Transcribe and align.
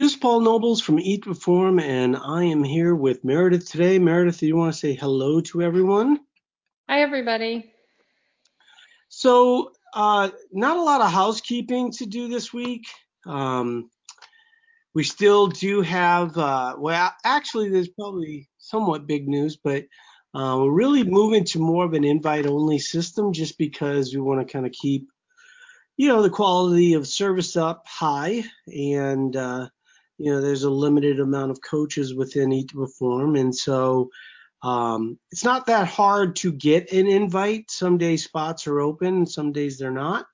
This 0.00 0.12
is 0.12 0.18
Paul 0.18 0.40
Nobles 0.40 0.80
from 0.80 0.98
Eat 0.98 1.24
to 1.24 1.28
Perform, 1.28 1.78
and 1.78 2.16
I 2.16 2.44
am 2.44 2.64
here 2.64 2.94
with 2.94 3.22
Meredith 3.22 3.70
today. 3.70 3.98
Meredith, 3.98 4.38
do 4.38 4.46
you 4.46 4.56
want 4.56 4.72
to 4.72 4.78
say 4.78 4.94
hello 4.94 5.42
to 5.42 5.60
everyone? 5.60 6.20
Hi, 6.88 7.02
everybody. 7.02 7.70
So, 9.10 9.72
uh, 9.92 10.30
not 10.52 10.78
a 10.78 10.82
lot 10.82 11.02
of 11.02 11.12
housekeeping 11.12 11.92
to 11.98 12.06
do 12.06 12.28
this 12.28 12.50
week. 12.50 12.86
Um, 13.26 13.90
we 14.94 15.04
still 15.04 15.48
do 15.48 15.82
have, 15.82 16.34
uh, 16.38 16.76
well, 16.78 17.12
actually, 17.22 17.68
there's 17.68 17.90
probably 17.90 18.48
somewhat 18.56 19.06
big 19.06 19.28
news, 19.28 19.58
but 19.62 19.84
uh, 20.32 20.56
we're 20.60 20.70
really 20.70 21.04
moving 21.04 21.44
to 21.44 21.58
more 21.58 21.84
of 21.84 21.92
an 21.92 22.04
invite-only 22.04 22.78
system 22.78 23.34
just 23.34 23.58
because 23.58 24.14
we 24.14 24.20
want 24.22 24.40
to 24.40 24.50
kind 24.50 24.64
of 24.64 24.72
keep, 24.72 25.10
you 25.98 26.08
know, 26.08 26.22
the 26.22 26.30
quality 26.30 26.94
of 26.94 27.06
service 27.06 27.54
up 27.54 27.86
high 27.86 28.44
and 28.66 29.36
uh, 29.36 29.68
you 30.20 30.30
know, 30.30 30.42
there's 30.42 30.64
a 30.64 30.70
limited 30.70 31.18
amount 31.18 31.50
of 31.50 31.62
coaches 31.62 32.14
within 32.14 32.52
Eat 32.52 32.68
to 32.68 32.76
Perform. 32.76 33.36
And 33.36 33.56
so 33.56 34.10
um, 34.62 35.18
it's 35.32 35.44
not 35.44 35.64
that 35.66 35.88
hard 35.88 36.36
to 36.36 36.52
get 36.52 36.92
an 36.92 37.06
invite. 37.06 37.70
Some 37.70 37.96
days 37.96 38.22
spots 38.22 38.66
are 38.66 38.80
open, 38.80 39.26
some 39.26 39.50
days 39.50 39.78
they're 39.78 39.90
not. 39.90 40.26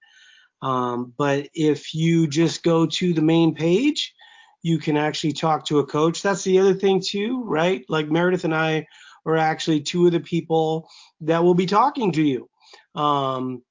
Um, 0.60 1.12
but 1.16 1.48
if 1.54 1.94
you 1.94 2.26
just 2.26 2.64
go 2.64 2.86
to 2.86 3.12
the 3.12 3.22
main 3.22 3.54
page, 3.54 4.12
you 4.60 4.80
can 4.80 4.96
actually 4.96 5.34
talk 5.34 5.66
to 5.66 5.78
a 5.78 5.86
coach. 5.86 6.20
That's 6.20 6.42
the 6.42 6.58
other 6.58 6.74
thing 6.74 7.00
too, 7.00 7.44
right? 7.44 7.84
Like 7.88 8.10
Meredith 8.10 8.42
and 8.42 8.54
I 8.54 8.88
are 9.24 9.36
actually 9.36 9.82
two 9.82 10.06
of 10.06 10.12
the 10.12 10.20
people 10.20 10.88
that 11.20 11.44
will 11.44 11.54
be 11.54 11.66
talking 11.66 12.10
to 12.12 12.22
you. 12.22 12.48
Um, 12.96 13.62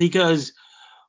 because 0.00 0.52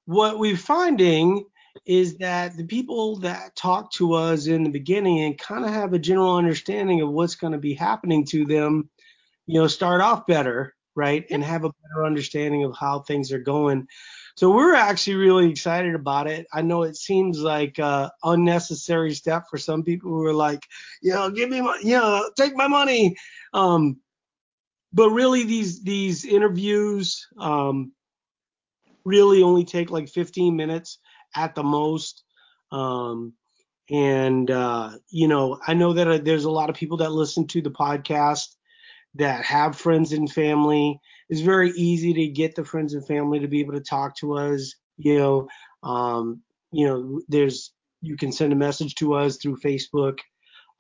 what 0.06 0.38
we're 0.38 0.56
finding 0.56 1.46
is 1.86 2.18
that 2.18 2.56
the 2.58 2.66
people 2.66 3.18
that 3.18 3.56
talk 3.56 3.92
to 3.94 4.14
us 4.14 4.48
in 4.48 4.64
the 4.64 4.70
beginning 4.70 5.22
and 5.22 5.38
kind 5.38 5.66
of 5.66 5.72
have 5.72 5.94
a 5.94 6.00
general 6.00 6.36
understanding 6.36 7.02
of 7.02 7.12
what's 7.12 7.36
going 7.36 7.54
to 7.54 7.60
be 7.60 7.74
happening 7.74 8.26
to 8.26 8.46
them, 8.46 8.90
you 9.46 9.60
know, 9.60 9.68
start 9.68 10.02
off 10.02 10.26
better, 10.26 10.76
right? 10.96 11.26
And 11.30 11.44
have 11.44 11.64
a 11.64 11.72
better 11.84 12.06
understanding 12.06 12.64
of 12.64 12.76
how 12.78 13.00
things 13.00 13.32
are 13.32 13.40
going. 13.40 13.88
So 14.38 14.52
we're 14.52 14.76
actually 14.76 15.16
really 15.16 15.50
excited 15.50 15.96
about 15.96 16.28
it. 16.28 16.46
I 16.54 16.62
know 16.62 16.84
it 16.84 16.98
seems 16.98 17.40
like 17.40 17.78
a 17.80 18.12
unnecessary 18.24 19.14
step 19.14 19.46
for 19.50 19.58
some 19.58 19.84
people 19.84 20.12
who 20.12 20.26
are 20.26 20.34
like, 20.34 20.64
you 21.02 21.14
know, 21.14 21.30
give 21.30 21.50
me 21.50 21.62
my, 21.62 21.80
you 21.82 21.96
know, 21.98 22.30
take 22.36 22.56
my 22.56 22.68
money. 22.68 23.16
Um, 23.54 23.98
but 24.92 25.10
really 25.10 25.44
these 25.44 25.84
these 25.84 26.26
interviews 26.26 27.28
um, 27.38 27.92
really 29.06 29.44
only 29.44 29.64
take 29.64 29.92
like 29.92 30.10
15 30.10 30.56
minutes 30.56 31.00
at 31.36 31.56
the 31.56 31.64
most. 31.64 32.24
Um, 32.72 33.34
and 33.90 34.50
uh, 34.50 34.92
you 35.10 35.28
know, 35.28 35.60
I 35.66 35.74
know 35.74 35.94
that 35.94 36.08
uh, 36.08 36.18
there's 36.18 36.46
a 36.46 36.52
lot 36.52 36.70
of 36.70 36.76
people 36.76 36.98
that 36.98 37.12
listen 37.12 37.48
to 37.48 37.62
the 37.62 37.70
podcast 37.70 38.56
that 39.16 39.46
have 39.46 39.78
friends 39.78 40.12
and 40.12 40.32
family. 40.32 41.00
It's 41.30 41.42
very 41.42 41.72
easy 41.72 42.14
to 42.14 42.28
get 42.28 42.56
the 42.56 42.66
friends 42.66 42.94
and 42.94 43.06
family 43.06 43.40
to 43.40 43.48
be 43.48 43.62
able 43.62 43.74
to 43.74 43.82
talk 43.82 44.18
to 44.18 44.34
us. 44.34 44.74
You 44.98 45.20
know, 45.20 45.48
um, 45.84 46.42
you 46.72 46.88
know, 46.88 47.22
there's 47.28 47.72
you 48.02 48.18
can 48.18 48.32
send 48.32 48.54
a 48.54 48.58
message 48.58 48.96
to 48.96 49.14
us 49.16 49.38
through 49.38 49.58
Facebook. 49.58 50.20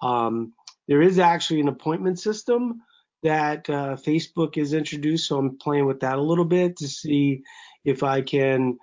Um, 0.01 0.53
there 0.87 1.01
is 1.01 1.19
actually 1.19 1.61
an 1.61 1.67
appointment 1.67 2.19
system 2.19 2.81
that 3.23 3.69
uh, 3.69 3.95
Facebook 3.95 4.57
is 4.57 4.73
introduced, 4.73 5.27
so 5.27 5.37
I'm 5.37 5.57
playing 5.57 5.85
with 5.85 6.01
that 6.01 6.17
a 6.17 6.21
little 6.21 6.45
bit 6.45 6.77
to 6.77 6.87
see 6.87 7.43
if 7.83 8.03
I 8.03 8.21
can 8.21 8.77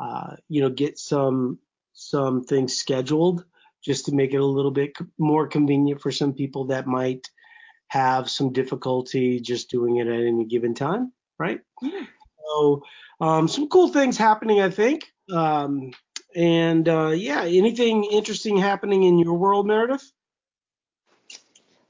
uh, 0.00 0.36
you 0.48 0.60
know, 0.60 0.70
get 0.70 0.98
some 0.98 1.58
some 1.92 2.44
things 2.44 2.76
scheduled 2.76 3.44
just 3.82 4.06
to 4.06 4.14
make 4.14 4.34
it 4.34 4.40
a 4.40 4.44
little 4.44 4.70
bit 4.70 4.96
more 5.18 5.46
convenient 5.46 6.00
for 6.00 6.10
some 6.10 6.32
people 6.32 6.66
that 6.66 6.86
might 6.86 7.28
have 7.88 8.28
some 8.28 8.52
difficulty 8.52 9.40
just 9.40 9.70
doing 9.70 9.96
it 9.96 10.06
at 10.06 10.20
any 10.20 10.44
given 10.44 10.74
time, 10.74 11.12
right? 11.38 11.60
Yeah. 11.80 12.04
So 12.46 12.82
um, 13.20 13.48
some 13.48 13.68
cool 13.68 13.88
things 13.88 14.16
happening, 14.16 14.60
I 14.60 14.70
think. 14.70 15.12
Um, 15.32 15.92
and 16.34 16.88
uh, 16.88 17.08
yeah, 17.08 17.44
anything 17.44 18.04
interesting 18.04 18.56
happening 18.56 19.04
in 19.04 19.18
your 19.18 19.34
world, 19.34 19.66
Meredith? 19.66 20.12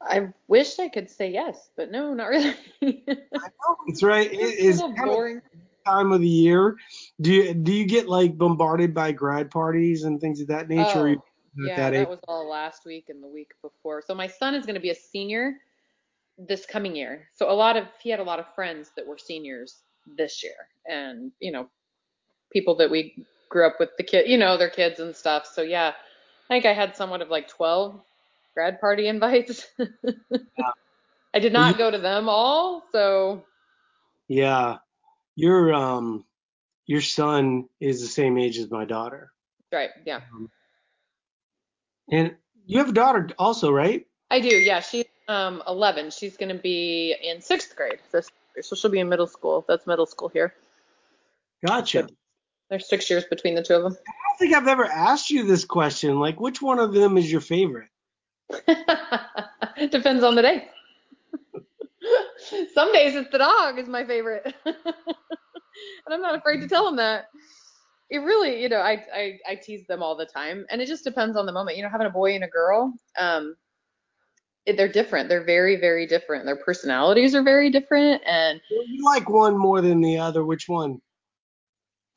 I 0.01 0.29
wish 0.47 0.79
I 0.79 0.89
could 0.89 1.11
say 1.11 1.31
yes, 1.33 1.71
but 1.77 1.91
no, 1.91 2.15
not 2.15 2.27
really. 2.27 2.55
I 2.83 2.95
know 3.33 3.77
it's 3.87 4.03
right. 4.03 4.31
It, 4.33 4.37
it's, 4.37 4.81
a 4.81 4.87
little 4.87 5.05
boring. 5.05 5.39
Of, 5.39 5.43
time 5.87 6.13
of 6.13 6.21
the 6.21 6.29
year. 6.29 6.77
Do 7.21 7.33
you 7.33 7.55
do 7.55 7.73
you 7.73 7.87
get 7.87 8.09
like 8.09 8.37
bombarded 8.37 8.93
by 8.95 9.13
grad 9.13 9.51
parties 9.51 10.05
and 10.05 10.21
things 10.21 10.41
of 10.41 10.49
that 10.49 10.69
nature? 10.69 11.17
Oh, 11.19 11.23
yeah, 11.59 11.77
that, 11.77 11.93
that 11.93 12.09
was 12.09 12.19
all 12.29 12.49
last 12.49 12.85
week 12.85 13.07
and 13.09 13.23
the 13.23 13.29
week 13.29 13.53
before. 13.63 14.03
So 14.07 14.15
my 14.15 14.27
son 14.27 14.55
is 14.55 14.67
going 14.67 14.75
to 14.75 14.81
be 14.81 14.91
a 14.91 14.95
senior 14.95 15.55
this 16.39 16.67
coming 16.67 16.95
year. 16.95 17.29
So 17.35 17.51
a 17.51 17.55
lot 17.55 17.77
of 17.77 17.87
he 18.03 18.11
had 18.11 18.21
a 18.21 18.25
lot 18.25 18.39
of 18.39 18.47
friends 18.55 18.91
that 18.97 19.07
were 19.07 19.19
seniors 19.19 19.77
this 20.17 20.43
year, 20.43 20.69
and 20.87 21.33
you 21.41 21.53
know, 21.53 21.69
people 22.53 22.77
that 22.77 22.91
we 22.91 23.25
grew 23.49 23.67
up 23.67 23.77
with 23.81 23.91
the 23.97 24.03
kid, 24.03 24.29
you 24.29 24.37
know, 24.37 24.57
their 24.57 24.71
kids 24.71 25.01
and 25.01 25.15
stuff. 25.15 25.49
So 25.51 25.63
yeah, 25.63 25.93
I 26.51 26.55
think 26.55 26.67
I 26.67 26.75
had 26.75 26.97
somewhat 26.97 27.23
of 27.23 27.29
like 27.29 27.49
12 27.49 28.01
grad 28.55 28.81
party 28.81 29.09
invites. 29.09 29.67
yeah. 29.79 30.71
I 31.35 31.39
did 31.39 31.53
not 31.53 31.77
go 31.77 31.91
to 31.91 31.99
them 31.99 32.29
all, 32.29 32.83
so 32.93 33.45
yeah, 34.29 34.77
your 35.37 35.73
um 35.73 36.25
your 36.87 37.01
son 37.01 37.69
is 37.81 38.01
the 38.01 38.09
same 38.09 38.39
age 38.39 38.59
as 38.59 38.71
my 38.71 38.85
daughter. 38.85 39.33
Right. 39.73 39.91
Yeah. 40.05 40.21
Um, 40.35 40.51
and 42.11 42.35
you 42.65 42.79
have 42.79 42.89
a 42.89 42.93
daughter 42.93 43.29
also, 43.39 43.71
right? 43.71 44.07
I 44.31 44.41
do. 44.41 44.49
Yeah. 44.49 44.81
She's 44.81 45.05
um 45.29 45.63
11. 45.69 46.11
She's 46.11 46.37
going 46.37 46.55
to 46.55 46.61
be 46.61 47.15
in 47.23 47.41
sixth 47.41 47.77
grade 47.77 47.99
this 48.13 48.31
year, 48.55 48.63
so 48.63 48.75
she'll 48.75 48.91
be 48.91 49.01
in 49.01 49.09
middle 49.09 49.27
school. 49.27 49.65
That's 49.69 49.87
middle 49.87 50.07
school 50.07 50.29
here. 50.29 50.55
Gotcha. 51.65 52.09
There's 52.71 52.89
six 52.89 53.09
years 53.09 53.25
between 53.25 53.55
the 53.55 53.63
two 53.63 53.75
of 53.75 53.83
them. 53.83 53.97
I 54.07 54.13
don't 54.29 54.39
think 54.39 54.55
I've 54.55 54.67
ever 54.67 54.85
asked 54.85 55.31
you 55.31 55.47
this 55.47 55.65
question. 55.65 56.19
Like, 56.19 56.41
which 56.41 56.61
one 56.61 56.81
of 56.81 56.93
them 56.93 57.17
is 57.17 57.31
your 57.31 57.41
favorite? 57.41 57.89
Depends 59.91 60.25
on 60.25 60.35
the 60.35 60.43
day. 60.43 60.69
Some 62.75 62.93
days 62.93 63.15
it's 63.15 63.31
the 63.31 63.39
dog 63.39 63.79
is 63.79 63.89
my 63.89 64.05
favorite. 64.05 64.55
and 64.65 64.75
I'm 66.11 66.23
not 66.23 66.37
afraid 66.37 66.61
to 66.61 66.69
tell 66.69 66.85
them 66.85 66.97
that. 66.97 67.27
It 68.09 68.19
really, 68.19 68.63
you 68.63 68.69
know, 68.69 68.79
I, 68.79 69.05
I 69.13 69.39
I 69.49 69.55
tease 69.57 69.85
them 69.89 70.01
all 70.03 70.17
the 70.17 70.27
time, 70.27 70.65
and 70.71 70.81
it 70.81 70.87
just 70.87 71.03
depends 71.03 71.37
on 71.37 71.45
the 71.45 71.53
moment. 71.53 71.77
You 71.77 71.83
know, 71.83 71.89
having 71.89 72.07
a 72.07 72.11
boy 72.11 72.37
and 72.37 72.45
a 72.45 72.49
girl, 72.49 72.93
um, 73.19 73.57
it, 74.65 74.77
they're 74.77 74.87
different. 74.87 75.29
They're 75.29 75.45
very, 75.45 75.77
very 75.77 76.07
different. 76.07 76.45
Their 76.45 76.57
personalities 76.57 77.35
are 77.35 77.43
very 77.43 77.69
different, 77.69 78.23
and 78.25 78.61
you 78.71 79.05
like 79.05 79.29
one 79.29 79.59
more 79.59 79.81
than 79.81 80.01
the 80.01 80.19
other. 80.19 80.45
Which 80.45 80.69
one? 80.69 81.01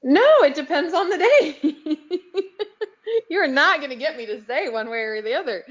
No, 0.03 0.43
it 0.43 0.53
depends 0.55 0.93
on 0.93 1.09
the 1.09 1.17
day. 1.17 1.75
You're 3.29 3.47
not 3.47 3.81
gonna 3.81 3.95
get 3.95 4.15
me 4.15 4.25
to 4.27 4.43
say 4.45 4.69
one 4.69 4.89
way 4.89 4.99
or 4.99 5.21
the 5.21 5.33
other. 5.33 5.63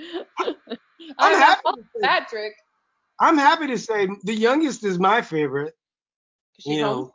I'm 1.19 1.39
happy. 1.39 1.62
Patrick. 2.03 2.55
I'm 3.21 3.39
happy 3.39 3.69
to 3.69 3.79
say 3.79 4.09
the 4.23 4.34
youngest 4.34 4.84
is 4.84 4.99
my 4.99 5.23
favorite. 5.23 5.75
She's 6.61 6.77
you 6.77 6.83
know, 6.83 7.15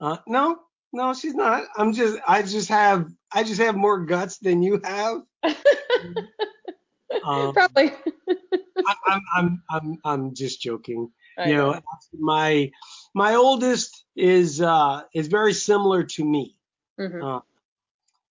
uh, 0.00 0.18
no, 0.26 0.58
no, 0.92 1.14
she's 1.14 1.34
not. 1.34 1.64
I'm 1.76 1.92
just, 1.92 2.18
I 2.26 2.42
just 2.42 2.68
have, 2.68 3.10
I 3.32 3.42
just 3.42 3.60
have 3.60 3.76
more 3.76 4.04
guts 4.04 4.38
than 4.38 4.62
you 4.62 4.80
have. 4.84 5.22
um, 7.24 7.52
Probably. 7.52 7.92
I, 8.86 8.94
I'm, 9.06 9.20
I'm, 9.34 9.62
I'm, 9.70 9.98
I'm 10.04 10.34
just 10.34 10.60
joking. 10.60 11.10
I 11.36 11.48
you 11.48 11.56
know, 11.56 11.72
know, 11.72 11.80
my, 12.18 12.70
my 13.14 13.34
oldest 13.34 14.04
is, 14.16 14.60
uh, 14.60 15.02
is 15.14 15.28
very 15.28 15.52
similar 15.52 16.04
to 16.04 16.24
me. 16.24 16.56
Mm-hmm. 16.98 17.22
Uh, 17.22 17.40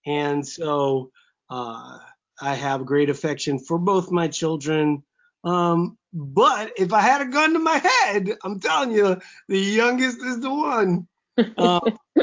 and 0.06 0.48
so, 0.48 1.12
uh, 1.50 2.00
I 2.40 2.54
have 2.54 2.86
great 2.86 3.10
affection 3.10 3.60
for 3.60 3.78
both 3.78 4.12
my 4.12 4.28
children. 4.28 5.04
Um, 5.48 5.98
but 6.14 6.74
if 6.78 6.92
I 6.92 7.02
had 7.02 7.22
a 7.22 7.26
gun 7.26 7.54
to 7.54 7.60
my 7.60 7.78
head, 7.78 8.38
I'm 8.44 8.60
telling 8.60 8.92
you, 8.92 9.18
the 9.48 9.60
youngest 9.60 10.18
is 10.22 10.42
the 10.42 10.54
one. 10.54 11.08
Uh, 11.38 11.80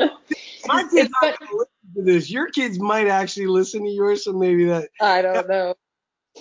my 0.67 0.85
kids 0.91 1.11
aren't 1.23 1.39
going 1.39 1.51
to 1.51 1.57
listen 1.57 1.95
to 1.97 2.03
this. 2.03 2.31
Your 2.31 2.51
kids 2.51 2.79
might 2.79 3.07
actually 3.07 3.47
listen 3.47 3.85
to 3.85 3.91
yours, 3.91 4.25
so 4.25 4.33
maybe 4.33 4.67
that. 4.67 4.91
I 5.01 5.23
don't 5.23 5.49
know. 5.49 5.75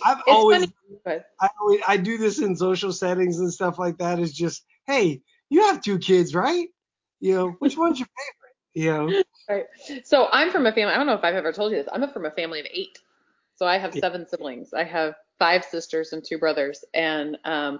I've 0.03 0.17
it's 0.17 0.27
always, 0.27 0.67
funny, 1.05 1.21
I 1.39 1.49
always, 1.61 1.79
I 1.87 1.97
do 1.97 2.17
this 2.17 2.39
in 2.39 2.55
social 2.55 2.91
settings 2.91 3.39
and 3.39 3.53
stuff 3.53 3.79
like 3.79 3.99
that. 3.99 4.19
Is 4.19 4.33
just, 4.33 4.65
hey, 4.85 5.21
you 5.49 5.61
have 5.61 5.81
two 5.81 5.99
kids, 5.99 6.35
right? 6.35 6.67
You 7.21 7.35
know, 7.35 7.49
which 7.59 7.77
one's 7.77 7.99
your 7.99 8.07
favorite? 8.07 8.53
You 8.73 9.13
know. 9.13 9.23
Right. 9.49 9.65
So 10.05 10.29
I'm 10.31 10.51
from 10.51 10.65
a 10.67 10.71
family. 10.71 10.93
I 10.93 10.95
don't 10.95 11.05
know 11.05 11.15
if 11.15 11.23
I've 11.25 11.35
ever 11.35 11.51
told 11.51 11.73
you 11.73 11.77
this. 11.77 11.89
I'm 11.91 12.09
from 12.11 12.25
a 12.25 12.31
family 12.31 12.61
of 12.61 12.65
eight. 12.73 12.97
So 13.57 13.65
I 13.65 13.77
have 13.77 13.93
yeah. 13.93 13.99
seven 13.99 14.25
siblings. 14.25 14.73
I 14.73 14.85
have 14.85 15.15
five 15.39 15.63
sisters 15.63 16.13
and 16.13 16.23
two 16.23 16.37
brothers. 16.37 16.83
And 16.93 17.37
um, 17.45 17.79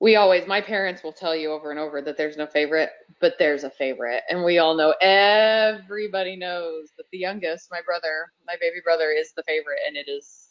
we 0.00 0.16
always 0.16 0.46
my 0.48 0.60
parents 0.60 1.02
will 1.04 1.12
tell 1.12 1.34
you 1.34 1.52
over 1.52 1.70
and 1.70 1.78
over 1.78 2.02
that 2.02 2.16
there's 2.16 2.36
no 2.36 2.46
favorite 2.46 2.90
but 3.20 3.34
there's 3.38 3.62
a 3.62 3.70
favorite 3.70 4.22
and 4.28 4.42
we 4.42 4.58
all 4.58 4.74
know 4.74 4.92
everybody 5.00 6.34
knows 6.34 6.88
that 6.96 7.04
the 7.12 7.18
youngest 7.18 7.68
my 7.70 7.80
brother 7.86 8.32
my 8.44 8.54
baby 8.60 8.78
brother 8.82 9.10
is 9.16 9.32
the 9.36 9.44
favorite 9.44 9.78
and 9.86 9.96
it 9.96 10.08
is 10.10 10.48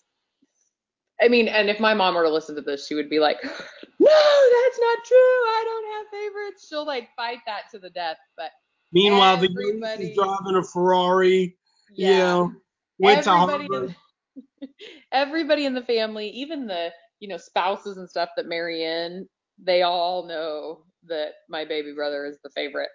i 1.21 1.27
mean 1.27 1.49
and 1.49 1.69
if 1.69 1.81
my 1.81 1.93
mom 1.93 2.15
were 2.15 2.23
to 2.23 2.29
listen 2.29 2.55
to 2.55 2.61
this 2.61 2.87
she 2.87 2.95
would 2.95 3.09
be 3.09 3.19
like 3.19 3.43
no 3.43 3.49
that's 4.09 4.79
not 4.79 4.97
true 5.05 5.17
i 5.17 5.63
don't 5.65 5.93
have 5.93 6.21
favorites 6.21 6.67
she'll 6.69 6.85
like 6.87 7.09
fight 7.17 7.39
that 7.45 7.63
to 7.69 7.77
the 7.77 7.89
death 7.89 8.17
but 8.37 8.51
Meanwhile, 8.93 9.37
the 9.37 9.49
youngest 9.49 9.99
is 10.01 10.15
driving 10.15 10.55
a 10.57 10.63
Ferrari. 10.63 11.57
You 11.95 12.07
yeah 12.07 12.17
know, 12.17 12.53
went 12.99 13.23
to 13.23 13.31
everybody 13.31 13.67
Harvard. 13.71 13.89
in, 13.89 13.95
everybody 15.11 15.65
in 15.65 15.73
the 15.73 15.83
family, 15.83 16.29
even 16.29 16.67
the 16.67 16.91
you 17.19 17.27
know 17.29 17.37
spouses 17.37 17.97
and 17.97 18.09
stuff 18.09 18.29
that 18.37 18.47
marry 18.47 18.83
in, 18.83 19.27
they 19.59 19.83
all 19.83 20.27
know 20.27 20.85
that 21.05 21.33
my 21.49 21.65
baby 21.65 21.93
brother 21.93 22.25
is 22.25 22.39
the 22.43 22.49
favorite. 22.51 22.89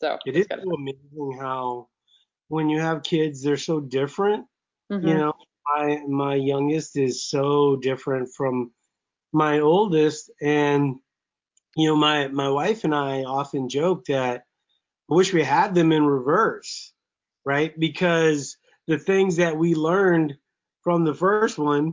So 0.00 0.18
it's 0.34 0.40
is 0.40 0.46
kinda- 0.46 0.64
so 0.64 0.74
amazing 0.74 1.38
how 1.40 1.88
when 2.48 2.70
you 2.70 2.80
have 2.80 3.02
kids, 3.04 3.42
they're 3.42 3.56
so 3.58 3.80
different. 3.80 4.46
Mhm. 4.90 5.02
You 5.02 5.18
know, 5.18 5.34
my 5.76 5.98
my 6.08 6.36
youngest 6.36 6.96
is 6.98 7.28
so 7.28 7.76
different 7.76 8.30
from 8.36 8.72
my 9.32 9.60
oldest, 9.60 10.30
and 10.42 10.96
you 11.76 11.88
know, 11.88 11.96
my 11.96 12.28
my 12.28 12.48
wife 12.50 12.84
and 12.84 12.94
I 12.94 13.24
often 13.24 13.68
joke 13.68 14.06
that 14.06 14.44
I 15.10 15.14
wish 15.14 15.32
we 15.34 15.44
had 15.44 15.74
them 15.74 15.92
in 15.92 16.06
reverse, 16.06 16.94
right? 17.46 17.78
Because 17.78 18.58
the 18.88 18.98
things 18.98 19.36
that 19.36 19.58
we 19.58 19.74
learned 19.74 20.38
from 20.82 21.04
the 21.04 21.14
first 21.14 21.50
one 21.58 21.88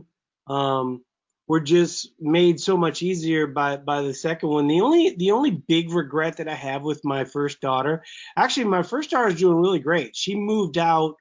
um, 0.46 1.04
were 1.46 1.60
just 1.60 2.08
made 2.20 2.60
so 2.60 2.76
much 2.76 3.02
easier 3.02 3.46
by 3.46 3.76
by 3.76 4.02
the 4.02 4.14
second 4.14 4.48
one. 4.48 4.66
The 4.68 4.80
only 4.80 5.14
the 5.16 5.32
only 5.32 5.50
big 5.50 5.90
regret 5.92 6.36
that 6.38 6.48
I 6.48 6.54
have 6.54 6.82
with 6.82 7.04
my 7.04 7.24
first 7.24 7.60
daughter, 7.60 8.04
actually, 8.36 8.64
my 8.66 8.82
first 8.82 9.10
daughter 9.10 9.28
is 9.28 9.38
doing 9.40 9.56
really 9.58 9.80
great. 9.80 10.16
She 10.16 10.34
moved 10.36 10.78
out 10.78 11.16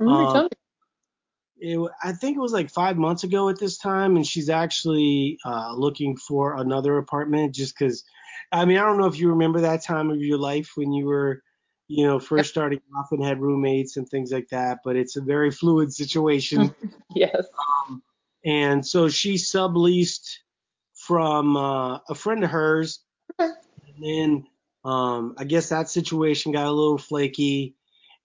Mhm, 0.00 0.26
um, 0.26 0.48
it, 1.58 1.78
I 2.02 2.12
think 2.12 2.36
it 2.36 2.40
was 2.40 2.52
like 2.52 2.70
five 2.70 2.96
months 2.96 3.24
ago 3.24 3.48
at 3.48 3.58
this 3.58 3.78
time, 3.78 4.16
and 4.16 4.26
she's 4.26 4.48
actually 4.50 5.38
uh, 5.44 5.74
looking 5.76 6.16
for 6.16 6.56
another 6.58 6.98
apartment 6.98 7.54
just 7.54 7.78
because. 7.78 8.04
I 8.50 8.66
mean, 8.66 8.76
I 8.76 8.82
don't 8.82 8.98
know 8.98 9.06
if 9.06 9.18
you 9.18 9.30
remember 9.30 9.62
that 9.62 9.82
time 9.82 10.10
of 10.10 10.20
your 10.20 10.38
life 10.38 10.72
when 10.74 10.92
you 10.92 11.06
were, 11.06 11.42
you 11.88 12.06
know, 12.06 12.18
first 12.18 12.50
starting 12.50 12.80
off 12.98 13.12
and 13.12 13.22
had 13.22 13.40
roommates 13.40 13.96
and 13.96 14.08
things 14.08 14.32
like 14.32 14.48
that, 14.50 14.78
but 14.84 14.96
it's 14.96 15.16
a 15.16 15.20
very 15.20 15.50
fluid 15.60 15.92
situation. 15.92 16.74
Yes. 17.14 17.44
and 18.44 18.86
so 18.86 19.08
she 19.10 19.34
subleased 19.34 20.36
from 20.94 21.56
uh, 21.56 21.98
a 22.08 22.14
friend 22.14 22.42
of 22.42 22.50
hers, 22.50 23.00
Okay. 23.38 23.52
and 23.86 24.02
then 24.04 24.46
um, 24.84 25.34
I 25.36 25.44
guess 25.44 25.68
that 25.68 25.90
situation 25.90 26.52
got 26.52 26.66
a 26.66 26.70
little 26.72 26.96
flaky, 26.96 27.74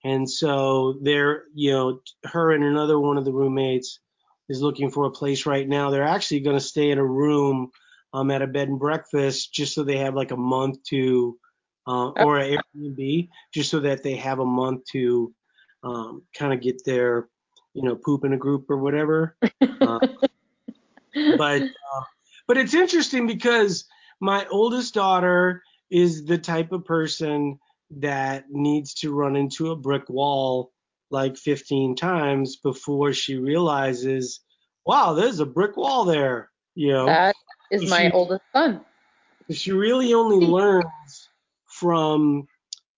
and 0.06 0.30
so 0.30 0.98
they're, 1.02 1.44
you 1.54 1.72
know, 1.72 2.00
her 2.24 2.52
and 2.52 2.64
another 2.64 2.98
one 2.98 3.18
of 3.18 3.26
the 3.26 3.34
roommates 3.34 4.00
is 4.48 4.62
looking 4.62 4.90
for 4.90 5.06
a 5.06 5.12
place 5.12 5.46
right 5.46 5.68
now. 5.68 5.90
They're 5.90 6.04
actually 6.04 6.40
going 6.40 6.56
to 6.58 6.64
stay 6.64 6.90
in 6.92 6.98
a 7.00 7.06
room 7.06 7.72
um, 8.14 8.32
at 8.32 8.42
a 8.42 8.48
bed 8.48 8.70
and 8.70 8.80
breakfast 8.80 9.54
just 9.54 9.74
so 9.76 9.84
they 9.84 9.98
have 9.98 10.16
like 10.16 10.32
a 10.32 10.38
month 10.38 10.82
to, 10.86 11.38
uh, 11.88 12.10
or 12.10 12.38
an 12.38 12.60
Airbnb, 12.76 13.30
just 13.54 13.72
so 13.72 13.80
that 13.82 14.04
they 14.04 14.16
have 14.18 14.40
a 14.40 14.46
month 14.46 14.84
to 14.92 15.34
um, 15.84 16.24
kind 16.38 16.54
of 16.54 16.62
get 16.62 16.84
their, 16.86 17.28
you 17.74 17.84
know, 17.84 17.96
poop 17.96 18.26
in 18.26 18.34
a 18.34 18.38
group 18.38 18.66
or 18.70 18.78
whatever. 18.78 19.36
Uh, 19.62 20.00
but 21.38 21.62
uh, 21.62 22.04
but 22.48 22.58
it's 22.58 22.74
interesting 22.74 23.28
because 23.28 23.86
my 24.20 24.46
oldest 24.52 24.94
daughter 24.94 25.62
is 25.90 26.26
the 26.26 26.38
type 26.38 26.72
of 26.72 26.86
person 26.86 27.60
that 28.00 28.46
needs 28.50 28.94
to 28.96 29.14
run 29.14 29.36
into 29.36 29.72
a 29.72 29.76
brick 29.76 30.10
wall 30.10 30.72
like 31.10 31.38
15 31.38 31.96
times 31.96 32.58
before 32.58 33.14
she 33.14 33.38
realizes, 33.38 34.42
wow, 34.86 35.14
there's 35.14 35.40
a 35.40 35.46
brick 35.46 35.78
wall 35.78 36.04
there. 36.04 36.50
You 36.76 36.92
know, 36.92 37.06
that 37.06 37.36
is 37.72 37.90
my 37.90 38.08
She- 38.08 38.12
oldest 38.12 38.44
son. 38.52 38.82
she 39.52 39.72
really 39.72 40.14
only 40.14 40.46
learns 40.46 40.86
from 41.80 42.48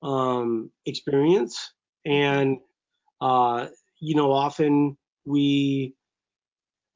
um, 0.01 0.71
experience. 0.85 1.73
And 2.05 2.57
uh, 3.21 3.67
you 3.99 4.15
know 4.15 4.31
often 4.31 4.97
we 5.25 5.93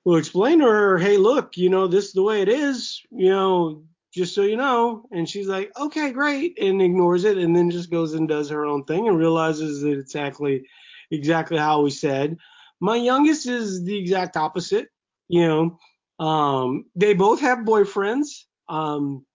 will 0.05 0.17
explain 0.17 0.59
to 0.59 0.65
her 0.65 0.97
hey 0.97 1.17
look 1.17 1.55
you 1.57 1.69
know 1.69 1.87
this 1.87 2.05
is 2.05 2.13
the 2.13 2.23
way 2.23 2.41
it 2.41 2.49
is 2.49 3.01
you 3.11 3.29
know 3.29 3.83
just 4.13 4.35
so 4.35 4.43
you 4.43 4.57
know. 4.57 5.05
And 5.11 5.27
she's 5.27 5.47
like 5.47 5.71
okay 5.77 6.11
great 6.11 6.57
and 6.61 6.81
ignores 6.81 7.25
it 7.25 7.37
and 7.37 7.55
then 7.55 7.71
just 7.71 7.91
goes 7.91 8.13
and 8.13 8.27
does 8.27 8.49
her 8.49 8.65
own 8.65 8.83
thing 8.85 9.07
and 9.07 9.17
realizes 9.17 9.81
that 9.81 9.91
it's 9.91 10.15
exactly 10.15 10.65
exactly 11.11 11.57
how 11.57 11.81
we 11.81 11.89
said. 11.89 12.37
My 12.79 12.95
youngest 12.95 13.47
is 13.47 13.83
the 13.83 13.97
exact 13.97 14.37
opposite 14.37 14.87
you 15.27 15.47
know 15.47 15.77
um, 16.19 16.85
they 16.95 17.13
both 17.13 17.41
have 17.41 17.59
boyfriends 17.59 18.27
um, 18.69 19.25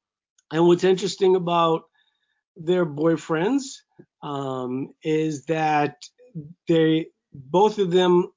and 0.53 0.67
what's 0.67 0.85
interesting 0.85 1.37
about 1.37 1.83
their 2.59 2.85
boyfriends 2.87 3.63
um, 4.23 4.91
is 5.03 5.45
that 5.47 5.97
they 6.67 7.07
both 7.33 7.79
of 7.79 7.91
them 7.91 8.31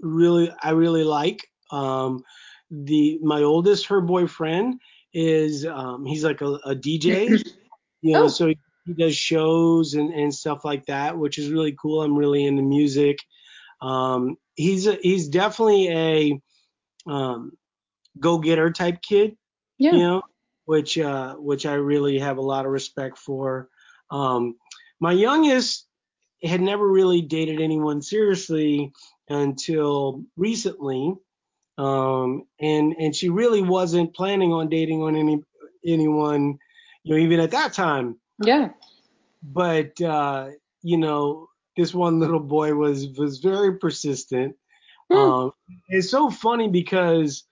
really 0.00 0.50
I 0.62 0.70
really 0.70 1.04
like. 1.04 1.46
Um, 1.70 2.22
the 2.70 3.18
my 3.22 3.42
oldest, 3.42 3.86
her 3.86 4.00
boyfriend 4.00 4.80
is 5.12 5.64
um, 5.66 6.04
he's 6.04 6.24
like 6.24 6.40
a, 6.40 6.46
a 6.64 6.74
DJ, 6.74 7.42
you 8.02 8.12
know, 8.12 8.24
Oh. 8.24 8.28
so 8.28 8.48
he, 8.48 8.58
he 8.84 8.94
does 8.94 9.16
shows 9.16 9.94
and, 9.94 10.12
and 10.12 10.34
stuff 10.34 10.64
like 10.64 10.86
that, 10.86 11.16
which 11.18 11.38
is 11.38 11.50
really 11.50 11.76
cool. 11.80 12.02
I'm 12.02 12.16
really 12.16 12.44
into 12.44 12.62
music. 12.62 13.18
Um, 13.80 14.36
he's 14.54 14.86
a, 14.86 14.98
he's 15.02 15.28
definitely 15.28 15.88
a 15.88 16.40
um, 17.10 17.52
go 18.18 18.38
getter 18.38 18.70
type 18.70 19.00
kid 19.02 19.36
Yeah. 19.78 19.92
you 19.92 19.98
know, 19.98 20.22
which 20.66 20.98
uh, 20.98 21.34
which 21.36 21.64
I 21.64 21.74
really 21.74 22.18
have 22.18 22.36
a 22.36 22.42
lot 22.42 22.66
of 22.66 22.72
respect 22.72 23.16
for. 23.16 23.68
Um, 24.10 24.56
my 25.00 25.12
youngest 25.12 25.86
had 26.44 26.60
never 26.60 26.86
really 26.86 27.22
dated 27.22 27.60
anyone 27.60 28.02
seriously 28.02 28.92
until 29.28 30.22
recently, 30.36 31.14
um, 31.78 32.44
and 32.60 32.94
and 32.98 33.16
she 33.16 33.30
really 33.30 33.62
wasn't 33.62 34.14
planning 34.14 34.52
on 34.52 34.68
dating 34.68 35.02
on 35.02 35.16
any 35.16 35.42
anyone, 35.84 36.58
you 37.04 37.14
know, 37.14 37.20
even 37.20 37.40
at 37.40 37.52
that 37.52 37.72
time. 37.72 38.18
Yeah. 38.44 38.70
But 39.42 40.00
uh, 40.00 40.50
you 40.82 40.98
know, 40.98 41.48
this 41.76 41.94
one 41.94 42.20
little 42.20 42.40
boy 42.40 42.74
was 42.74 43.08
was 43.16 43.38
very 43.38 43.78
persistent. 43.78 44.56
Hmm. 45.10 45.16
Um, 45.16 45.52
it's 45.88 46.10
so 46.10 46.30
funny 46.30 46.68
because 46.68 47.44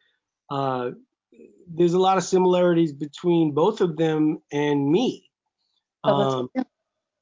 uh, 0.51 0.91
there's 1.69 1.95
a 1.95 1.99
lot 1.99 2.19
of 2.19 2.25
similarities 2.25 2.93
between 2.93 3.53
both 3.53 3.81
of 3.81 3.97
them 3.97 4.41
and 4.53 4.91
me. 4.91 5.31
Oh, 6.07 6.29
Um, 6.29 6.51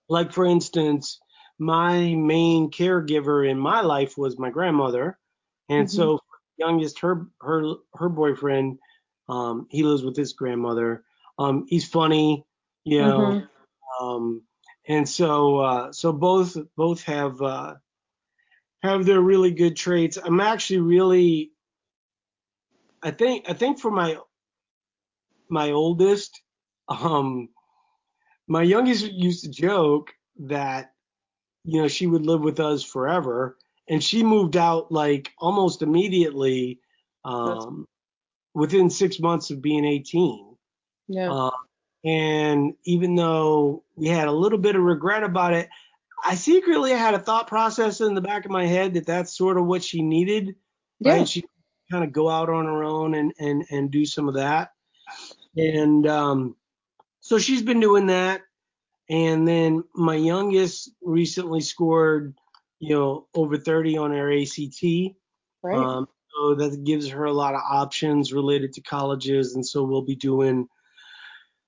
like 0.09 0.33
for 0.33 0.45
instance, 0.45 1.21
my 1.59 2.15
main 2.15 2.71
caregiver 2.71 3.49
in 3.49 3.59
my 3.59 3.81
life 3.81 4.17
was 4.19 4.39
my 4.39 4.51
grandmother, 4.51 5.19
and 5.69 5.89
Mhm. 5.89 5.91
so 5.91 6.19
youngest, 6.59 7.01
her 7.01 7.27
her 7.41 7.75
her 7.95 8.09
boyfriend, 8.09 8.79
um, 9.29 9.67
he 9.71 9.83
lives 9.83 10.05
with 10.05 10.17
his 10.17 10.33
grandmother. 10.33 11.05
Um, 11.39 11.67
he's 11.69 11.89
funny, 11.89 12.45
you 12.85 13.01
know, 13.01 13.39
Mhm. 13.39 13.49
um, 14.01 14.43
and 14.89 15.09
so 15.09 15.59
uh, 15.59 15.93
so 15.93 16.13
both 16.13 16.57
both 16.77 17.03
have 17.05 17.41
uh, 17.43 17.75
have 18.83 19.05
their 19.07 19.21
really 19.21 19.51
good 19.53 19.77
traits. 19.77 20.17
I'm 20.17 20.41
actually 20.41 20.81
really, 20.81 21.53
I 23.03 23.11
think 23.11 23.49
I 23.49 23.55
think 23.55 23.79
for 23.79 23.91
my 23.91 24.19
my 25.53 25.71
oldest, 25.71 26.41
um, 26.89 27.49
my 28.49 28.63
youngest 28.63 29.11
used 29.13 29.45
to 29.45 29.51
joke 29.51 30.13
that, 30.41 30.93
you 31.65 31.81
know, 31.81 31.89
she 31.89 32.07
would 32.07 32.27
live 32.27 32.41
with 32.41 32.59
us 32.61 32.83
forever. 32.83 33.57
And 33.89 34.03
she 34.03 34.23
moved 34.23 34.57
out 34.57 34.91
like 34.91 35.31
almost 35.39 35.83
immediately, 35.83 36.81
um, 37.25 37.87
within 38.55 38.91
six 38.91 39.21
months 39.21 39.51
of 39.51 39.63
being 39.63 39.85
18. 39.85 40.57
Yeah. 41.09 41.33
Uh, 41.33 41.51
and 42.05 42.75
even 42.85 43.15
though 43.15 43.85
we 43.95 44.09
had 44.09 44.29
a 44.29 44.33
little 44.33 44.59
bit 44.59 44.77
of 44.77 44.83
regret 44.83 45.23
about 45.23 45.55
it, 45.55 45.69
I 46.25 46.35
secretly 46.35 46.91
had 46.91 47.15
a 47.15 47.19
thought 47.19 47.47
process 47.47 48.01
in 48.01 48.15
the 48.15 48.21
back 48.21 48.45
of 48.45 48.51
my 48.51 48.67
head 48.67 48.95
that 48.95 49.07
that's 49.07 49.37
sort 49.37 49.57
of 49.59 49.67
what 49.67 49.85
she 49.85 50.03
needed 50.03 50.57
yeah. 51.03 51.13
right? 51.15 51.29
She 51.29 51.45
kind 51.91 52.05
of 52.05 52.13
go 52.13 52.29
out 52.29 52.49
on 52.49 52.65
her 52.65 52.85
own 52.85 53.15
and 53.15 53.33
and 53.39 53.65
and 53.71 53.91
do 53.91 54.05
some 54.05 54.29
of 54.29 54.35
that. 54.35 54.73
And 55.57 56.07
um, 56.07 56.57
so 57.21 57.39
she's 57.39 57.63
been 57.63 57.81
doing 57.81 58.07
that. 58.07 58.43
And 59.11 59.47
then 59.47 59.85
my 59.95 60.15
youngest 60.15 60.91
recently 61.03 61.61
scored, 61.61 62.35
you 62.79 62.95
know, 62.95 63.27
over 63.35 63.57
30 63.57 63.99
on 63.99 64.13
her 64.13 64.33
ACT. 64.33 64.83
Right. 65.63 65.79
Um, 65.79 66.09
so 66.35 66.55
that 66.55 66.85
gives 66.85 67.09
her 67.09 67.25
a 67.25 67.33
lot 67.33 67.55
of 67.55 67.61
options 67.61 68.33
related 68.33 68.73
to 68.75 68.81
colleges, 68.81 69.55
and 69.55 69.67
so 69.67 69.83
we'll 69.83 70.03
be 70.03 70.17
doing 70.17 70.67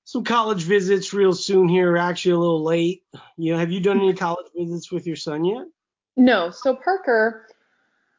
some 0.04 0.24
college 0.24 0.62
visits 0.62 1.12
real 1.12 1.34
soon 1.34 1.68
here. 1.68 1.96
Actually, 1.96 2.32
a 2.32 2.38
little 2.38 2.64
late. 2.64 3.02
You 3.36 3.52
know, 3.52 3.58
have 3.58 3.70
you 3.70 3.80
done 3.80 3.98
any 3.98 4.14
college 4.14 4.46
visits 4.56 4.90
with 4.90 5.06
your 5.06 5.16
son 5.16 5.44
yet? 5.44 5.66
No. 6.16 6.50
So 6.50 6.74
Parker, 6.76 7.46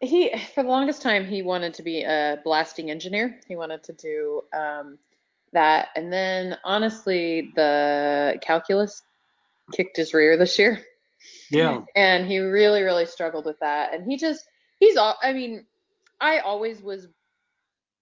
he 0.01 0.31
for 0.53 0.63
the 0.63 0.69
longest 0.69 1.01
time 1.01 1.25
he 1.25 1.41
wanted 1.41 1.73
to 1.75 1.83
be 1.83 2.03
a 2.03 2.39
blasting 2.43 2.91
engineer. 2.91 3.39
He 3.47 3.55
wanted 3.55 3.83
to 3.83 3.93
do 3.93 4.41
um, 4.53 4.97
that, 5.55 5.89
and 5.95 6.13
then 6.13 6.57
honestly, 6.63 7.51
the 7.55 8.39
calculus 8.41 9.01
kicked 9.73 9.97
his 9.97 10.13
rear 10.13 10.37
this 10.37 10.57
year. 10.59 10.79
Yeah. 11.49 11.81
And 11.95 12.27
he 12.27 12.39
really, 12.39 12.83
really 12.83 13.05
struggled 13.05 13.45
with 13.45 13.59
that. 13.59 13.93
And 13.93 14.09
he 14.09 14.17
just, 14.17 14.45
he's 14.79 14.97
all, 14.97 15.17
I 15.21 15.33
mean, 15.33 15.65
I 16.21 16.39
always 16.39 16.81
was 16.81 17.07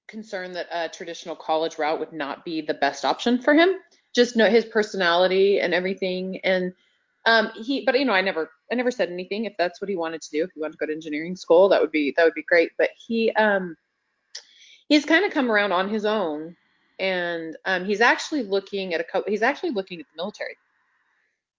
concerned 0.07 0.55
that 0.55 0.67
a 0.71 0.89
traditional 0.89 1.35
college 1.35 1.77
route 1.77 1.99
would 1.99 2.13
not 2.13 2.45
be 2.45 2.61
the 2.61 2.73
best 2.73 3.05
option 3.05 3.41
for 3.41 3.53
him. 3.53 3.75
Just 4.13 4.35
know 4.35 4.49
his 4.49 4.65
personality 4.65 5.59
and 5.59 5.73
everything. 5.73 6.39
And 6.43 6.73
um, 7.25 7.51
he, 7.55 7.83
but 7.85 7.97
you 7.97 8.05
know, 8.05 8.13
I 8.13 8.21
never, 8.21 8.51
I 8.71 8.75
never 8.75 8.91
said 8.91 9.09
anything. 9.09 9.45
If 9.45 9.53
that's 9.57 9.81
what 9.81 9.89
he 9.89 9.95
wanted 9.95 10.21
to 10.21 10.31
do, 10.31 10.43
if 10.43 10.51
he 10.53 10.59
wanted 10.59 10.73
to 10.73 10.77
go 10.77 10.85
to 10.87 10.93
engineering 10.93 11.35
school, 11.35 11.69
that 11.69 11.81
would 11.81 11.91
be, 11.91 12.13
that 12.15 12.23
would 12.23 12.33
be 12.33 12.43
great. 12.43 12.71
But 12.77 12.89
he, 12.97 13.31
um, 13.31 13.75
he's 14.87 15.05
kind 15.05 15.25
of 15.25 15.31
come 15.31 15.51
around 15.51 15.71
on 15.71 15.89
his 15.89 16.05
own, 16.05 16.55
and 16.99 17.57
um, 17.65 17.85
he's 17.85 18.01
actually 18.01 18.43
looking 18.43 18.93
at 18.93 19.01
a 19.01 19.03
couple. 19.03 19.31
He's 19.31 19.41
actually 19.41 19.71
looking 19.71 19.99
at 19.99 20.05
the 20.05 20.21
military. 20.21 20.57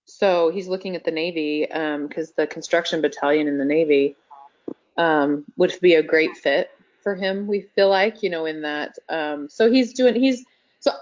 So 0.07 0.51
he's 0.51 0.69
looking 0.69 0.97
at 0.97 1.05
the 1.05 1.11
Navy 1.11 1.67
because 1.67 2.29
um, 2.29 2.35
the 2.37 2.47
construction 2.47 3.01
battalion 3.01 3.49
in 3.49 3.59
the 3.59 3.65
Navy 3.65 4.17
um, 4.97 5.45
would 5.57 5.75
be 5.81 5.95
a 5.95 6.03
great 6.03 6.37
fit 6.37 6.71
for 7.03 7.15
him. 7.15 7.47
We 7.47 7.63
feel 7.75 7.89
like, 7.89 8.23
you 8.23 8.31
know, 8.31 8.45
in 8.47 8.63
that. 8.63 8.97
Um, 9.09 9.49
so 9.49 9.71
he's 9.71 9.93
doing. 9.93 10.15
He's 10.15 10.45
so 10.81 10.93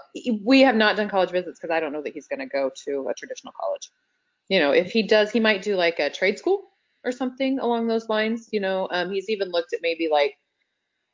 we 0.43 0.61
have 0.61 0.75
not 0.75 0.95
done 0.95 1.09
college 1.09 1.31
visits 1.31 1.59
because 1.59 1.73
I 1.73 1.79
don't 1.79 1.91
know 1.91 2.01
that 2.01 2.13
he's 2.13 2.27
going 2.27 2.39
to 2.39 2.45
go 2.45 2.71
to 2.85 3.07
a 3.09 3.13
traditional 3.13 3.53
college. 3.59 3.91
You 4.47 4.59
know, 4.59 4.71
if 4.71 4.91
he 4.91 5.03
does, 5.03 5.31
he 5.31 5.39
might 5.39 5.61
do 5.61 5.75
like 5.75 5.99
a 5.99 6.09
trade 6.09 6.39
school 6.39 6.63
or 7.03 7.11
something 7.11 7.59
along 7.59 7.87
those 7.87 8.07
lines. 8.07 8.47
You 8.51 8.61
know, 8.61 8.87
um, 8.91 9.11
he's 9.11 9.29
even 9.29 9.49
looked 9.49 9.73
at 9.73 9.81
maybe 9.81 10.07
like 10.09 10.37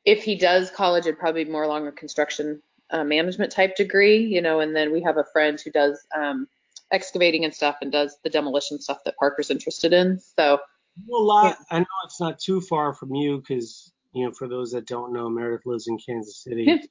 if 0.06 0.24
he 0.24 0.36
does 0.36 0.70
college, 0.70 1.06
it'd 1.06 1.20
probably 1.20 1.46
be 1.46 1.52
more 1.52 1.64
along 1.64 1.88
a 1.88 1.92
construction 1.92 2.62
uh, 2.92 3.04
management 3.04 3.52
type 3.52 3.76
degree. 3.76 4.20
You 4.20 4.42
know, 4.42 4.60
and 4.60 4.76
then 4.76 4.92
we 4.92 5.02
have 5.02 5.18
a 5.18 5.26
friend 5.32 5.60
who 5.60 5.72
does. 5.72 6.00
Um, 6.16 6.48
excavating 6.92 7.46
and 7.46 7.54
stuff 7.54 7.78
and 7.82 7.92
does 7.92 8.18
the 8.24 8.30
demolition 8.32 8.80
stuff 8.80 9.04
that 9.06 9.16
Parker's 9.18 9.52
interested 9.52 9.94
in. 9.94 10.20
So 10.38 10.60
a 11.08 11.16
lot. 11.16 11.58
I 11.70 11.80
know 11.80 11.86
it's 12.06 12.20
not 12.20 12.40
too 12.40 12.62
far 12.62 12.94
from 12.94 13.16
you 13.16 13.38
because 13.40 13.92
you 14.14 14.26
know 14.26 14.32
for 14.32 14.48
those 14.48 14.72
that 14.72 14.86
don't 14.86 15.14
know, 15.14 15.30
Meredith 15.30 15.66
lives 15.66 15.88
in 15.88 15.98
Kansas 15.98 16.44
City. 16.44 16.82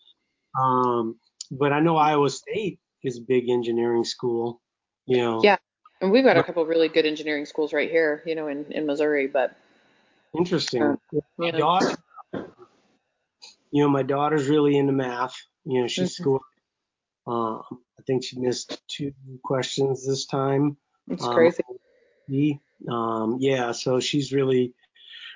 um, 0.61 1.17
but 1.51 1.73
I 1.73 1.81
know 1.81 1.97
Iowa 1.97 2.31
State 2.31 2.79
is 3.03 3.19
a 3.19 3.23
big 3.23 3.49
engineering 3.49 4.05
school. 4.05 4.61
You 5.07 5.19
know. 5.19 5.41
Yeah, 5.43 5.57
and 6.01 6.11
we've 6.11 6.25
got 6.25 6.37
a 6.37 6.43
couple 6.43 6.65
really 6.67 6.89
good 6.89 7.07
engineering 7.07 7.47
schools 7.47 7.73
right 7.73 7.91
here, 7.91 8.23
you 8.27 8.35
know, 8.35 8.49
in 8.49 8.65
in 8.71 8.87
Missouri. 8.87 9.27
But 9.27 9.57
interesting. 10.37 10.83
Uh, 10.83 10.97
my 11.37 11.51
daughter, 11.51 11.97
you 12.33 13.83
know, 13.83 13.89
my 13.89 14.03
daughter's 14.03 14.49
really 14.49 14.77
into 14.77 14.93
math. 14.93 15.35
You 15.69 15.83
know, 15.83 15.87
she 15.87 16.03
mm-hmm. 16.03 16.23
school 16.23 16.41
um, 17.29 17.63
I 17.99 18.03
think 18.07 18.25
she 18.25 18.41
missed 18.41 18.81
two 18.89 19.13
questions 19.45 20.07
this 20.07 20.25
time. 20.25 20.79
It's 21.09 21.25
um, 21.25 21.35
crazy. 21.35 22.61
Um, 22.89 23.37
yeah, 23.39 23.73
so 23.73 24.01
she's 24.01 24.33
really, 24.33 24.73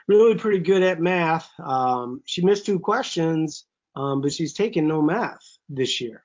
really 0.08 0.36
pretty 0.36 0.60
good 0.60 0.82
at 0.82 1.00
math. 1.00 1.50
Um, 1.58 2.22
she 2.24 2.42
missed 2.42 2.64
two 2.64 2.78
questions, 2.78 3.66
um, 3.94 4.22
but 4.22 4.32
she's 4.32 4.54
taken 4.54 4.88
no 4.88 5.02
math 5.02 5.58
this 5.68 6.00
year. 6.00 6.24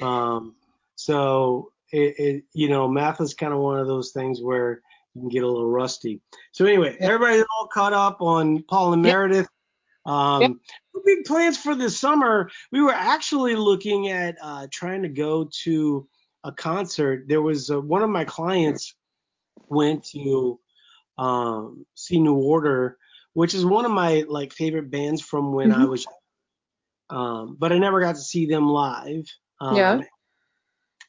Um, 0.00 0.54
so 0.94 1.72
it, 1.92 2.18
it, 2.18 2.44
you 2.52 2.68
know, 2.68 2.86
math 2.86 3.20
is 3.20 3.34
kind 3.34 3.52
of 3.52 3.58
one 3.58 3.80
of 3.80 3.88
those 3.88 4.12
things 4.12 4.40
where 4.40 4.80
you 5.14 5.22
can 5.22 5.28
get 5.28 5.42
a 5.42 5.48
little 5.48 5.68
rusty. 5.68 6.20
So 6.52 6.66
anyway, 6.66 6.96
everybody's 7.00 7.44
all 7.58 7.66
caught 7.66 7.92
up 7.92 8.20
on 8.20 8.62
Paul 8.62 8.92
and 8.92 9.02
Meredith. 9.02 9.48
Um, 10.06 10.42
yep. 10.42 10.52
Big 11.04 11.24
plans 11.24 11.56
for 11.56 11.74
this 11.74 11.98
summer. 11.98 12.50
We 12.72 12.82
were 12.82 12.92
actually 12.92 13.56
looking 13.56 14.08
at 14.08 14.36
uh, 14.42 14.66
trying 14.70 15.02
to 15.02 15.08
go 15.08 15.48
to 15.64 16.08
a 16.44 16.52
concert. 16.52 17.24
There 17.28 17.42
was 17.42 17.70
uh, 17.70 17.80
one 17.80 18.02
of 18.02 18.10
my 18.10 18.24
clients 18.24 18.94
went 19.68 20.04
to 20.12 20.58
um, 21.18 21.86
see 21.94 22.20
New 22.20 22.34
Order, 22.34 22.98
which 23.32 23.54
is 23.54 23.64
one 23.64 23.84
of 23.84 23.90
my 23.90 24.24
like 24.28 24.52
favorite 24.52 24.90
bands 24.90 25.22
from 25.22 25.52
when 25.52 25.70
mm-hmm. 25.70 25.82
I 25.82 25.84
was. 25.86 26.06
Um, 27.08 27.56
but 27.58 27.72
I 27.72 27.78
never 27.78 28.00
got 28.00 28.14
to 28.14 28.20
see 28.20 28.46
them 28.46 28.68
live. 28.68 29.24
Um, 29.60 29.76
yeah. 29.76 30.00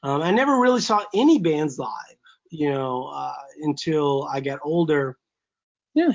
Um, 0.03 0.21
I 0.21 0.31
never 0.31 0.57
really 0.59 0.81
saw 0.81 1.03
any 1.13 1.37
bands 1.37 1.77
live, 1.77 2.17
you 2.49 2.71
know, 2.71 3.05
uh, 3.05 3.33
until 3.61 4.27
I 4.31 4.39
got 4.39 4.59
older. 4.63 5.17
Yeah 5.93 6.13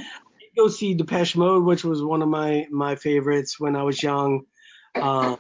go 0.56 0.68
see 0.68 0.94
Depeche 0.94 1.36
Mode, 1.36 1.64
which 1.64 1.84
was 1.84 2.02
one 2.02 2.22
of 2.22 2.28
my 2.28 2.66
my 2.70 2.96
favorites 2.96 3.60
when 3.60 3.76
I 3.76 3.82
was 3.82 4.02
young, 4.02 4.42
uh, 4.94 5.36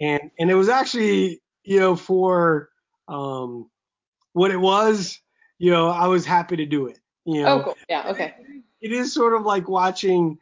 and 0.00 0.30
and 0.38 0.50
it 0.50 0.54
was 0.54 0.68
actually 0.68 1.40
you 1.62 1.80
know 1.80 1.96
for 1.96 2.70
um, 3.08 3.70
what 4.32 4.50
it 4.50 4.56
was, 4.56 5.20
you 5.58 5.70
know, 5.70 5.88
I 5.88 6.06
was 6.06 6.24
happy 6.24 6.56
to 6.56 6.66
do 6.66 6.86
it. 6.86 6.98
You 7.24 7.42
know, 7.42 7.60
oh, 7.60 7.62
cool. 7.64 7.76
Yeah, 7.88 8.08
okay. 8.10 8.34
It 8.80 8.92
is 8.92 9.12
sort 9.12 9.34
of 9.34 9.42
like 9.42 9.68
watching, 9.68 10.38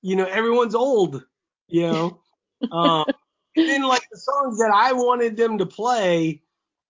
you 0.00 0.16
know, 0.16 0.24
everyone's 0.24 0.74
old, 0.74 1.24
you 1.68 1.82
know. 1.82 2.20
um, 2.72 3.04
and 3.56 3.68
then 3.68 3.82
like 3.82 4.06
the 4.10 4.18
songs 4.18 4.58
that 4.58 4.72
I 4.74 4.92
wanted 4.92 5.36
them 5.36 5.58
to 5.58 5.66
play 5.66 6.42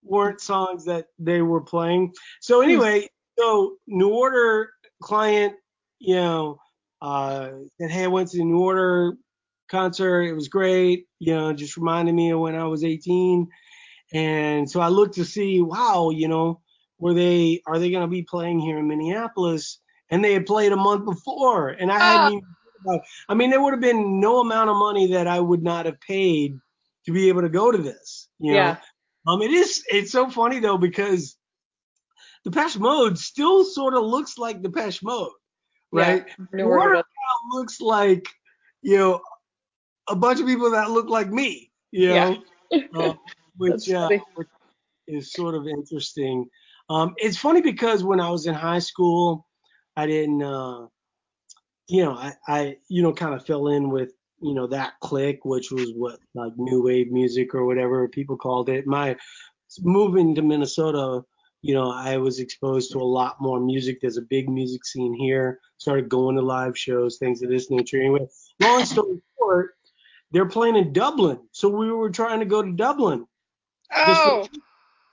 weren't 0.03 0.41
songs 0.41 0.85
that 0.87 1.09
they 1.19 1.43
were 1.43 1.61
playing. 1.61 2.15
So 2.41 2.63
anyway, 2.63 3.09
so 3.39 3.77
New 3.87 4.09
Order 4.09 4.71
client 5.03 5.55
you 6.03 6.17
know, 6.17 6.59
uh, 7.01 7.51
said, 7.81 7.91
hey, 7.91 8.05
I 8.05 8.09
went 8.09 8.31
to 8.31 8.39
the 8.39 8.45
New 8.45 8.61
Order 8.61 9.15
concert. 9.71 10.23
It 10.23 10.35
was 10.35 10.49
great. 10.49 11.07
You 11.21 11.35
know, 11.35 11.53
just 11.53 11.77
reminded 11.77 12.15
me 12.15 12.31
of 12.31 12.41
when 12.41 12.57
I 12.57 12.65
was 12.65 12.85
18. 12.85 13.49
And 14.13 14.69
so 14.69 14.81
I 14.81 14.89
looked 14.89 15.15
to 15.15 15.25
see, 15.25 15.63
wow, 15.63 16.11
you 16.11 16.29
know, 16.29 16.61
were 16.99 17.15
they, 17.15 17.63
are 17.67 17.79
they 17.79 17.91
going 17.91 18.03
to 18.03 18.11
be 18.11 18.23
playing 18.23 18.59
here 18.59 18.79
in 18.79 18.89
Minneapolis? 18.89 19.81
And 20.11 20.25
they 20.25 20.33
had 20.33 20.45
played 20.45 20.73
a 20.73 20.77
month 20.77 21.05
before. 21.05 21.69
And 21.69 21.91
I 21.91 21.99
hadn't 21.99 22.21
ah. 22.21 22.29
even 22.29 22.43
about, 22.85 23.01
I 23.29 23.35
mean, 23.35 23.51
there 23.51 23.63
would 23.63 23.73
have 23.73 23.81
been 23.81 24.21
no 24.21 24.41
amount 24.41 24.71
of 24.71 24.77
money 24.77 25.13
that 25.13 25.29
I 25.29 25.39
would 25.39 25.63
not 25.63 25.87
have 25.87 26.01
paid 26.01 26.59
to 27.07 27.13
be 27.13 27.29
able 27.29 27.43
to 27.43 27.49
go 27.49 27.71
to 27.71 27.79
this. 27.79 28.29
You 28.39 28.53
know? 28.53 28.59
Yeah. 28.59 28.77
Um, 29.27 29.41
it 29.41 29.53
is, 29.53 29.85
it's 29.89 30.11
so 30.11 30.29
funny 30.29 30.59
though, 30.59 30.79
because 30.79 31.37
the 32.45 32.51
Depeche 32.51 32.77
Mode 32.77 33.19
still 33.19 33.65
sort 33.65 33.95
of 33.95 34.03
looks 34.03 34.37
like 34.37 34.63
the 34.63 34.69
Depeche 34.69 35.03
Mode 35.03 35.31
right? 35.93 36.25
Yeah, 36.55 37.03
looks 37.53 37.81
like, 37.81 38.27
you 38.83 38.99
know, 38.99 39.21
a 40.09 40.17
bunch 40.17 40.41
of 40.41 40.47
people 40.47 40.71
that 40.73 40.91
look 40.91 41.09
like 41.09 41.31
me, 41.31 41.71
you 41.91 42.09
know, 42.09 42.37
yeah. 42.71 42.81
uh, 42.97 43.15
which, 43.57 43.91
uh, 43.91 44.09
which 44.35 44.49
is 45.07 45.33
sort 45.33 45.55
of 45.55 45.67
interesting. 45.67 46.49
Um, 46.89 47.15
it's 47.19 47.37
funny 47.37 47.61
because 47.61 48.03
when 48.03 48.21
I 48.21 48.31
was 48.31 48.47
in 48.47 48.55
high 48.55 48.81
school, 48.81 49.47
I 49.97 50.07
didn't, 50.07 50.43
uh, 50.43 50.87
you 51.89 52.05
know, 52.05 52.13
I, 52.13 52.33
I, 52.49 52.77
you 52.89 53.03
know, 53.03 53.13
kind 53.13 53.35
of 53.35 53.47
fell 53.47 53.69
in 53.69 53.91
with, 53.91 54.13
you 54.41 54.55
know, 54.55 54.67
that 54.69 54.95
clique, 55.01 55.45
which 55.45 55.71
was 55.71 55.93
what 55.95 56.19
like 56.35 56.53
new 56.57 56.83
wave 56.83 57.13
music 57.13 57.55
or 57.55 57.65
whatever 57.65 58.09
people 58.09 58.37
called 58.37 58.69
it. 58.69 58.87
My 58.87 59.17
moving 59.81 60.35
to 60.35 60.43
Minnesota 60.43 61.23
you 61.63 61.75
know, 61.75 61.91
I 61.91 62.17
was 62.17 62.41
exposed 62.41 62.91
to 62.93 62.99
a 62.99 63.05
lot 63.05 63.41
more 63.41 63.61
music. 63.61 64.01
There's 64.01 64.17
a 64.17 64.23
big 64.23 64.49
music 64.49 64.85
scene 64.85 65.15
here. 65.15 65.61
Started 65.79 66.09
going 66.09 66.37
to 66.37 66.43
live 66.43 66.77
shows, 66.77 67.19
things 67.19 67.41
of 67.43 67.49
this 67.49 67.71
nature. 67.71 67.99
Anyway, 67.99 68.27
long 68.61 68.85
story 68.85 69.23
short, 69.39 69.75
they're 70.33 70.47
playing 70.47 70.77
in 70.77 70.93
Dublin, 70.93 71.39
so 71.53 71.69
we 71.69 71.91
were 71.93 72.11
trying 72.11 72.41
to 72.41 72.47
go 72.47 72.63
to 72.63 72.73
Dublin. 72.73 73.27
Oh. 73.95 74.07
Just 74.07 74.51
for, 74.51 74.61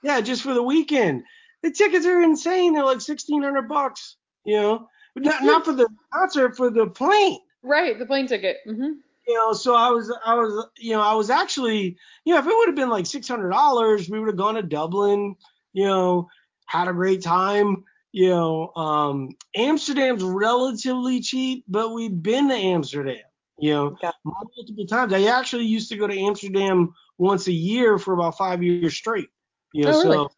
yeah, 0.02 0.20
just 0.20 0.42
for 0.42 0.54
the 0.54 0.62
weekend. 0.62 1.22
The 1.62 1.70
tickets 1.70 2.06
are 2.06 2.22
insane. 2.22 2.74
They're 2.74 2.84
like 2.84 3.00
sixteen 3.00 3.42
hundred 3.42 3.68
bucks. 3.68 4.16
You 4.44 4.56
know, 4.56 4.88
but 5.14 5.24
not 5.24 5.44
not 5.44 5.64
for 5.64 5.72
the 5.72 5.88
concert, 6.12 6.56
for 6.56 6.70
the 6.70 6.86
plane. 6.86 7.38
Right, 7.62 7.98
the 7.98 8.06
plane 8.06 8.26
ticket. 8.26 8.56
Mm-hmm. 8.66 8.92
You 9.28 9.34
know, 9.34 9.52
so 9.52 9.76
I 9.76 9.90
was, 9.90 10.12
I 10.24 10.34
was, 10.34 10.66
you 10.78 10.92
know, 10.92 11.02
I 11.02 11.14
was 11.14 11.30
actually, 11.30 11.96
you 12.24 12.32
know, 12.32 12.40
if 12.40 12.46
it 12.46 12.56
would 12.56 12.68
have 12.68 12.74
been 12.74 12.88
like 12.88 13.06
six 13.06 13.28
hundred 13.28 13.50
dollars, 13.50 14.08
we 14.08 14.18
would 14.18 14.28
have 14.28 14.36
gone 14.36 14.54
to 14.54 14.62
Dublin. 14.62 15.36
You 15.72 15.84
know, 15.84 16.28
had 16.70 16.86
a 16.86 16.92
great 16.92 17.22
time. 17.22 17.84
You 18.12 18.30
know, 18.30 18.72
um, 18.74 19.30
Amsterdam's 19.56 20.22
relatively 20.22 21.20
cheap, 21.20 21.64
but 21.68 21.92
we've 21.92 22.22
been 22.22 22.48
to 22.48 22.54
Amsterdam, 22.54 23.22
you 23.58 23.72
know, 23.72 23.86
okay. 23.86 24.10
multiple 24.24 24.86
times. 24.86 25.12
I 25.12 25.24
actually 25.24 25.64
used 25.64 25.88
to 25.90 25.96
go 25.96 26.06
to 26.06 26.18
Amsterdam 26.18 26.92
once 27.18 27.46
a 27.46 27.52
year 27.52 27.98
for 27.98 28.14
about 28.14 28.36
five 28.36 28.62
years 28.62 28.96
straight. 28.96 29.28
You 29.72 29.84
know, 29.84 29.90
oh, 29.90 30.02
really? 30.02 30.16
so 30.16 30.28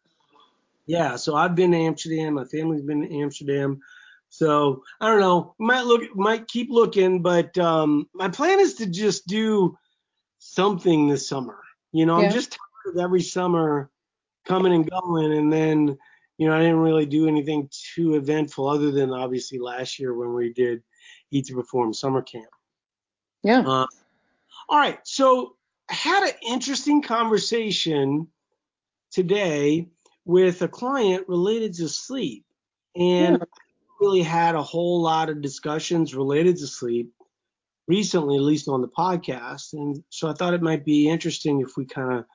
yeah, 0.85 1.15
so 1.15 1.35
I've 1.35 1.55
been 1.55 1.71
to 1.71 1.77
Amsterdam. 1.77 2.33
My 2.33 2.45
family's 2.45 2.83
been 2.83 3.01
to 3.01 3.15
Amsterdam. 3.15 3.79
So 4.29 4.83
I 4.99 5.09
don't 5.09 5.19
know. 5.19 5.55
Might 5.59 5.85
look, 5.85 6.15
might 6.15 6.47
keep 6.47 6.69
looking, 6.69 7.21
but 7.21 7.55
um, 7.57 8.07
my 8.13 8.29
plan 8.29 8.59
is 8.59 8.75
to 8.75 8.87
just 8.87 9.27
do 9.27 9.77
something 10.39 11.07
this 11.07 11.27
summer. 11.27 11.59
You 11.91 12.05
know, 12.05 12.19
Yeah. 12.19 12.27
I'm 12.27 12.33
just 12.33 12.51
tired 12.51 12.95
of 12.95 13.03
every 13.03 13.21
summer 13.21 13.89
coming 14.45 14.73
and 14.73 14.89
going, 14.89 15.33
and 15.33 15.53
then 15.53 15.97
you 16.37 16.47
know 16.47 16.55
I 16.55 16.59
didn't 16.59 16.77
really 16.79 17.05
do 17.05 17.27
anything 17.27 17.69
too 17.95 18.15
eventful 18.15 18.67
other 18.67 18.91
than 18.91 19.11
obviously 19.11 19.59
last 19.59 19.99
year 19.99 20.13
when 20.13 20.33
we 20.33 20.53
did 20.53 20.81
Eat 21.31 21.45
to 21.47 21.55
Perform 21.55 21.93
summer 21.93 22.21
camp. 22.21 22.49
Yeah. 23.43 23.59
Uh, 23.61 23.85
all 24.69 24.77
right, 24.79 24.99
so 25.03 25.55
I 25.89 25.93
had 25.93 26.23
an 26.23 26.35
interesting 26.47 27.01
conversation 27.01 28.27
today 29.11 29.89
with 30.25 30.61
a 30.61 30.67
client 30.67 31.27
related 31.27 31.73
to 31.75 31.89
sleep, 31.89 32.45
and 32.95 33.37
Yeah. 33.37 33.45
really 33.99 34.21
had 34.23 34.55
a 34.55 34.63
whole 34.63 35.01
lot 35.01 35.29
of 35.29 35.41
discussions 35.41 36.15
related 36.15 36.57
to 36.57 36.67
sleep 36.67 37.11
recently, 37.87 38.37
at 38.37 38.43
least 38.43 38.67
on 38.69 38.81
the 38.81 38.87
podcast, 38.87 39.73
and 39.73 40.01
so 40.09 40.29
I 40.29 40.33
thought 40.33 40.53
it 40.53 40.61
might 40.61 40.85
be 40.85 41.09
interesting 41.09 41.59
if 41.61 41.75
we 41.75 41.85
kind 41.85 42.19
of 42.19 42.25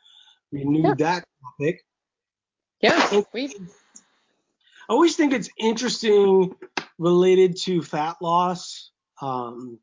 renewed 0.52 0.84
Yeah. 0.84 0.94
that 0.98 1.24
topic. 1.42 1.84
Yeah. 2.82 3.22
We. 3.32 3.54
I 4.88 4.94
always 4.94 5.16
think 5.16 5.32
it's 5.32 5.50
interesting 5.58 6.54
related 6.98 7.56
to 7.58 7.82
fat 7.82 8.16
loss, 8.22 8.90
um, 9.20 9.78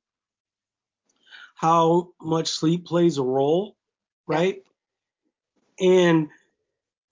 how 1.55 2.09
much 2.21 2.47
sleep 2.47 2.85
plays 2.85 3.17
a 3.17 3.23
role, 3.23 3.77
right? 4.27 4.63
And 5.79 6.29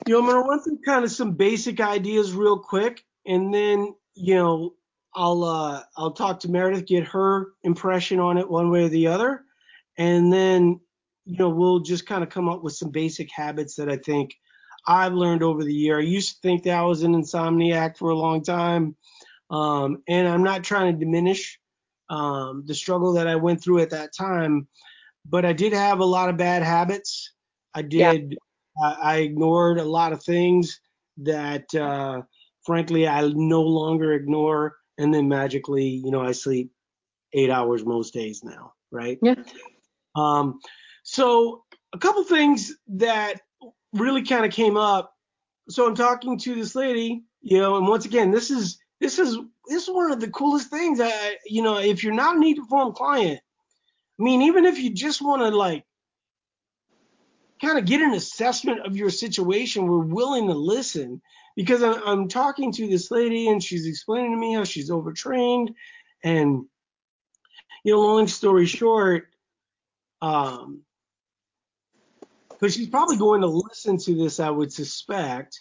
you 0.07 0.13
know, 0.13 0.19
I'm 0.19 0.25
gonna 0.25 0.47
run 0.47 0.61
through 0.61 0.79
kind 0.85 1.05
of 1.05 1.11
some 1.11 1.33
basic 1.33 1.79
ideas 1.79 2.33
real 2.33 2.57
quick, 2.57 3.03
and 3.25 3.53
then 3.53 3.93
you 4.15 4.35
know, 4.35 4.73
I'll 5.13 5.43
uh, 5.43 5.83
I'll 5.95 6.11
talk 6.11 6.39
to 6.41 6.51
Meredith, 6.51 6.87
get 6.87 7.05
her 7.05 7.51
impression 7.63 8.19
on 8.19 8.37
it 8.37 8.49
one 8.49 8.71
way 8.71 8.85
or 8.85 8.89
the 8.89 9.07
other, 9.07 9.43
and 9.97 10.33
then 10.33 10.79
you 11.25 11.37
know, 11.37 11.49
we'll 11.49 11.79
just 11.79 12.05
kind 12.05 12.23
of 12.23 12.29
come 12.29 12.49
up 12.49 12.63
with 12.63 12.73
some 12.73 12.89
basic 12.89 13.31
habits 13.31 13.75
that 13.75 13.89
I 13.89 13.97
think 13.97 14.35
I've 14.85 15.13
learned 15.13 15.43
over 15.43 15.63
the 15.63 15.73
year. 15.73 15.99
I 15.99 16.03
used 16.03 16.35
to 16.35 16.39
think 16.41 16.63
that 16.63 16.77
I 16.77 16.83
was 16.83 17.03
an 17.03 17.13
insomniac 17.13 17.97
for 17.97 18.09
a 18.09 18.15
long 18.15 18.43
time, 18.43 18.95
um, 19.49 20.03
and 20.07 20.27
I'm 20.27 20.43
not 20.43 20.63
trying 20.63 20.93
to 20.93 21.05
diminish 21.05 21.59
um, 22.09 22.63
the 22.65 22.75
struggle 22.75 23.13
that 23.13 23.27
I 23.27 23.35
went 23.35 23.63
through 23.63 23.79
at 23.79 23.91
that 23.91 24.13
time, 24.13 24.67
but 25.25 25.45
I 25.45 25.53
did 25.53 25.73
have 25.73 25.99
a 25.99 26.05
lot 26.05 26.29
of 26.29 26.37
bad 26.37 26.63
habits. 26.63 27.33
I 27.73 27.81
Yeah. 27.81 28.11
did. 28.11 28.37
I, 28.81 28.97
I 29.01 29.17
ignored 29.17 29.79
a 29.79 29.83
lot 29.85 30.13
of 30.13 30.23
things 30.23 30.79
that, 31.17 31.73
uh, 31.75 32.21
frankly, 32.65 33.07
I 33.07 33.27
no 33.27 33.61
longer 33.61 34.13
ignore, 34.13 34.75
and 34.97 35.13
then 35.13 35.27
magically, 35.27 35.85
you 35.85 36.11
know, 36.11 36.21
I 36.21 36.31
sleep 36.33 36.71
eight 37.33 37.49
hours 37.49 37.85
most 37.85 38.13
days 38.13 38.43
now, 38.43 38.73
right? 38.91 39.17
Yeah. 39.21 39.35
Um, 40.15 40.59
so 41.03 41.63
a 41.93 41.97
couple 41.97 42.23
things 42.23 42.73
that 42.87 43.41
really 43.93 44.23
kind 44.23 44.45
of 44.45 44.51
came 44.51 44.77
up. 44.77 45.15
So 45.69 45.87
I'm 45.87 45.95
talking 45.95 46.37
to 46.39 46.55
this 46.55 46.75
lady, 46.75 47.23
you 47.41 47.59
know, 47.59 47.77
and 47.77 47.87
once 47.87 48.05
again, 48.05 48.31
this 48.31 48.51
is 48.51 48.79
this 48.99 49.19
is 49.19 49.37
this 49.67 49.83
is 49.83 49.89
one 49.89 50.11
of 50.11 50.19
the 50.19 50.29
coolest 50.29 50.69
things. 50.69 50.99
I, 50.99 51.37
you 51.45 51.61
know, 51.61 51.77
if 51.77 52.03
you're 52.03 52.13
not 52.13 52.35
an 52.35 52.43
Eat 52.43 52.55
to 52.55 52.61
Perform 52.61 52.93
client, 52.93 53.39
I 54.19 54.23
mean, 54.23 54.41
even 54.43 54.65
if 54.65 54.77
you 54.77 54.89
just 54.93 55.21
want 55.21 55.41
to 55.41 55.49
like 55.49 55.85
kind 57.61 57.77
of 57.77 57.85
get 57.85 58.01
an 58.01 58.13
assessment 58.13 58.85
of 58.85 58.97
your 58.97 59.09
situation, 59.09 59.87
we're 59.87 59.99
willing 59.99 60.47
to 60.47 60.53
listen 60.53 61.21
because 61.55 61.81
I'm, 61.81 62.01
I'm 62.05 62.27
talking 62.27 62.71
to 62.73 62.87
this 62.87 63.09
lady 63.09 63.47
and 63.47 63.63
she's 63.63 63.87
explaining 63.87 64.31
to 64.31 64.37
me 64.37 64.53
how 64.53 64.65
she's 64.65 64.91
overtrained, 64.91 65.71
and 66.23 66.65
you 67.83 67.93
know, 67.93 67.99
long 67.99 68.27
story 68.27 68.65
short, 68.65 69.27
um, 70.21 70.81
because 72.63 72.75
she's 72.75 72.87
probably 72.87 73.17
going 73.17 73.41
to 73.41 73.47
listen 73.47 73.97
to 73.97 74.15
this, 74.15 74.39
I 74.39 74.49
would 74.49 74.71
suspect. 74.71 75.59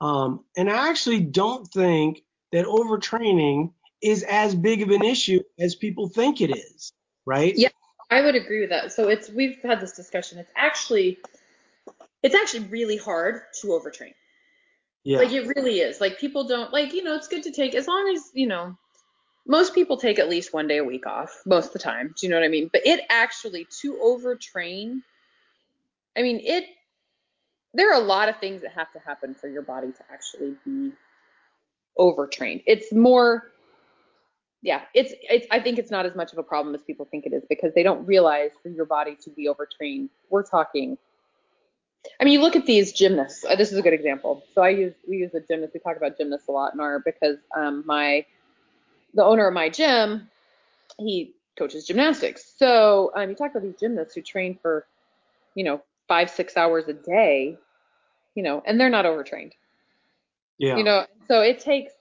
Um, 0.00 0.42
and 0.56 0.70
I 0.70 0.88
actually 0.88 1.20
don't 1.20 1.66
think 1.66 2.22
that 2.52 2.64
overtraining 2.64 3.74
is 4.02 4.22
as 4.22 4.54
big 4.54 4.80
of 4.80 4.88
an 4.88 5.04
issue 5.04 5.40
as 5.58 5.74
people 5.74 6.08
think 6.08 6.40
it 6.40 6.50
is, 6.56 6.94
right? 7.26 7.52
Yeah. 7.54 7.68
I 8.10 8.22
would 8.22 8.36
agree 8.36 8.60
with 8.62 8.70
that. 8.70 8.90
So 8.90 9.10
it's 9.10 9.28
we've 9.28 9.58
had 9.62 9.82
this 9.82 9.92
discussion. 9.92 10.38
It's 10.38 10.50
actually 10.56 11.18
it's 12.22 12.34
actually 12.34 12.64
really 12.68 12.96
hard 12.96 13.42
to 13.60 13.66
overtrain. 13.68 14.14
Yeah. 15.04 15.18
Like 15.18 15.32
it 15.32 15.46
really 15.54 15.80
is. 15.80 16.00
Like 16.00 16.18
people 16.18 16.48
don't 16.48 16.72
like, 16.72 16.94
you 16.94 17.04
know, 17.04 17.14
it's 17.16 17.28
good 17.28 17.42
to 17.42 17.52
take 17.52 17.74
as 17.74 17.86
long 17.86 18.10
as, 18.16 18.30
you 18.32 18.46
know, 18.46 18.78
most 19.46 19.74
people 19.74 19.98
take 19.98 20.18
at 20.18 20.30
least 20.30 20.54
one 20.54 20.66
day 20.66 20.78
a 20.78 20.84
week 20.84 21.06
off 21.06 21.42
most 21.44 21.66
of 21.66 21.72
the 21.74 21.78
time. 21.80 22.14
Do 22.18 22.26
you 22.26 22.30
know 22.30 22.38
what 22.38 22.46
I 22.46 22.48
mean? 22.48 22.70
But 22.72 22.86
it 22.86 23.04
actually 23.10 23.66
to 23.82 23.94
overtrain, 24.02 25.02
I 26.20 26.22
mean, 26.22 26.40
it 26.44 26.66
there 27.74 27.90
are 27.90 28.00
a 28.00 28.04
lot 28.04 28.28
of 28.28 28.38
things 28.38 28.62
that 28.62 28.72
have 28.72 28.92
to 28.92 28.98
happen 29.00 29.34
for 29.34 29.48
your 29.48 29.62
body 29.62 29.88
to 29.92 30.04
actually 30.12 30.54
be 30.64 30.92
overtrained. 31.98 32.62
It's 32.66 32.92
more 32.92 33.44
yeah, 34.62 34.82
it's 34.94 35.14
it's 35.22 35.46
I 35.50 35.60
think 35.60 35.78
it's 35.78 35.90
not 35.90 36.06
as 36.06 36.14
much 36.14 36.32
of 36.32 36.38
a 36.38 36.42
problem 36.42 36.74
as 36.74 36.82
people 36.82 37.08
think 37.10 37.26
it 37.26 37.32
is 37.32 37.42
because 37.48 37.72
they 37.74 37.82
don't 37.82 38.06
realize 38.06 38.50
for 38.62 38.68
your 38.68 38.84
body 38.84 39.16
to 39.24 39.30
be 39.30 39.48
overtrained. 39.48 40.10
We're 40.28 40.44
talking 40.44 40.98
I 42.20 42.24
mean, 42.24 42.32
you 42.32 42.40
look 42.40 42.56
at 42.56 42.66
these 42.66 42.92
gymnasts. 42.92 43.44
Uh, 43.44 43.56
this 43.56 43.72
is 43.72 43.78
a 43.78 43.82
good 43.82 43.92
example. 43.92 44.42
So 44.54 44.62
I 44.62 44.70
use 44.70 44.94
we 45.08 45.18
use 45.18 45.34
a 45.34 45.40
gymnast. 45.40 45.74
We 45.74 45.80
talk 45.80 45.96
about 45.96 46.16
gymnasts 46.16 46.48
a 46.48 46.52
lot 46.52 46.74
in 46.74 46.80
our 46.80 47.00
because 47.00 47.36
um, 47.56 47.82
my 47.86 48.24
the 49.14 49.24
owner 49.24 49.48
of 49.48 49.54
my 49.54 49.68
gym, 49.68 50.28
he 50.98 51.34
coaches 51.58 51.86
gymnastics. 51.86 52.54
So 52.56 53.12
um, 53.16 53.28
you 53.28 53.36
talk 53.36 53.50
about 53.50 53.62
these 53.62 53.78
gymnasts 53.78 54.14
who 54.14 54.22
train 54.22 54.58
for, 54.62 54.86
you 55.54 55.64
know, 55.64 55.82
five 56.10 56.28
six 56.28 56.56
hours 56.56 56.88
a 56.88 56.92
day, 56.92 57.56
you 58.34 58.42
know, 58.42 58.60
and 58.66 58.80
they're 58.80 58.90
not 58.90 59.06
overtrained. 59.06 59.54
yeah. 60.58 60.76
You 60.76 60.82
know, 60.82 61.06
so 61.28 61.40
it 61.40 61.60
takes 61.60 61.92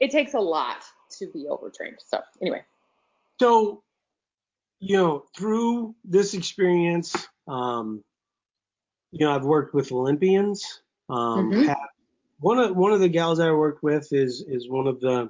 it 0.00 0.10
takes 0.10 0.32
a 0.32 0.40
lot 0.40 0.78
to 1.18 1.26
be 1.30 1.46
overtrained. 1.46 1.98
So 2.06 2.20
anyway, 2.40 2.62
So, 3.38 3.82
you 4.78 4.96
know, 4.96 5.26
through 5.36 5.94
this 6.04 6.32
experience, 6.32 7.14
um, 7.46 8.02
you 9.12 9.26
know, 9.26 9.32
I've 9.34 9.44
worked 9.44 9.74
with 9.74 9.92
Olympians. 9.92 10.82
Um, 11.10 11.50
Mhm. 11.52 11.66
have- 11.66 11.90
one 12.38 12.58
of 12.58 12.74
one 12.74 12.92
of 12.92 13.00
the 13.00 13.08
gals 13.10 13.40
I 13.40 13.52
worked 13.52 13.82
with 13.82 14.10
is 14.12 14.40
is 14.48 14.70
one 14.70 14.86
of 14.86 15.00
the 15.00 15.28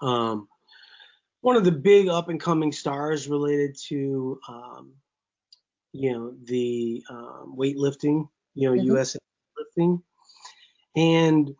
um, 0.00 0.48
one 1.40 1.56
of 1.56 1.64
the 1.64 1.72
big 1.72 2.06
up 2.06 2.28
and 2.28 2.40
coming 2.40 2.70
stars 2.70 3.26
related 3.28 3.76
to 3.88 4.38
um, 4.48 4.92
you 5.92 6.12
know 6.12 6.34
the 6.44 7.04
um, 7.08 7.54
weightlifting, 7.56 8.28
you 8.54 8.68
know, 8.68 8.74
Mhm. 8.74 8.86
U.S. 8.86 9.16
lifting, 9.56 10.02
and 10.96 11.54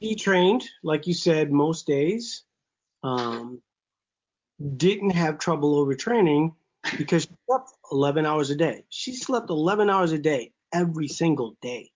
he 0.00 0.14
trained, 0.16 0.68
like 0.82 1.06
you 1.06 1.14
said, 1.14 1.52
most 1.52 1.86
days. 1.86 2.44
Um, 3.04 3.62
didn't 4.76 5.10
have 5.10 5.38
trouble 5.38 5.84
overtraining 5.84 6.54
because 6.96 7.22
she 7.22 7.30
slept 7.46 7.72
11 7.90 8.26
hours 8.26 8.50
a 8.50 8.56
day. 8.56 8.84
She 8.88 9.14
slept 9.14 9.50
11 9.50 9.90
hours 9.90 10.12
a 10.12 10.18
day 10.18 10.52
every 10.72 11.08
single 11.08 11.56
day, 11.60 11.90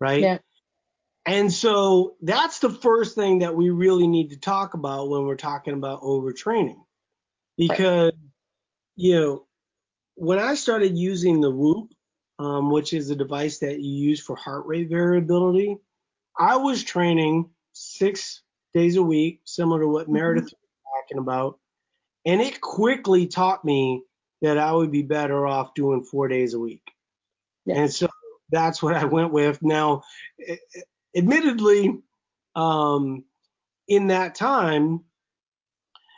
right? 0.00 0.22
Yeah. 0.22 0.38
And 1.26 1.52
so 1.52 2.16
that's 2.20 2.58
the 2.58 2.70
first 2.70 3.14
thing 3.14 3.38
that 3.38 3.54
we 3.54 3.70
really 3.70 4.06
need 4.06 4.30
to 4.30 4.36
talk 4.38 4.74
about 4.74 5.08
when 5.08 5.24
we're 5.24 5.36
talking 5.36 5.72
about 5.72 6.02
overtraining. 6.02 6.84
Because, 7.56 8.12
you 8.96 9.20
know, 9.20 9.46
when 10.16 10.38
I 10.38 10.54
started 10.54 10.96
using 10.96 11.40
the 11.40 11.50
Whoop, 11.50 11.90
um, 12.38 12.70
which 12.70 12.92
is 12.92 13.10
a 13.10 13.16
device 13.16 13.58
that 13.58 13.80
you 13.80 14.08
use 14.08 14.20
for 14.20 14.36
heart 14.36 14.66
rate 14.66 14.88
variability, 14.88 15.78
I 16.38 16.56
was 16.56 16.82
training 16.82 17.50
six 17.72 18.42
days 18.72 18.96
a 18.96 19.02
week, 19.02 19.40
similar 19.44 19.80
to 19.80 19.88
what 19.88 20.08
Mhm. 20.08 20.12
Meredith 20.12 20.44
was 20.44 20.52
talking 21.02 21.18
about. 21.18 21.58
And 22.24 22.40
it 22.40 22.60
quickly 22.60 23.26
taught 23.26 23.64
me 23.64 24.02
that 24.42 24.58
I 24.58 24.72
would 24.72 24.90
be 24.90 25.02
better 25.02 25.46
off 25.46 25.74
doing 25.74 26.02
four 26.02 26.28
days 26.28 26.54
a 26.54 26.58
week. 26.58 26.82
And 27.66 27.92
so 27.92 28.08
that's 28.50 28.82
what 28.82 28.94
I 28.94 29.04
went 29.04 29.32
with. 29.32 29.62
Now, 29.62 30.02
admittedly, 31.14 32.02
um, 32.54 33.24
in 33.88 34.08
that 34.08 34.34
time, 34.34 35.04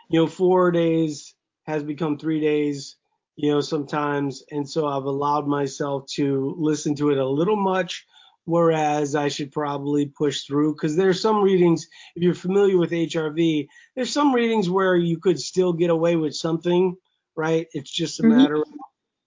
you 0.08 0.20
know, 0.20 0.26
four 0.26 0.70
days 0.70 1.34
has 1.66 1.82
become 1.82 2.18
three 2.18 2.40
days, 2.40 2.96
you 3.36 3.50
know, 3.50 3.60
sometimes. 3.60 4.44
And 4.50 4.68
so 4.68 4.86
I've 4.86 5.04
allowed 5.04 5.46
myself 5.46 6.06
to 6.14 6.54
listen 6.58 6.94
to 6.96 7.10
it 7.10 7.18
a 7.18 7.28
little 7.28 7.56
much, 7.56 8.06
whereas 8.44 9.14
I 9.14 9.28
should 9.28 9.52
probably 9.52 10.06
push 10.06 10.44
through 10.44 10.74
because 10.74 10.96
there's 10.96 11.20
some 11.20 11.42
readings, 11.42 11.86
if 12.16 12.22
you're 12.22 12.34
familiar 12.34 12.78
with 12.78 12.92
HRV, 12.92 13.68
there's 13.96 14.12
some 14.12 14.34
readings 14.34 14.70
where 14.70 14.96
you 14.96 15.18
could 15.18 15.40
still 15.40 15.72
get 15.72 15.90
away 15.90 16.16
with 16.16 16.34
something, 16.34 16.96
right? 17.36 17.66
It's 17.72 17.90
just 17.90 18.20
a 18.20 18.24
Mhm. 18.24 18.24
matter 18.24 18.56
of, 18.56 18.64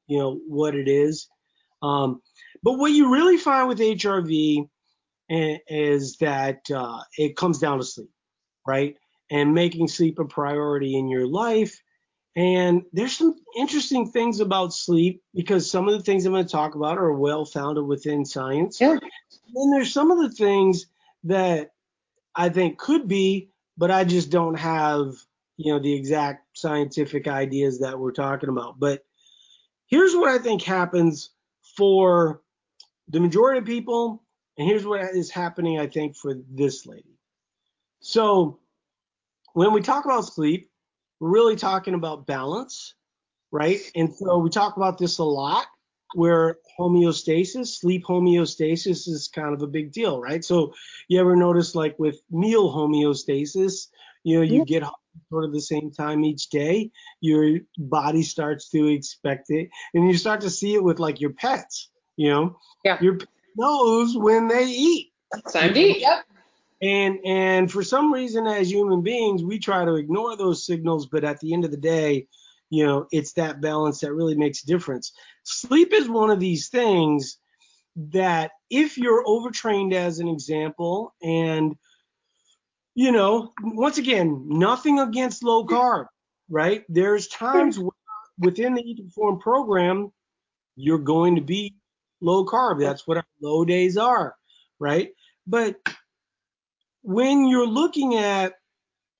you 0.08 0.20
know, 0.20 0.40
what 0.48 0.76
it 0.76 0.88
is. 0.88 1.30
Um, 1.82 2.22
but 2.64 2.74
what 2.78 2.92
you 2.92 3.14
really 3.14 3.38
find 3.38 3.68
with 3.68 3.80
HRV 3.80 4.66
is 5.30 6.18
that 6.18 6.60
uh, 6.72 7.02
it 7.18 7.36
comes 7.38 7.60
down 7.60 7.78
to 7.80 7.86
sleep. 7.86 8.10
right? 8.68 8.96
And 9.32 9.54
making 9.54 9.88
sleep 9.88 10.20
a 10.20 10.26
priority 10.26 10.98
in 10.98 11.08
your 11.10 11.28
life. 11.28 11.82
And 12.36 12.84
there's 12.94 13.18
some 13.18 13.36
interesting 13.58 14.10
things 14.10 14.40
about 14.40 14.74
sleep 14.74 15.24
because 15.34 15.70
some 15.70 15.88
of 15.88 15.98
the 15.98 16.04
things 16.04 16.26
I'm 16.26 16.32
going 16.32 16.46
to 16.46 16.52
talk 16.52 16.76
about 16.76 16.98
are 16.98 17.12
well 17.12 17.44
founded 17.44 17.86
within 17.86 18.24
science. 18.24 18.80
Yeah. 18.80 18.98
Then 19.54 19.72
there's 19.72 19.92
some 19.92 20.12
of 20.12 20.20
the 20.20 20.30
things 20.30 20.86
that 21.24 21.72
I 22.36 22.50
think 22.50 22.78
could 22.78 23.08
be, 23.08 23.50
but 23.78 23.92
I 23.92 24.04
just 24.04 24.30
don't 24.30 24.58
have, 24.58 25.16
you 25.58 25.74
know, 25.74 25.80
the 25.80 25.94
exact 25.94 26.58
scientific 26.58 27.28
ideas 27.28 27.80
that 27.80 28.00
we're 28.00 28.12
talking 28.12 28.50
about. 28.50 28.80
But 28.80 29.04
here's 29.88 30.16
what 30.16 30.30
I 30.30 30.38
think 30.38 30.62
happens 30.62 31.32
for 31.76 32.42
the 33.10 33.20
majority 33.20 33.60
of 33.60 33.66
people, 33.66 34.24
and 34.58 34.68
here's 34.68 34.86
what 34.86 35.02
is 35.02 35.32
happening, 35.32 35.80
I 35.80 35.88
think, 35.88 36.16
for 36.16 36.36
this 36.50 36.86
lady. 36.86 37.18
So 38.02 38.60
when 39.54 39.74
we 39.74 39.82
talk 39.82 40.06
about 40.06 40.26
sleep, 40.26 40.70
we're 41.20 41.30
really 41.30 41.56
talking 41.56 41.94
about 41.94 42.26
balance, 42.26 42.96
right? 43.52 43.80
And 43.96 44.14
so 44.14 44.38
we 44.38 44.50
talk 44.50 44.78
about 44.78 44.98
this 44.98 45.18
a 45.18 45.24
lot 45.24 45.68
where 46.16 46.58
homeostasis, 46.80 47.68
sleep 47.80 48.04
homeostasis 48.06 49.08
is 49.08 49.30
kind 49.34 49.54
of 49.54 49.62
a 49.62 49.68
big 49.68 49.92
deal, 49.92 50.20
right? 50.20 50.44
So 50.44 50.74
you 51.08 51.20
ever 51.20 51.36
notice 51.36 51.76
like 51.76 51.98
with 52.00 52.20
meal 52.32 52.74
homeostasis, 52.74 53.88
you 54.24 54.38
know, 54.38 54.42
you 54.42 54.66
get 54.66 54.84
sort 55.30 55.44
of 55.44 55.54
the 55.54 55.62
same 55.62 55.92
time 55.92 56.24
each 56.24 56.50
day, 56.50 56.92
your 57.22 57.60
body 57.78 58.24
starts 58.24 58.70
to 58.70 58.88
expect 58.88 59.50
it, 59.50 59.70
and 59.94 60.08
you 60.08 60.18
start 60.18 60.42
to 60.42 60.50
see 60.50 60.74
it 60.74 60.84
with 60.84 61.00
like 61.00 61.22
your 61.22 61.32
pets, 61.34 61.90
you 62.18 62.30
know, 62.30 62.58
Yeah. 62.84 62.98
your 63.02 63.18
pet 63.18 63.28
knows 63.56 64.18
when 64.18 64.48
they 64.48 64.66
eat. 64.66 65.12
It's 65.36 65.54
time 65.54 65.74
to 65.74 65.80
eat. 65.80 66.00
Yep. 66.02 66.26
And 66.82 67.20
and 67.26 67.72
for 67.72 67.84
some 67.84 68.14
reason 68.14 68.48
as 68.48 68.72
human 68.72 69.02
beings, 69.02 69.44
we 69.44 69.60
try 69.60 69.84
to 69.84 69.96
ignore 69.96 70.38
those 70.38 70.66
signals, 70.66 71.08
but 71.08 71.24
at 71.24 71.40
the 71.40 71.54
end 71.54 71.66
of 71.66 71.72
the 71.72 71.78
day, 71.78 72.28
you 72.70 72.86
know, 72.86 73.08
it's 73.12 73.34
that 73.34 73.62
balance 73.62 74.00
that 74.00 74.14
really 74.14 74.36
makes 74.36 74.64
a 74.64 74.68
difference. 74.68 75.12
Sleep 75.44 75.92
is 75.94 76.08
one 76.08 76.30
of 76.30 76.40
these 76.40 76.70
things 76.70 77.38
that 77.96 78.52
if 78.70 78.98
you're 78.98 79.24
overtrained 79.26 79.94
as 79.94 80.20
an 80.20 80.30
example 80.30 81.14
and 81.22 81.76
you 82.96 83.14
know, 83.14 83.54
once 83.62 83.98
again, 83.98 84.46
nothing 84.48 85.00
against 85.00 85.42
low 85.42 85.66
carb, 85.66 86.08
right? 86.50 86.84
There's 86.90 87.28
times 87.30 87.80
where 87.80 87.92
within 88.38 88.74
the 88.74 88.82
Eat 88.82 88.98
to 88.98 89.04
Perform 89.04 89.40
program, 89.40 90.12
you're 90.76 90.98
going 90.98 91.36
to 91.36 91.42
be 91.42 91.76
low 92.22 92.46
carb. 92.46 92.82
That's 92.82 93.08
what 93.08 93.18
our 93.18 93.26
low 93.42 93.64
days 93.64 93.96
are, 93.96 94.36
right? 94.80 95.12
But 95.48 95.78
when 97.02 97.48
you're 97.48 97.68
looking 97.68 98.16
at 98.16 98.54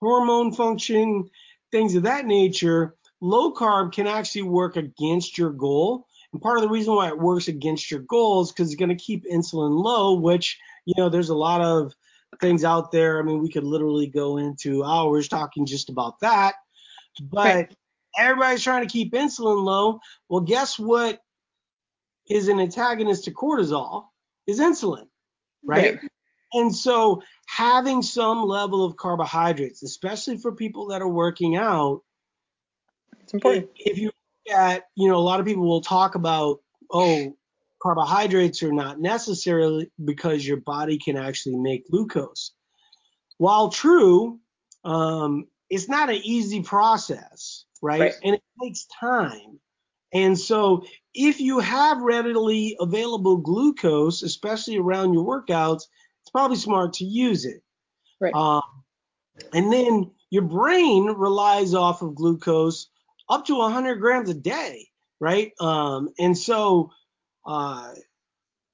hormone 0.02 0.54
function, 0.54 1.30
things 1.72 1.96
of 1.96 2.04
that 2.04 2.26
nature, 2.26 2.96
low 3.22 3.54
carb 3.54 3.92
can 3.92 4.08
actually 4.08 4.44
work 4.44 4.78
against 4.78 5.38
your 5.38 5.52
goal. 5.52 6.06
And 6.32 6.42
part 6.42 6.58
of 6.58 6.64
the 6.64 6.70
reason 6.70 6.94
why 6.96 7.08
it 7.08 7.20
works 7.20 7.48
against 7.48 7.90
your 7.90 8.02
goal 8.02 8.42
is 8.42 8.52
because 8.52 8.68
it's 8.68 8.80
going 8.80 8.90
to 8.90 8.96
keep 8.96 9.26
insulin 9.26 9.84
low, 9.84 10.14
which, 10.14 10.58
you 10.86 10.94
know, 10.98 11.10
there's 11.10 11.30
a 11.30 11.36
lot 11.36 11.62
of 11.62 11.94
things 12.40 12.64
out 12.64 12.92
there. 12.92 13.20
I 13.20 13.24
mean, 13.24 13.42
we 13.42 13.52
could 13.52 13.64
literally 13.64 14.08
go 14.08 14.38
into 14.38 14.84
hours 14.84 15.28
talking 15.28 15.66
just 15.66 15.90
about 15.90 16.20
that. 16.22 16.56
But 17.22 17.56
Right. 17.56 17.76
everybody's 18.18 18.64
trying 18.64 18.88
to 18.88 18.92
keep 18.92 19.14
insulin 19.14 19.64
low. 19.64 20.00
Well, 20.30 20.42
guess 20.42 20.78
what 20.78 21.20
is 22.30 22.48
an 22.48 22.60
antagonist 22.60 23.26
to 23.26 23.32
cortisol? 23.32 24.06
Is 24.46 24.60
insulin, 24.60 25.08
right? 25.64 26.00
And 26.54 26.76
so 26.76 27.22
having 27.48 28.02
some 28.02 28.44
level 28.44 28.84
of 28.84 28.98
carbohydrates, 28.98 29.84
especially 29.84 30.38
for 30.38 30.52
people 30.52 30.88
that 30.88 31.02
are 31.02 31.08
working 31.08 31.56
out, 31.56 32.02
It's 33.22 33.34
important. 33.34 33.70
if 33.76 33.98
you 33.98 34.08
look 34.08 34.58
at, 34.58 34.86
you 34.96 35.08
know, 35.10 35.18
a 35.18 35.22
lot 35.22 35.40
of 35.40 35.46
people 35.46 35.68
will 35.68 35.82
talk 35.82 36.16
about, 36.16 36.60
oh, 36.92 37.36
carbohydrates 37.82 38.64
are 38.64 38.74
not 38.74 39.00
necessarily 39.00 39.92
because 40.04 40.46
your 40.46 40.58
body 40.58 40.98
can 40.98 41.18
actually 41.18 41.56
make 41.56 41.90
glucose. 41.90 42.52
While 43.38 43.70
true, 43.70 44.40
um, 44.84 45.48
it's 45.70 45.88
not 45.88 46.10
an 46.10 46.20
easy 46.24 46.62
process, 46.62 47.66
right? 47.82 48.02
Right. 48.02 48.14
And 48.24 48.36
it 48.36 48.44
takes 48.62 48.86
time. 49.00 49.60
And 50.12 50.38
so 50.38 50.84
if 51.14 51.40
you 51.40 51.60
have 51.60 52.02
readily 52.02 52.76
available 52.80 53.38
glucose, 53.38 54.24
especially 54.24 54.78
around 54.78 55.14
your 55.14 55.26
workouts, 55.26 55.84
it's 56.30 56.32
probably 56.32 56.58
smart 56.58 56.94
to 56.94 57.06
use 57.06 57.44
it. 57.44 57.64
Right. 58.22 58.36
Um, 58.36 58.62
and 59.52 59.74
then 59.74 60.12
your 60.30 60.44
brain 60.44 61.06
relies 61.06 61.74
off 61.74 62.04
of 62.04 62.14
glucose 62.14 62.88
up 63.30 63.48
to 63.48 63.56
100 63.56 63.96
grams 63.96 64.30
a 64.30 64.36
day, 64.36 64.88
right? 65.20 65.54
Um, 65.60 66.10
and 66.20 66.38
so, 66.38 66.92
uh, 67.48 67.94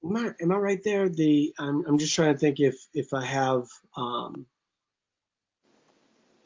am 0.04 0.18
I, 0.18 0.32
am 0.42 0.52
I 0.52 0.58
right 0.58 0.84
there? 0.84 1.08
The 1.08 1.54
I'm, 1.58 1.86
I'm 1.88 1.98
just 1.98 2.14
trying 2.14 2.34
to 2.34 2.38
think 2.38 2.60
if 2.60 2.76
if 2.94 3.14
I 3.14 3.24
have, 3.24 3.68
um, 3.96 4.46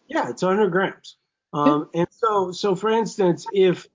yeah, 0.08 0.30
it's 0.30 0.44
100 0.44 0.70
grams. 0.70 1.18
Um, 1.54 1.90
and 1.96 2.08
so 2.12 2.52
so 2.52 2.76
for 2.76 2.92
instance, 2.92 3.48
if 3.52 3.88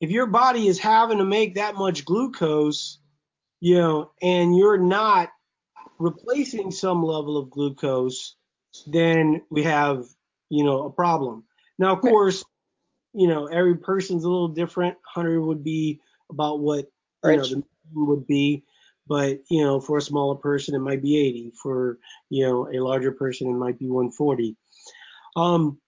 if 0.00 0.10
your 0.10 0.26
body 0.26 0.66
is 0.66 0.80
having 0.80 1.18
to 1.18 1.24
make 1.24 1.54
that 1.54 1.76
much 1.76 2.04
glucose, 2.04 2.98
you 3.60 3.76
know, 3.76 4.10
and 4.20 4.56
you're 4.56 4.78
not 4.78 5.28
replacing 5.98 6.70
some 6.70 7.02
level 7.02 7.36
of 7.36 7.50
glucose, 7.50 8.36
then 8.86 9.42
we 9.50 9.62
have, 9.64 10.06
you 10.48 10.64
know, 10.64 10.84
a 10.84 10.90
problem. 10.90 11.44
Now, 11.78 11.94
of 11.94 12.00
course, 12.00 12.44
you 13.14 13.28
know, 13.28 13.46
every 13.46 13.76
person's 13.76 14.24
a 14.24 14.28
little 14.28 14.48
different. 14.48 14.96
100 15.14 15.40
would 15.40 15.64
be 15.64 16.00
about 16.30 16.60
what, 16.60 16.86
you 17.24 17.36
know, 17.36 17.44
the 17.44 17.62
would 17.94 18.26
be. 18.26 18.64
But, 19.06 19.40
you 19.48 19.64
know, 19.64 19.80
for 19.80 19.96
a 19.96 20.02
smaller 20.02 20.34
person, 20.34 20.74
it 20.74 20.80
might 20.80 21.02
be 21.02 21.16
80. 21.16 21.52
For, 21.62 21.98
you 22.28 22.46
know, 22.46 22.68
a 22.68 22.78
larger 22.84 23.12
person, 23.12 23.48
it 23.48 23.54
might 23.54 23.78
be 23.78 23.86
140. 23.86 24.54
Um, 25.34 25.78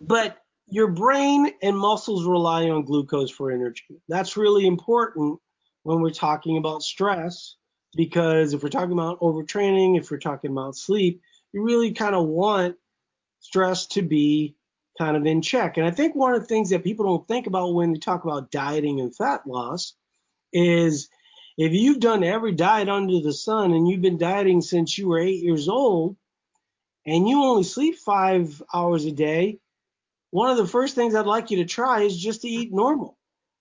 but 0.00 0.38
your 0.68 0.88
brain 0.88 1.52
and 1.62 1.78
muscles 1.78 2.26
rely 2.26 2.68
on 2.68 2.84
glucose 2.84 3.30
for 3.30 3.52
energy. 3.52 4.00
That's 4.08 4.36
really 4.36 4.66
important 4.66 5.38
when 5.84 6.00
we're 6.00 6.10
talking 6.10 6.56
about 6.56 6.82
stress 6.82 7.56
because 7.94 8.52
if 8.52 8.62
we're 8.62 8.68
talking 8.68 8.92
about 8.92 9.20
overtraining, 9.20 9.98
if 9.98 10.10
we're 10.10 10.18
talking 10.18 10.50
about 10.50 10.76
sleep, 10.76 11.22
you 11.52 11.62
really 11.62 11.92
kind 11.92 12.14
of 12.14 12.26
want 12.26 12.76
stress 13.40 13.86
to 13.88 14.02
be 14.02 14.54
kind 14.98 15.16
of 15.16 15.26
in 15.26 15.42
check. 15.42 15.76
And 15.76 15.86
I 15.86 15.90
think 15.90 16.14
one 16.14 16.34
of 16.34 16.40
the 16.40 16.46
things 16.46 16.70
that 16.70 16.84
people 16.84 17.06
don't 17.06 17.26
think 17.26 17.46
about 17.46 17.74
when 17.74 17.92
they 17.92 17.98
talk 17.98 18.24
about 18.24 18.50
dieting 18.50 19.00
and 19.00 19.14
fat 19.14 19.46
loss 19.46 19.94
is 20.52 21.08
if 21.56 21.72
you've 21.72 22.00
done 22.00 22.22
every 22.22 22.52
diet 22.52 22.88
under 22.88 23.20
the 23.20 23.32
sun 23.32 23.72
and 23.72 23.88
you've 23.88 24.02
been 24.02 24.18
dieting 24.18 24.60
since 24.60 24.96
you 24.96 25.08
were 25.08 25.18
eight 25.18 25.42
years 25.42 25.68
old 25.68 26.16
and 27.06 27.28
you 27.28 27.42
only 27.42 27.64
sleep 27.64 27.96
five 27.96 28.62
hours 28.72 29.04
a 29.04 29.12
day, 29.12 29.58
one 30.30 30.50
of 30.50 30.56
the 30.56 30.66
first 30.66 30.94
things 30.94 31.14
I'd 31.14 31.26
like 31.26 31.50
you 31.50 31.58
to 31.58 31.64
try 31.64 32.02
is 32.02 32.16
just 32.16 32.42
to 32.42 32.48
eat 32.48 32.72
normal 32.72 33.18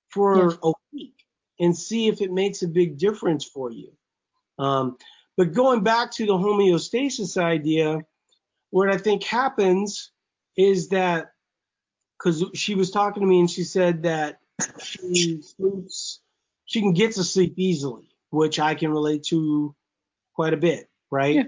for 0.10 0.58
a 0.62 0.74
week 0.94 1.15
and 1.60 1.78
see 1.78 2.08
if 2.08 2.22
it 2.22 2.32
makes 2.32 2.62
a 2.62 2.68
big 2.68 2.98
difference 2.98 3.46
for 3.46 3.72
you. 3.72 3.92
Um, 4.60 4.98
but 5.38 5.54
going 5.54 5.84
back 5.84 6.12
to 6.12 6.26
the 6.26 6.34
homeostasis 6.34 7.41
idea, 7.41 8.02
what 8.72 8.89
I 8.89 8.98
think 8.98 9.24
happens 9.24 10.12
is 10.58 10.89
that 10.89 11.32
because 12.17 12.43
she 12.54 12.76
was 12.76 12.91
talking 12.91 13.22
to 13.22 13.28
me 13.28 13.39
and 13.39 13.50
she 13.50 13.63
said 13.63 14.04
that 14.04 14.39
she 14.84 15.41
sleeps, 15.41 16.19
she 16.65 16.82
can 16.82 16.93
get 16.93 17.13
to 17.13 17.24
sleep 17.24 17.54
easily, 17.56 18.10
which 18.30 18.60
I 18.60 18.76
can 18.76 18.91
relate 18.91 19.24
to 19.30 19.74
quite 20.36 20.54
a 20.54 20.58
bit, 20.58 20.89
right? 21.10 21.36
Yeah. 21.36 21.43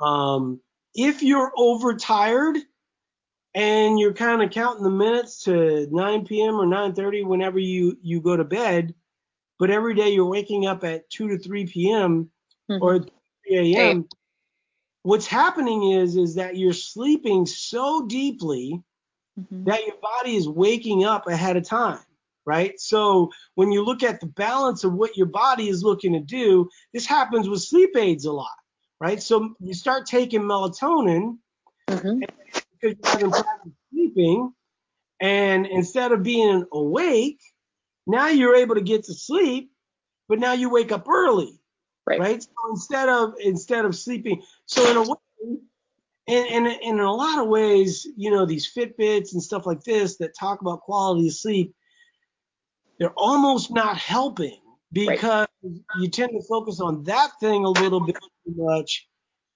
Um, 0.00 0.60
if 0.94 1.22
you're 1.22 1.52
overtired 1.56 2.56
and 3.54 3.98
you're 3.98 4.14
kind 4.14 4.42
of 4.42 4.50
counting 4.50 4.84
the 4.84 4.90
minutes 4.90 5.44
to 5.44 5.88
9 5.90 6.26
p.m. 6.26 6.54
or 6.54 6.66
9:30 6.66 7.26
whenever 7.26 7.58
you 7.58 7.98
you 8.02 8.20
go 8.20 8.36
to 8.36 8.44
bed, 8.44 8.94
but 9.58 9.70
every 9.70 9.94
day 9.94 10.10
you're 10.10 10.24
waking 10.24 10.66
up 10.66 10.84
at 10.84 11.08
2 11.10 11.28
to 11.28 11.38
3 11.38 11.66
p.m. 11.66 12.30
Mhm. 12.70 12.80
or 12.80 12.98
3 13.46 13.74
a.m. 13.76 14.08
What's 15.02 15.26
happening 15.26 15.92
is 15.92 16.16
is 16.16 16.34
that 16.36 16.56
you're 16.56 16.72
sleeping 16.72 17.46
so 17.46 18.06
deeply 18.06 18.82
Mhm. 19.38 19.64
that 19.66 19.86
your 19.86 19.96
body 20.00 20.36
is 20.36 20.48
waking 20.48 21.04
up 21.04 21.26
ahead 21.26 21.56
of 21.56 21.64
time, 21.64 22.00
right? 22.46 22.78
So 22.80 23.30
when 23.54 23.70
you 23.70 23.84
look 23.84 24.02
at 24.02 24.20
the 24.20 24.26
balance 24.26 24.84
of 24.84 24.94
what 24.94 25.16
your 25.16 25.26
body 25.26 25.68
is 25.68 25.82
looking 25.82 26.12
to 26.14 26.20
do, 26.20 26.68
this 26.92 27.06
happens 27.06 27.48
with 27.48 27.62
sleep 27.62 27.96
aids 27.96 28.24
a 28.24 28.32
lot, 28.32 28.56
right? 29.00 29.22
So 29.22 29.54
you 29.60 29.74
start 29.74 30.06
taking 30.06 30.42
melatonin 30.42 31.38
Mhm. 31.88 32.20
because 32.80 32.96
you 32.96 33.04
haven't 33.04 33.32
practiced 33.32 33.76
sleeping, 33.90 34.54
and 35.20 35.66
instead 35.66 36.12
of 36.12 36.22
being 36.22 36.64
awake, 36.72 37.40
now 38.06 38.28
you're 38.28 38.56
able 38.56 38.74
to 38.74 38.82
get 38.82 39.04
to 39.04 39.14
sleep, 39.14 39.70
but 40.28 40.38
now 40.38 40.52
you 40.52 40.70
wake 40.70 40.92
up 40.92 41.08
early, 41.08 41.58
Right. 42.06 42.20
right? 42.20 42.42
So 42.42 42.50
instead 42.70 43.08
of 43.08 43.34
instead 43.40 43.84
of 43.84 43.96
sleeping, 43.96 44.42
so 44.66 44.90
in 44.90 44.96
a 44.96 45.02
way, 45.02 45.16
and, 46.26 46.46
and, 46.48 46.66
and 46.66 46.82
in 46.82 47.00
a 47.00 47.12
lot 47.12 47.38
of 47.38 47.48
ways, 47.48 48.06
you 48.16 48.30
know, 48.30 48.46
these 48.46 48.72
Fitbits 48.72 49.32
and 49.32 49.42
stuff 49.42 49.66
like 49.66 49.82
this 49.84 50.16
that 50.18 50.34
talk 50.38 50.60
about 50.60 50.80
quality 50.80 51.28
of 51.28 51.34
sleep, 51.34 51.74
they're 52.98 53.10
almost 53.16 53.70
not 53.70 53.96
helping 53.96 54.60
because 54.92 55.48
right. 55.62 55.80
you 56.00 56.08
tend 56.08 56.30
to 56.32 56.42
focus 56.48 56.80
on 56.80 57.02
that 57.04 57.30
thing 57.40 57.64
a 57.64 57.70
little 57.70 58.00
bit 58.00 58.16
too 58.16 58.54
much 58.56 59.08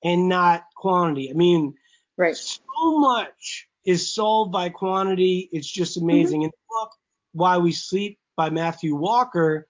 and 0.04 0.28
not 0.28 0.64
quantity. 0.76 1.30
I 1.30 1.34
mean, 1.34 1.74
right. 2.16 2.36
so 2.36 2.98
much 2.98 3.68
is 3.84 4.12
solved 4.12 4.52
by 4.52 4.68
quantity. 4.68 5.48
It's 5.52 5.70
just 5.70 5.96
amazing. 5.96 6.40
Mm-hmm. 6.40 6.46
In 6.46 6.50
the 6.50 6.80
book, 6.80 6.90
Why 7.32 7.58
We 7.58 7.72
Sleep 7.72 8.18
by 8.36 8.50
Matthew 8.50 8.94
Walker, 8.94 9.66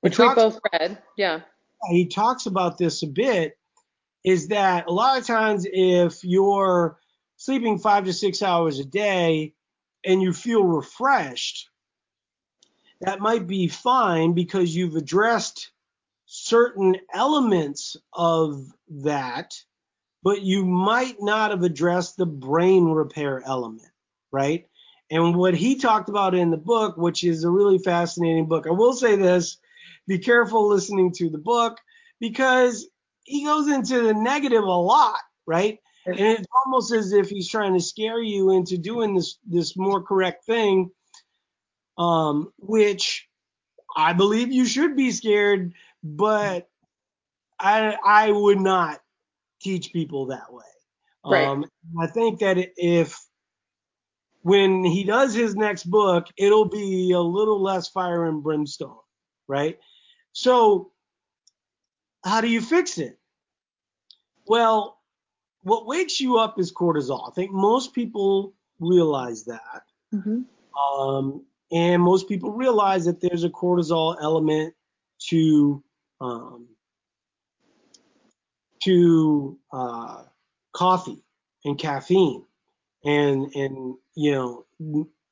which 0.00 0.18
we 0.18 0.32
both 0.34 0.58
read, 0.72 0.98
yeah. 1.16 1.40
He 1.88 2.06
talks 2.06 2.46
about 2.46 2.78
this 2.78 3.02
a 3.02 3.06
bit. 3.06 3.56
Is 4.24 4.48
that 4.48 4.86
a 4.86 4.92
lot 4.92 5.18
of 5.18 5.26
times 5.26 5.66
if 5.70 6.22
you're 6.22 6.98
sleeping 7.36 7.78
five 7.78 8.04
to 8.04 8.12
six 8.12 8.42
hours 8.42 8.78
a 8.78 8.84
day 8.84 9.54
and 10.04 10.22
you 10.22 10.32
feel 10.32 10.62
refreshed, 10.62 11.68
that 13.00 13.20
might 13.20 13.48
be 13.48 13.66
fine 13.66 14.32
because 14.32 14.74
you've 14.74 14.94
addressed 14.94 15.72
certain 16.26 16.96
elements 17.12 17.96
of 18.12 18.64
that, 18.88 19.54
but 20.22 20.42
you 20.42 20.64
might 20.64 21.16
not 21.20 21.50
have 21.50 21.64
addressed 21.64 22.16
the 22.16 22.26
brain 22.26 22.84
repair 22.84 23.42
element, 23.44 23.90
right? 24.30 24.66
And 25.10 25.36
what 25.36 25.54
he 25.54 25.74
talked 25.76 26.08
about 26.08 26.34
in 26.34 26.50
the 26.50 26.56
book, 26.56 26.96
which 26.96 27.24
is 27.24 27.42
a 27.44 27.50
really 27.50 27.78
fascinating 27.78 28.46
book, 28.46 28.66
I 28.68 28.70
will 28.70 28.94
say 28.94 29.16
this 29.16 29.58
be 30.06 30.18
careful 30.18 30.68
listening 30.68 31.12
to 31.12 31.30
the 31.30 31.38
book 31.38 31.78
because 32.20 32.88
he 33.24 33.44
goes 33.44 33.68
into 33.68 34.02
the 34.02 34.14
negative 34.14 34.64
a 34.64 34.66
lot, 34.66 35.18
right? 35.46 35.78
And 36.04 36.18
it's 36.18 36.46
almost 36.64 36.92
as 36.92 37.12
if 37.12 37.28
he's 37.28 37.48
trying 37.48 37.74
to 37.74 37.80
scare 37.80 38.20
you 38.20 38.50
into 38.50 38.76
doing 38.76 39.14
this 39.14 39.38
this 39.46 39.76
more 39.76 40.02
correct 40.02 40.44
thing, 40.44 40.90
um, 41.96 42.52
which 42.58 43.28
I 43.96 44.12
believe 44.12 44.50
you 44.50 44.64
should 44.64 44.96
be 44.96 45.12
scared, 45.12 45.74
but 46.02 46.68
I 47.58 47.96
I 48.04 48.30
would 48.32 48.60
not 48.60 49.00
teach 49.60 49.92
people 49.92 50.26
that 50.26 50.52
way. 50.52 50.64
Right. 51.24 51.46
Um, 51.46 51.64
I 52.00 52.08
think 52.08 52.40
that 52.40 52.58
if 52.76 53.16
when 54.42 54.84
he 54.84 55.04
does 55.04 55.34
his 55.34 55.54
next 55.54 55.84
book, 55.84 56.26
it'll 56.36 56.68
be 56.68 57.12
a 57.12 57.20
little 57.20 57.62
less 57.62 57.88
fire 57.88 58.26
and 58.26 58.42
brimstone, 58.42 58.98
right? 59.46 59.78
So 60.32 60.92
how 62.24 62.40
do 62.40 62.48
you 62.48 62.60
fix 62.60 62.98
it? 62.98 63.18
Well, 64.46 64.98
what 65.62 65.86
wakes 65.86 66.20
you 66.20 66.38
up 66.38 66.58
is 66.58 66.72
cortisol. 66.72 67.28
I 67.28 67.32
think 67.34 67.52
most 67.52 67.94
people 67.94 68.54
realize 68.80 69.44
that. 69.44 69.82
Mm-hmm. 70.12 70.40
Um, 71.00 71.44
and 71.70 72.02
most 72.02 72.28
people 72.28 72.50
realize 72.50 73.04
that 73.04 73.20
there's 73.20 73.44
a 73.44 73.48
cortisol 73.48 74.16
element 74.20 74.74
to 75.28 75.82
um, 76.20 76.66
to 78.82 79.58
uh, 79.72 80.22
coffee 80.72 81.22
and 81.64 81.78
caffeine. 81.78 82.44
And 83.04 83.52
and 83.54 83.94
you 84.14 84.32
know, 84.32 84.66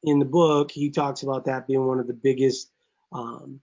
in 0.03 0.19
the 0.19 0.25
book, 0.25 0.71
he 0.71 0.91
talks 0.91 1.23
about 1.23 1.45
that 1.45 1.67
being 1.67 1.87
one 1.87 2.01
of 2.01 2.07
the 2.07 2.15
biggest 2.15 2.71
um, 3.13 3.61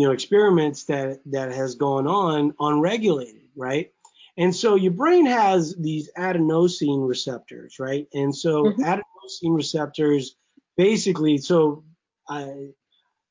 you 0.00 0.06
know 0.06 0.12
experiments 0.12 0.84
that 0.84 1.20
that 1.26 1.52
has 1.52 1.74
gone 1.74 2.06
on 2.06 2.54
unregulated, 2.58 3.42
right? 3.54 3.92
And 4.38 4.56
so 4.56 4.74
your 4.76 4.92
brain 4.92 5.26
has 5.26 5.76
these 5.78 6.10
adenosine 6.16 7.06
receptors, 7.06 7.78
right? 7.78 8.06
And 8.14 8.34
so 8.34 8.64
mm-hmm. 8.64 8.82
adenosine 8.82 9.54
receptors 9.54 10.36
basically, 10.78 11.36
so 11.36 11.84
I, 12.26 12.68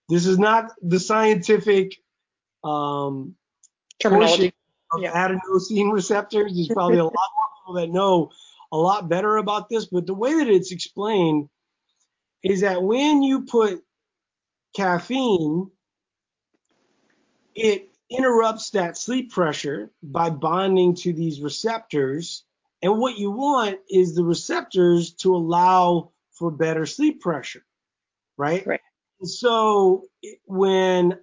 this 0.09 0.27
is 0.27 0.37
not 0.37 0.71
the 0.83 0.99
scientific 0.99 1.95
um, 2.63 3.33
terminology 3.99 4.53
of 4.93 5.01
yeah. 5.01 5.27
adenosine 5.27 5.91
receptors. 5.91 6.53
There's 6.53 6.67
probably 6.67 6.99
a 6.99 7.03
lot 7.05 7.13
more 7.13 7.47
people 7.63 7.81
that 7.81 7.89
know 7.89 8.29
a 8.71 8.77
lot 8.77 9.09
better 9.09 9.37
about 9.37 9.69
this, 9.69 9.85
but 9.85 10.05
the 10.05 10.13
way 10.13 10.35
that 10.35 10.47
it's 10.47 10.71
explained 10.71 11.49
is 12.43 12.61
that 12.61 12.83
when 12.83 13.23
you 13.23 13.45
put 13.45 13.81
caffeine, 14.75 15.71
it 17.59 17.89
interrupts 18.09 18.71
that 18.71 18.97
sleep 18.97 19.31
pressure 19.31 19.91
by 20.01 20.29
bonding 20.29 20.95
to 20.95 21.13
these 21.13 21.41
receptors. 21.41 22.43
And 22.81 22.97
what 22.97 23.17
you 23.17 23.31
want 23.31 23.79
is 23.89 24.15
the 24.15 24.23
receptors 24.23 25.13
to 25.15 25.35
allow 25.35 26.11
for 26.31 26.49
better 26.49 26.85
sleep 26.85 27.21
pressure, 27.21 27.63
right? 28.37 28.65
Right. 28.65 28.79
So 29.23 30.05
when 30.45 31.19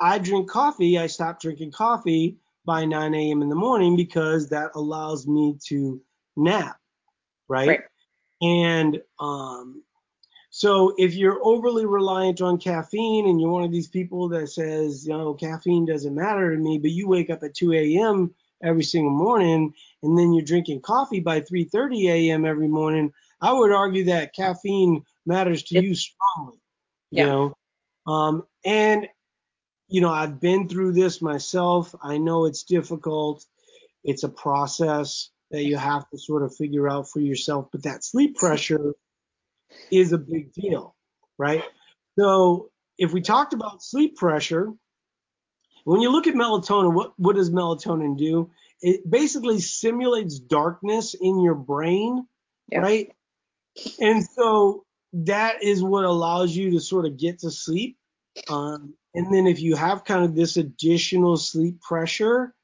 I 0.00 0.18
drink 0.18 0.48
coffee, 0.48 0.98
I 0.98 1.08
stop 1.08 1.40
drinking 1.40 1.72
coffee 1.72 2.38
by 2.64 2.84
9 2.84 3.14
a.m. 3.14 3.42
in 3.42 3.48
the 3.48 3.56
morning 3.56 3.96
because 3.96 4.48
that 4.50 4.70
allows 4.76 5.26
me 5.26 5.58
to 5.66 6.00
nap, 6.36 6.78
right? 7.48 7.68
right. 7.68 7.80
And 8.40 9.02
um, 9.18 9.82
so 10.60 10.92
if 10.98 11.14
you're 11.14 11.40
overly 11.42 11.86
reliant 11.86 12.42
on 12.42 12.58
caffeine 12.58 13.26
and 13.26 13.40
you're 13.40 13.48
one 13.48 13.64
of 13.64 13.72
these 13.72 13.88
people 13.88 14.28
that 14.28 14.50
says, 14.50 15.06
you 15.06 15.16
know, 15.16 15.32
caffeine 15.32 15.86
doesn't 15.86 16.14
matter 16.14 16.54
to 16.54 16.60
me, 16.60 16.76
but 16.76 16.90
you 16.90 17.08
wake 17.08 17.30
up 17.30 17.42
at 17.42 17.54
2 17.54 17.72
a.m. 17.72 18.34
every 18.62 18.82
single 18.82 19.10
morning 19.10 19.72
and 20.02 20.18
then 20.18 20.34
you're 20.34 20.44
drinking 20.44 20.82
coffee 20.82 21.20
by 21.20 21.40
3:30 21.40 22.10
a.m. 22.10 22.44
every 22.44 22.68
morning, 22.68 23.10
I 23.40 23.54
would 23.54 23.72
argue 23.72 24.04
that 24.04 24.34
caffeine 24.34 25.02
matters 25.24 25.62
to 25.62 25.76
yep. 25.76 25.84
you 25.84 25.94
strongly. 25.94 26.58
You 27.10 27.24
yeah. 27.24 27.24
know, 27.24 27.56
um, 28.06 28.42
and 28.62 29.08
you 29.88 30.02
know, 30.02 30.10
I've 30.10 30.40
been 30.40 30.68
through 30.68 30.92
this 30.92 31.22
myself. 31.22 31.94
I 32.02 32.18
know 32.18 32.44
it's 32.44 32.64
difficult. 32.64 33.46
It's 34.04 34.24
a 34.24 34.28
process 34.28 35.30
that 35.52 35.64
you 35.64 35.78
have 35.78 36.06
to 36.10 36.18
sort 36.18 36.42
of 36.42 36.54
figure 36.54 36.86
out 36.86 37.08
for 37.08 37.20
yourself. 37.20 37.68
But 37.72 37.84
that 37.84 38.04
sleep 38.04 38.36
pressure 38.36 38.92
is 39.90 40.12
a 40.12 40.18
big 40.18 40.52
deal, 40.52 40.94
right? 41.38 41.64
So 42.18 42.70
if 42.98 43.12
we 43.12 43.20
talked 43.20 43.52
about 43.52 43.82
sleep 43.82 44.16
pressure, 44.16 44.72
when 45.84 46.00
you 46.00 46.10
look 46.10 46.26
at 46.26 46.34
melatonin, 46.34 46.94
what, 46.94 47.12
what 47.18 47.36
does 47.36 47.50
melatonin 47.50 48.16
do? 48.18 48.50
It 48.82 49.08
basically 49.08 49.60
simulates 49.60 50.38
darkness 50.38 51.14
in 51.14 51.40
your 51.40 51.54
brain, 51.54 52.26
yeah. 52.70 52.80
right? 52.80 53.12
And 54.00 54.24
so 54.24 54.84
that 55.12 55.62
is 55.62 55.82
what 55.82 56.04
allows 56.04 56.54
you 56.54 56.72
to 56.72 56.80
sort 56.80 57.06
of 57.06 57.16
get 57.16 57.40
to 57.40 57.50
sleep. 57.50 57.96
Um, 58.48 58.94
and 59.14 59.32
then 59.32 59.46
if 59.46 59.60
you 59.60 59.76
have 59.76 60.04
kind 60.04 60.24
of 60.24 60.34
this 60.34 60.56
additional 60.56 61.36
sleep 61.36 61.80
pressure, 61.80 62.54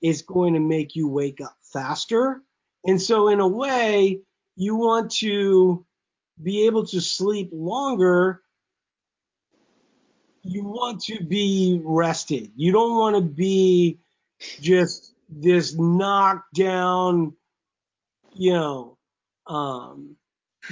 it's 0.00 0.22
going 0.22 0.54
to 0.54 0.60
make 0.60 0.96
you 0.96 1.08
wake 1.08 1.40
up 1.40 1.56
faster. 1.62 2.42
And 2.84 3.00
so 3.00 3.28
in 3.28 3.40
a 3.40 3.46
way, 3.46 4.20
you 4.56 4.76
want 4.76 5.12
to 5.12 5.86
be 6.42 6.66
able 6.66 6.86
to 6.86 7.00
sleep 7.00 7.50
longer. 7.52 8.42
You 10.42 10.64
want 10.64 11.02
to 11.04 11.22
be 11.22 11.80
rested. 11.84 12.50
You 12.56 12.72
don't 12.72 12.96
want 12.96 13.16
to 13.16 13.22
be 13.22 14.00
just 14.60 15.14
this 15.28 15.74
knocked 15.74 16.54
down, 16.54 17.34
you 18.34 18.52
know, 18.52 18.98
um, 19.46 20.16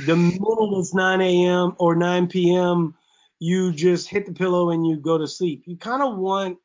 the 0.06 0.16
minute 0.16 0.78
it's 0.78 0.94
9 0.94 1.20
a.m. 1.20 1.74
or 1.78 1.96
9 1.96 2.28
p.m., 2.28 2.94
you 3.38 3.72
just 3.72 4.08
hit 4.08 4.26
the 4.26 4.32
pillow 4.32 4.70
and 4.70 4.86
you 4.86 4.96
go 4.96 5.18
to 5.18 5.26
sleep. 5.26 5.62
You 5.66 5.76
kind 5.76 6.02
of 6.02 6.18
want 6.18 6.58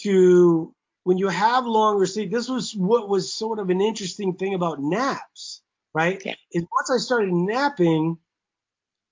to, 0.00 0.74
when 1.04 1.18
you 1.18 1.28
have 1.28 1.66
longer 1.66 2.06
sleep, 2.06 2.30
this 2.30 2.48
was 2.48 2.74
what 2.74 3.08
was 3.08 3.32
sort 3.32 3.58
of 3.58 3.70
an 3.70 3.80
interesting 3.80 4.34
thing 4.34 4.54
about 4.54 4.80
naps, 4.80 5.62
right? 5.98 6.22
Yeah. 6.24 6.34
Is 6.52 6.64
once 6.70 6.90
I 6.92 6.98
started 6.98 7.32
napping, 7.32 8.18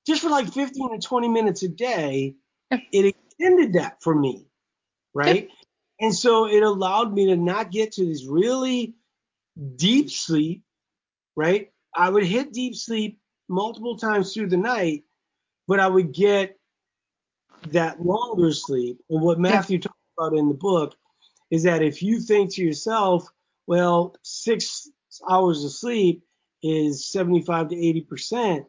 just 0.07 0.23
for 0.23 0.31
like 0.31 0.53
15 0.53 1.01
to 1.01 1.05
20 1.05 1.29
minutes 1.29 1.65
a 1.65 1.69
day, 1.69 2.37
it 2.71 3.05
extended 3.05 3.73
that 3.73 4.01
for 4.03 4.15
me, 4.15 4.47
right? 5.13 5.49
and 6.01 6.15
so 6.15 6.47
it 6.47 6.63
allowed 6.63 7.13
me 7.13 7.27
to 7.27 7.37
not 7.37 7.73
get 7.73 7.93
to 7.93 8.07
this 8.07 8.25
really 8.25 8.95
deep 9.75 10.11
sleep, 10.11 10.63
right? 11.35 11.71
I 11.95 12.09
would 12.09 12.25
hit 12.25 12.53
deep 12.53 12.77
sleep 12.77 13.19
multiple 13.49 13.97
times 13.97 14.33
through 14.33 14.51
the 14.51 14.57
night, 14.57 15.03
but 15.67 15.81
I 15.81 15.89
would 15.89 16.13
get 16.13 16.57
that 17.73 18.01
longer 18.01 18.53
sleep. 18.53 19.01
And 19.11 19.23
what 19.23 19.41
Matthew 19.41 19.81
talks 19.81 19.99
about 20.17 20.39
in 20.39 20.49
the 20.49 20.55
book 20.55 20.95
is 21.51 21.65
that 21.65 21.83
if 21.83 22.01
you 22.01 22.21
think 22.21 22.55
to 22.55 22.63
yourself, 22.63 23.27
well, 23.67 24.15
six 24.23 24.89
hours 25.29 25.65
of 25.65 25.73
sleep 25.73 26.23
is 26.63 27.11
75 27.11 27.69
to 27.69 27.77
80 27.77 28.01
percent, 28.03 28.67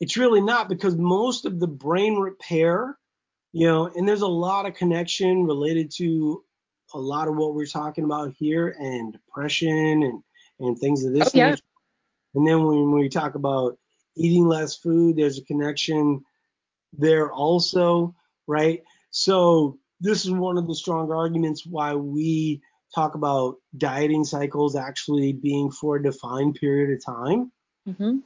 it's 0.00 0.16
really 0.16 0.40
not 0.40 0.68
because 0.68 0.96
most 0.96 1.44
of 1.44 1.58
the 1.60 1.66
brain 1.66 2.16
repair, 2.16 2.98
you 3.52 3.66
know, 3.66 3.86
and 3.94 4.08
there's 4.08 4.22
a 4.22 4.26
lot 4.26 4.66
of 4.66 4.74
connection 4.74 5.44
related 5.44 5.90
to 5.96 6.42
a 6.94 6.98
lot 6.98 7.28
of 7.28 7.36
what 7.36 7.54
we're 7.54 7.66
talking 7.66 8.04
about 8.04 8.32
here 8.38 8.76
and 8.78 9.12
depression 9.12 10.02
and 10.02 10.22
and 10.60 10.78
things 10.78 11.04
of 11.04 11.12
this 11.12 11.34
Oh, 11.34 11.38
yeah. 11.38 11.50
nature. 11.50 11.62
And 12.34 12.46
then 12.46 12.64
when 12.64 12.92
we 12.92 13.08
talk 13.08 13.34
about 13.34 13.78
eating 14.16 14.46
less 14.46 14.76
food, 14.76 15.16
there's 15.16 15.38
a 15.38 15.44
connection 15.44 16.24
there 16.92 17.30
also, 17.30 18.14
right? 18.46 18.82
So 19.10 19.78
this 20.00 20.24
is 20.24 20.30
one 20.30 20.58
of 20.58 20.66
the 20.66 20.74
strong 20.74 21.10
arguments 21.10 21.66
why 21.66 21.94
we 21.94 22.62
talk 22.94 23.14
about 23.14 23.56
dieting 23.76 24.24
cycles 24.24 24.76
actually 24.76 25.32
being 25.32 25.70
for 25.70 25.96
a 25.96 26.02
defined 26.02 26.54
period 26.54 26.96
of 26.96 27.04
time 27.04 27.50
hmm 27.98 28.18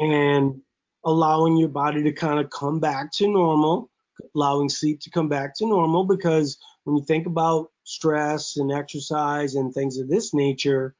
and 0.00 0.60
allowing 1.04 1.56
your 1.56 1.68
body 1.68 2.02
to 2.02 2.12
kind 2.12 2.40
of 2.40 2.50
come 2.50 2.80
back 2.80 3.12
to 3.12 3.28
normal, 3.28 3.90
allowing 4.34 4.68
sleep 4.68 5.00
to 5.00 5.10
come 5.10 5.28
back 5.28 5.54
to 5.56 5.66
normal 5.66 6.04
because 6.04 6.58
when 6.84 6.96
you 6.96 7.04
think 7.04 7.26
about 7.26 7.70
stress 7.84 8.56
and 8.56 8.72
exercise 8.72 9.54
and 9.54 9.72
things 9.72 9.98
of 9.98 10.08
this 10.08 10.32
nature, 10.32 10.94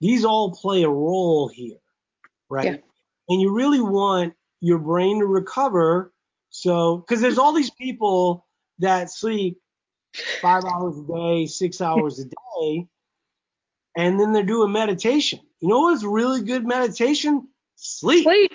these 0.00 0.24
all 0.24 0.52
play 0.52 0.82
a 0.82 0.88
role 0.88 1.48
here, 1.48 1.78
right? 2.48 2.66
Yeah. 2.66 2.76
And 3.28 3.40
you 3.40 3.54
really 3.54 3.80
want 3.80 4.34
your 4.60 4.78
brain 4.78 5.20
to 5.20 5.26
recover. 5.26 6.12
So, 6.50 6.98
because 6.98 7.20
there's 7.20 7.38
all 7.38 7.52
these 7.52 7.70
people 7.70 8.46
that 8.78 9.10
sleep 9.10 9.58
five 10.40 10.64
hours 10.64 10.98
a 10.98 11.12
day, 11.12 11.46
six 11.46 11.80
hours 11.80 12.18
a 12.18 12.24
day, 12.24 12.86
and 13.96 14.18
then 14.18 14.32
they're 14.32 14.42
doing 14.42 14.72
meditation. 14.72 15.40
You 15.60 15.68
know 15.68 15.80
what's 15.80 16.04
really 16.04 16.42
good 16.42 16.66
meditation? 16.66 17.48
Sleep. 17.76 18.24
Sleep. 18.24 18.52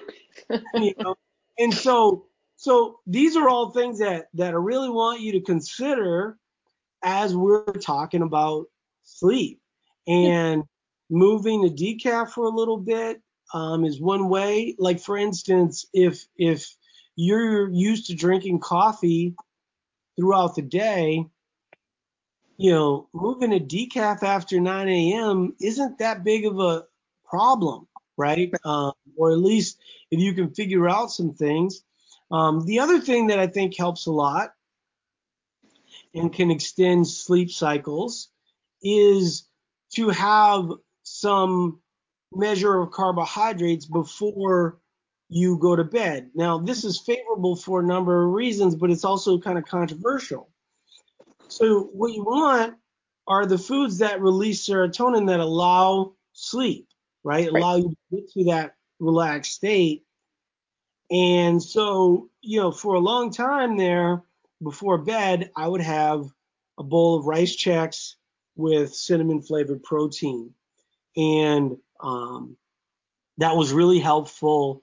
You 0.73 0.93
know? 0.99 1.15
And 1.57 1.73
so, 1.73 2.25
so 2.57 2.99
these 3.07 3.37
are 3.37 3.47
all 3.47 3.69
things 3.71 3.99
that 3.99 4.27
that 4.33 4.53
I 4.53 4.57
really 4.57 4.89
want 4.89 5.21
you 5.21 5.33
to 5.33 5.41
consider 5.41 6.37
as 7.03 7.35
we're 7.35 7.65
talking 7.73 8.23
about 8.23 8.65
sleep 9.03 9.61
and 10.07 10.63
moving 11.09 11.61
the 11.61 11.69
decaf 11.69 12.29
for 12.29 12.45
a 12.45 12.49
little 12.49 12.77
bit 12.77 13.21
um, 13.53 13.85
is 13.85 14.01
one 14.01 14.29
way. 14.29 14.75
Like 14.79 14.99
for 14.99 15.17
instance, 15.17 15.85
if 15.93 16.25
if 16.35 16.75
you're 17.15 17.69
used 17.69 18.07
to 18.07 18.15
drinking 18.15 18.59
coffee 18.59 19.35
throughout 20.17 20.55
the 20.55 20.61
day, 20.61 21.25
you 22.57 22.71
know, 22.71 23.07
moving 23.13 23.51
to 23.51 23.59
decaf 23.59 24.23
after 24.23 24.59
9 24.59 24.87
a.m. 24.87 25.55
isn't 25.59 25.97
that 25.99 26.23
big 26.23 26.45
of 26.45 26.59
a 26.59 26.85
problem, 27.25 27.87
right? 28.17 28.51
Um, 28.63 28.93
or 29.15 29.31
at 29.31 29.39
least 29.39 29.79
if 30.11 30.19
you 30.19 30.33
can 30.33 30.53
figure 30.53 30.87
out 30.87 31.11
some 31.11 31.33
things. 31.33 31.83
Um, 32.31 32.65
the 32.65 32.79
other 32.79 32.99
thing 32.99 33.27
that 33.27 33.39
I 33.39 33.47
think 33.47 33.77
helps 33.77 34.05
a 34.05 34.11
lot 34.11 34.53
and 36.13 36.31
can 36.31 36.51
extend 36.51 37.07
sleep 37.07 37.51
cycles 37.51 38.29
is 38.83 39.47
to 39.93 40.09
have 40.09 40.69
some 41.03 41.79
measure 42.31 42.79
of 42.79 42.91
carbohydrates 42.91 43.85
before 43.85 44.79
you 45.29 45.57
go 45.57 45.75
to 45.75 45.83
bed. 45.83 46.29
Now, 46.35 46.59
this 46.59 46.83
is 46.83 46.99
favorable 46.99 47.55
for 47.55 47.79
a 47.79 47.85
number 47.85 48.23
of 48.23 48.33
reasons, 48.33 48.75
but 48.75 48.91
it's 48.91 49.05
also 49.05 49.39
kind 49.39 49.57
of 49.57 49.65
controversial. 49.65 50.52
So, 51.53 51.83
what 51.93 52.13
you 52.13 52.23
want 52.23 52.75
are 53.27 53.45
the 53.45 53.59
foods 53.59 53.99
that 53.99 54.21
release 54.21 54.67
serotonin 54.67 55.27
that 55.27 55.39
allow 55.39 56.13
sleep, 56.33 56.87
right? 57.23 57.51
Right. 57.51 57.61
Allow 57.61 57.75
you 57.75 57.89
to 57.89 58.15
get 58.15 58.31
to 58.31 58.43
that 58.45 58.75
relaxed 58.99 59.53
state. 59.53 60.03
And 61.11 61.61
so, 61.61 62.29
you 62.41 62.59
know, 62.59 62.71
for 62.71 62.95
a 62.95 62.99
long 62.99 63.31
time 63.31 63.77
there, 63.77 64.23
before 64.63 64.97
bed, 64.97 65.51
I 65.55 65.67
would 65.67 65.81
have 65.81 66.25
a 66.79 66.83
bowl 66.83 67.19
of 67.19 67.27
Rice 67.27 67.55
Chex 67.55 68.15
with 68.55 68.95
cinnamon 68.95 69.43
flavored 69.43 69.83
protein. 69.83 70.55
And 71.15 71.77
um, 71.99 72.57
that 73.37 73.55
was 73.55 73.73
really 73.73 73.99
helpful 73.99 74.81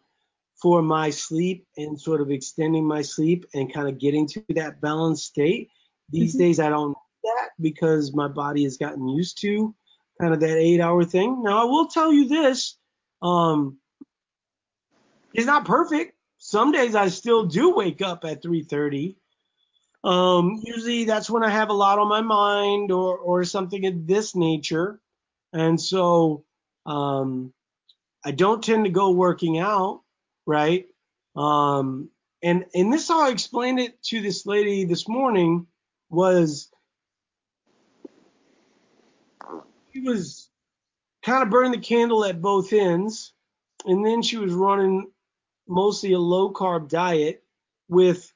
for 0.62 0.82
my 0.82 1.10
sleep 1.10 1.66
and 1.76 2.00
sort 2.00 2.20
of 2.20 2.30
extending 2.30 2.86
my 2.86 3.02
sleep 3.02 3.46
and 3.54 3.72
kind 3.72 3.88
of 3.88 3.98
getting 3.98 4.28
to 4.28 4.44
that 4.50 4.80
balanced 4.80 5.24
state. 5.24 5.70
These 6.12 6.34
Mhm. 6.34 6.38
days, 6.38 6.60
I 6.60 6.68
don't 6.68 6.92
do 6.92 6.98
that 7.24 7.50
because 7.60 8.14
my 8.14 8.28
body 8.28 8.64
has 8.64 8.76
gotten 8.76 9.08
used 9.08 9.40
to 9.42 9.74
kind 10.20 10.34
of 10.34 10.40
that 10.40 10.58
eight 10.58 10.80
hour 10.80 11.04
thing. 11.04 11.42
Now, 11.42 11.62
I 11.62 11.64
will 11.64 11.88
tell 11.88 12.12
you 12.12 12.28
this 12.28 12.76
um, 13.22 13.78
it's 15.34 15.46
not 15.46 15.64
perfect. 15.64 16.16
Some 16.38 16.72
days 16.72 16.94
I 16.94 17.08
still 17.08 17.46
do 17.46 17.74
wake 17.74 18.02
up 18.02 18.24
at 18.24 18.42
3:30. 18.42 19.16
Um, 20.02 20.60
usually 20.64 21.04
that's 21.04 21.28
when 21.28 21.44
I 21.44 21.50
have 21.50 21.68
a 21.68 21.74
lot 21.74 21.98
on 21.98 22.08
my 22.08 22.22
mind 22.22 22.90
or 22.90 23.18
or 23.18 23.44
something 23.44 23.84
of 23.86 24.06
this 24.06 24.34
nature, 24.34 25.00
and 25.52 25.80
so 25.80 26.44
um, 26.86 27.52
I 28.24 28.32
don't 28.32 28.64
tend 28.64 28.84
to 28.84 28.90
go 28.90 29.10
working 29.10 29.58
out, 29.58 30.02
right? 30.46 30.86
Um, 31.36 32.10
and 32.42 32.64
and 32.74 32.92
this 32.92 33.08
how 33.08 33.26
I 33.26 33.30
explained 33.30 33.78
it 33.80 34.02
to 34.04 34.22
this 34.22 34.46
lady 34.46 34.84
this 34.84 35.06
morning 35.08 35.66
was 36.10 36.70
she 39.92 40.00
was 40.00 40.48
kind 41.22 41.42
of 41.42 41.50
burning 41.50 41.72
the 41.72 41.78
candle 41.78 42.24
at 42.24 42.42
both 42.42 42.72
ends, 42.72 43.32
and 43.84 44.04
then 44.04 44.22
she 44.22 44.36
was 44.36 44.52
running 44.52 45.10
mostly 45.68 46.12
a 46.12 46.18
low 46.18 46.52
carb 46.52 46.88
diet 46.88 47.42
with 47.88 48.32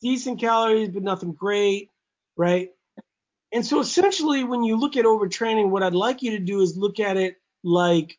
decent 0.00 0.40
calories 0.40 0.88
but 0.88 1.02
nothing 1.02 1.32
great, 1.32 1.90
right? 2.36 2.70
And 3.52 3.64
so 3.64 3.80
essentially, 3.80 4.44
when 4.44 4.62
you 4.62 4.78
look 4.78 4.96
at 4.96 5.04
overtraining, 5.04 5.70
what 5.70 5.82
I'd 5.82 5.94
like 5.94 6.22
you 6.22 6.32
to 6.32 6.38
do 6.38 6.60
is 6.60 6.76
look 6.76 7.00
at 7.00 7.16
it 7.16 7.36
like 7.64 8.18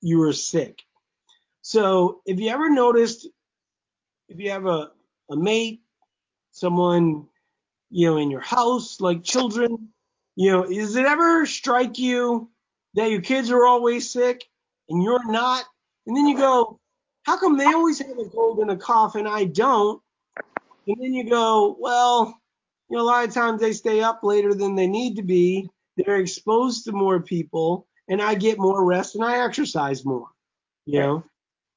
you 0.00 0.18
were 0.18 0.32
sick. 0.32 0.82
So 1.62 2.20
if 2.26 2.40
you 2.40 2.50
ever 2.50 2.68
noticed, 2.68 3.28
if 4.28 4.40
you 4.40 4.50
have 4.50 4.66
a, 4.66 4.90
a 5.30 5.36
mate, 5.36 5.82
someone, 6.50 7.26
you 7.96 8.10
know, 8.10 8.18
in 8.18 8.30
your 8.30 8.42
house, 8.42 9.00
like 9.00 9.24
children, 9.24 9.88
you 10.34 10.52
know, 10.52 10.66
does 10.66 10.96
it 10.96 11.06
ever 11.06 11.46
strike 11.46 11.98
you 11.98 12.50
that 12.92 13.10
your 13.10 13.22
kids 13.22 13.50
are 13.50 13.64
always 13.64 14.10
sick 14.10 14.44
and 14.90 15.02
you're 15.02 15.26
not? 15.32 15.64
And 16.06 16.14
then 16.14 16.26
you 16.26 16.36
go, 16.36 16.78
how 17.22 17.38
come 17.38 17.56
they 17.56 17.64
always 17.64 17.98
have 18.00 18.18
a 18.18 18.26
cold 18.26 18.58
and 18.58 18.70
a 18.70 18.76
cough 18.76 19.14
and 19.14 19.26
I 19.26 19.44
don't? 19.44 19.98
And 20.86 20.96
then 21.00 21.14
you 21.14 21.24
go, 21.24 21.74
well, 21.80 22.38
you 22.90 22.98
know, 22.98 23.02
a 23.02 23.06
lot 23.06 23.26
of 23.26 23.32
times 23.32 23.62
they 23.62 23.72
stay 23.72 24.02
up 24.02 24.20
later 24.22 24.52
than 24.52 24.74
they 24.74 24.86
need 24.86 25.16
to 25.16 25.22
be. 25.22 25.70
They're 25.96 26.20
exposed 26.20 26.84
to 26.84 26.92
more 26.92 27.20
people, 27.20 27.86
and 28.10 28.20
I 28.20 28.34
get 28.34 28.58
more 28.58 28.84
rest 28.84 29.14
and 29.14 29.24
I 29.24 29.42
exercise 29.42 30.04
more. 30.04 30.28
You 30.84 31.00
know, 31.00 31.24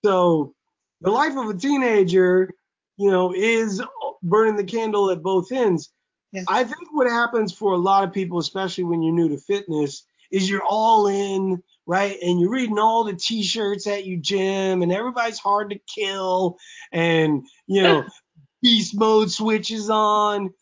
so 0.04 0.54
the 1.00 1.12
life 1.12 1.38
of 1.38 1.48
a 1.48 1.58
teenager, 1.58 2.52
you 2.98 3.10
know, 3.10 3.34
is 3.34 3.82
burning 4.22 4.58
the 4.58 4.66
candle 4.66 5.12
at 5.12 5.24
both 5.24 5.54
ends. 5.54 5.90
Yeah. 6.32 6.44
I 6.48 6.63
think 6.63 6.94
what 6.94 7.08
happens 7.10 7.54
for 7.54 7.74
a 7.74 7.78
lot 7.78 8.04
of 8.04 8.13
people, 8.13 8.39
especially 8.39 8.84
when 8.84 9.02
you're 9.02 9.13
new 9.13 9.30
to 9.30 9.38
fitness, 9.38 10.06
is 10.32 10.50
you're 10.50 10.63
all 10.63 11.08
in, 11.08 11.63
right? 11.86 12.18
And 12.22 12.39
you're 12.39 12.52
reading 12.52 12.78
all 12.78 13.04
the 13.04 13.13
t-shirts 13.15 13.88
at 13.88 14.06
your 14.06 14.20
gym 14.20 14.82
and 14.84 14.92
everybody's 14.92 15.39
hard 15.39 15.72
to 15.72 15.80
kill 15.94 16.58
and, 16.92 17.44
you 17.68 17.82
know, 17.82 18.08
beast 18.62 18.96
mode 18.96 19.32
switches 19.32 19.89
on. 19.89 20.54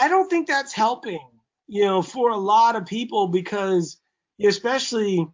I 0.00 0.08
don't 0.08 0.28
think 0.28 0.46
that's 0.46 0.72
helping, 0.72 1.20
you 1.66 1.84
know, 1.84 2.02
for 2.02 2.30
a 2.30 2.36
lot 2.36 2.76
of 2.76 2.84
people 2.86 3.28
because 3.28 3.98
especially, 4.42 5.14
you 5.14 5.32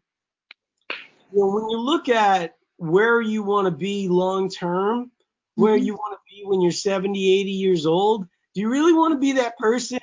know, 1.33 1.47
when 1.49 1.69
you 1.69 1.81
look 1.81 2.09
at 2.09 2.57
where 2.77 3.21
you 3.21 3.43
want 3.43 3.67
to 3.67 3.71
be 3.71 4.09
long 4.09 4.49
term, 4.49 5.11
where 5.57 5.77
Mhm. 5.77 5.85
you 5.85 5.95
want 5.95 6.15
to 6.15 6.21
be 6.31 6.43
when 6.45 6.61
you're 6.61 6.71
70, 6.73 7.41
80 7.41 7.51
years 7.51 7.87
old, 7.87 8.27
do 8.55 8.61
you 8.61 8.69
really 8.69 8.93
want 8.93 9.15
to 9.15 9.19
be 9.19 9.33
that 9.33 9.57
person 9.59 9.99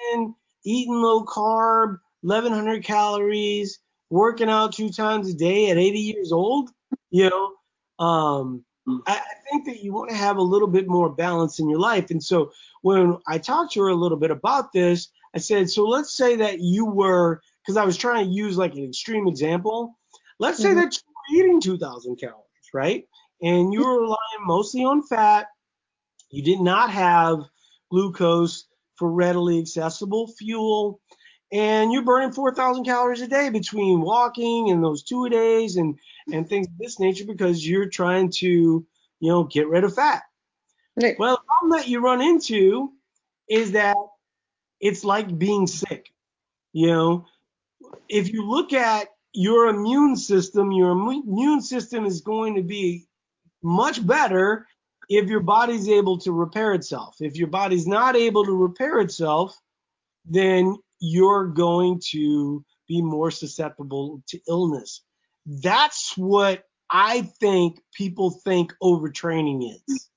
eating 0.65 0.95
low 0.95 1.23
carb, 1.25 1.99
1100 2.21 2.83
calories, 2.83 3.79
working 4.09 4.49
out 4.49 4.73
two 4.73 4.89
times 4.89 5.29
a 5.29 5.33
day 5.33 5.69
at 5.69 5.77
80 5.77 5.99
years 5.99 6.31
old? 6.31 6.69
You 7.11 7.29
know, 7.29 8.05
um, 8.05 8.65
I, 9.07 9.21
think 9.51 9.65
that 9.65 9.83
you 9.83 9.93
want 9.93 10.09
to 10.09 10.15
have 10.15 10.37
a 10.37 10.41
little 10.41 10.67
bit 10.67 10.87
more 10.87 11.09
balance 11.09 11.59
in 11.59 11.69
your 11.69 11.79
life. 11.79 12.11
And 12.11 12.23
so 12.23 12.51
when 12.81 13.17
I 13.27 13.37
talked 13.37 13.73
to 13.73 13.81
her 13.81 13.89
a 13.89 13.95
little 13.95 14.17
bit 14.17 14.31
about 14.31 14.71
this, 14.73 15.09
I 15.35 15.39
said, 15.39 15.69
so 15.69 15.85
let's 15.85 16.15
say 16.15 16.35
that 16.37 16.59
you 16.59 16.85
were, 16.85 17.41
because 17.63 17.77
I 17.77 17.85
was 17.85 17.97
trying 17.97 18.25
to 18.25 18.31
use 18.31 18.57
like 18.57 18.73
an 18.73 18.85
extreme 18.85 19.27
example. 19.27 19.97
Let's 20.39 20.59
say 20.59 20.71
Mhm. 20.71 20.75
that 20.75 20.95
you 20.95 21.01
were 21.07 21.45
eating 21.45 21.61
2,000 21.61 22.15
calories, 22.15 22.73
right? 22.73 23.07
And 23.41 23.73
you 23.73 23.85
were 23.85 24.01
relying 24.01 24.17
mostly 24.41 24.83
on 24.83 25.03
fat. 25.03 25.47
You 26.31 26.43
did 26.43 26.59
not 26.61 26.89
have 26.91 27.43
glucose 27.89 28.65
for 28.95 29.11
readily 29.11 29.59
accessible 29.59 30.27
fuel. 30.27 30.99
And 31.51 31.91
you're 31.91 32.03
burning 32.03 32.31
4,000 32.31 32.83
calories 32.83 33.21
a 33.21 33.27
day 33.27 33.49
between 33.49 34.01
walking 34.01 34.69
and 34.69 34.83
those 34.83 35.03
two 35.03 35.25
a 35.25 35.29
days 35.29 35.77
and, 35.77 35.97
and 36.31 36.47
things 36.47 36.67
of 36.67 36.77
this 36.77 36.99
nature 36.99 37.25
because 37.25 37.67
you're 37.67 37.89
trying 37.89 38.29
to, 38.37 38.47
you 39.19 39.29
know, 39.31 39.45
get 39.45 39.67
rid 39.67 39.83
of 39.83 39.95
fat. 39.95 40.21
Right. 41.01 41.17
Well, 41.17 41.37
the 41.37 41.41
problem 41.43 41.79
that 41.79 41.87
you 41.87 42.01
run 42.01 42.21
into 42.21 42.91
is 43.49 43.71
that 43.71 43.95
it's 44.79 45.03
like 45.03 45.37
being 45.37 45.65
sick. 45.65 46.11
You 46.73 46.87
know, 46.87 47.25
if 48.07 48.31
you 48.31 48.47
look 48.47 48.73
at 48.73 49.07
your 49.33 49.67
immune 49.67 50.15
system, 50.17 50.71
your 50.71 50.91
immune 50.91 51.61
system 51.61 52.05
is 52.05 52.21
going 52.21 52.55
to 52.55 52.63
be 52.63 53.07
much 53.63 54.05
better 54.05 54.67
if 55.09 55.27
your 55.27 55.39
body's 55.39 55.89
able 55.89 56.19
to 56.19 56.31
repair 56.31 56.73
itself. 56.73 57.15
If 57.19 57.35
your 57.35 57.47
body's 57.47 57.87
not 57.87 58.15
able 58.15 58.45
to 58.45 58.55
repair 58.55 58.99
itself, 58.99 59.57
then 60.25 60.77
you're 60.99 61.47
going 61.47 62.01
to 62.11 62.63
be 62.87 63.01
more 63.01 63.31
susceptible 63.31 64.21
to 64.27 64.39
illness. 64.47 65.01
That's 65.45 66.15
what 66.15 66.63
I 66.91 67.21
think 67.39 67.79
people 67.93 68.29
think 68.29 68.73
overtraining 68.81 69.73
is, 69.87 70.09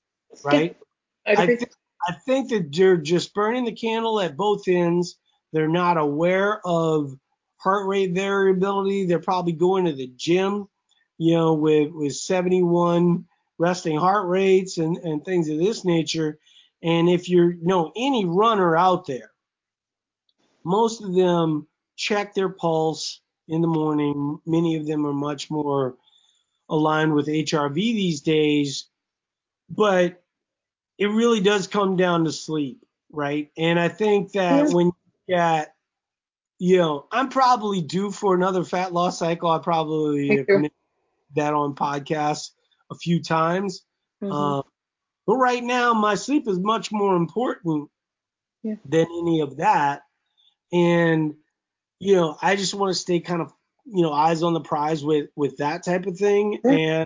right? 0.43 0.77
I, 1.25 1.45
th- 1.45 1.63
I 2.07 2.13
think 2.25 2.49
that 2.49 2.75
they're 2.75 2.97
just 2.97 3.33
burning 3.33 3.65
the 3.65 3.71
candle 3.71 4.19
at 4.19 4.37
both 4.37 4.67
ends. 4.67 5.17
They're 5.53 5.69
not 5.69 5.97
aware 5.97 6.59
of 6.65 7.15
heart 7.57 7.87
rate 7.87 8.13
variability. 8.13 9.05
They're 9.05 9.19
probably 9.19 9.53
going 9.53 9.85
to 9.85 9.93
the 9.93 10.11
gym, 10.15 10.67
you 11.17 11.35
know, 11.35 11.53
with, 11.53 11.91
with 11.91 12.15
71 12.15 13.25
resting 13.57 13.97
heart 13.97 14.27
rates 14.27 14.77
and, 14.77 14.97
and 14.97 15.23
things 15.23 15.49
of 15.49 15.57
this 15.57 15.85
nature. 15.85 16.39
And 16.81 17.09
if 17.09 17.29
you're, 17.29 17.51
you 17.51 17.65
know, 17.65 17.91
any 17.95 18.25
runner 18.25 18.75
out 18.75 19.05
there, 19.05 19.31
most 20.63 21.01
of 21.03 21.13
them 21.13 21.67
check 21.95 22.33
their 22.33 22.49
pulse 22.49 23.21
in 23.47 23.61
the 23.61 23.67
morning. 23.67 24.39
Many 24.45 24.77
of 24.77 24.87
them 24.87 25.05
are 25.05 25.13
much 25.13 25.49
more 25.49 25.95
aligned 26.69 27.13
with 27.13 27.27
HRV 27.27 27.75
these 27.75 28.21
days, 28.21 28.85
but 29.69 30.21
it 30.97 31.07
really 31.07 31.41
does 31.41 31.67
come 31.67 31.95
down 31.95 32.25
to 32.25 32.31
sleep, 32.31 32.85
right? 33.11 33.51
And 33.57 33.79
I 33.79 33.89
think 33.89 34.33
that 34.33 34.69
when 34.69 34.87
you 34.87 34.93
get, 35.27 35.75
you 36.59 36.77
know, 36.77 37.07
I'm 37.11 37.29
probably 37.29 37.81
due 37.81 38.11
for 38.11 38.35
another 38.35 38.63
fat 38.63 38.93
loss 38.93 39.19
cycle. 39.19 39.49
I 39.49 39.59
probably 39.59 40.45
that 41.35 41.53
on 41.53 41.75
podcasts 41.75 42.51
a 42.91 42.95
few 42.95 43.21
times. 43.21 43.85
Mm-hmm. 44.23 44.31
Uh, 44.31 44.61
but 45.25 45.35
right 45.35 45.63
now, 45.63 45.93
my 45.93 46.15
sleep 46.15 46.47
is 46.47 46.59
much 46.59 46.91
more 46.91 47.15
important 47.15 47.89
yeah. 48.63 48.75
than 48.85 49.07
any 49.21 49.41
of 49.41 49.57
that. 49.57 50.01
And, 50.71 51.33
you 51.99 52.15
know, 52.15 52.37
I 52.41 52.55
just 52.55 52.73
want 52.73 52.93
to 52.93 52.99
stay 52.99 53.19
kind 53.19 53.41
of, 53.41 53.53
you 53.85 54.01
know, 54.01 54.11
eyes 54.11 54.43
on 54.43 54.53
the 54.53 54.61
prize 54.61 55.03
with, 55.03 55.29
with 55.35 55.57
that 55.57 55.83
type 55.83 56.05
of 56.05 56.17
thing. 56.17 56.59
Yeah. 56.63 56.71
And, 56.71 57.05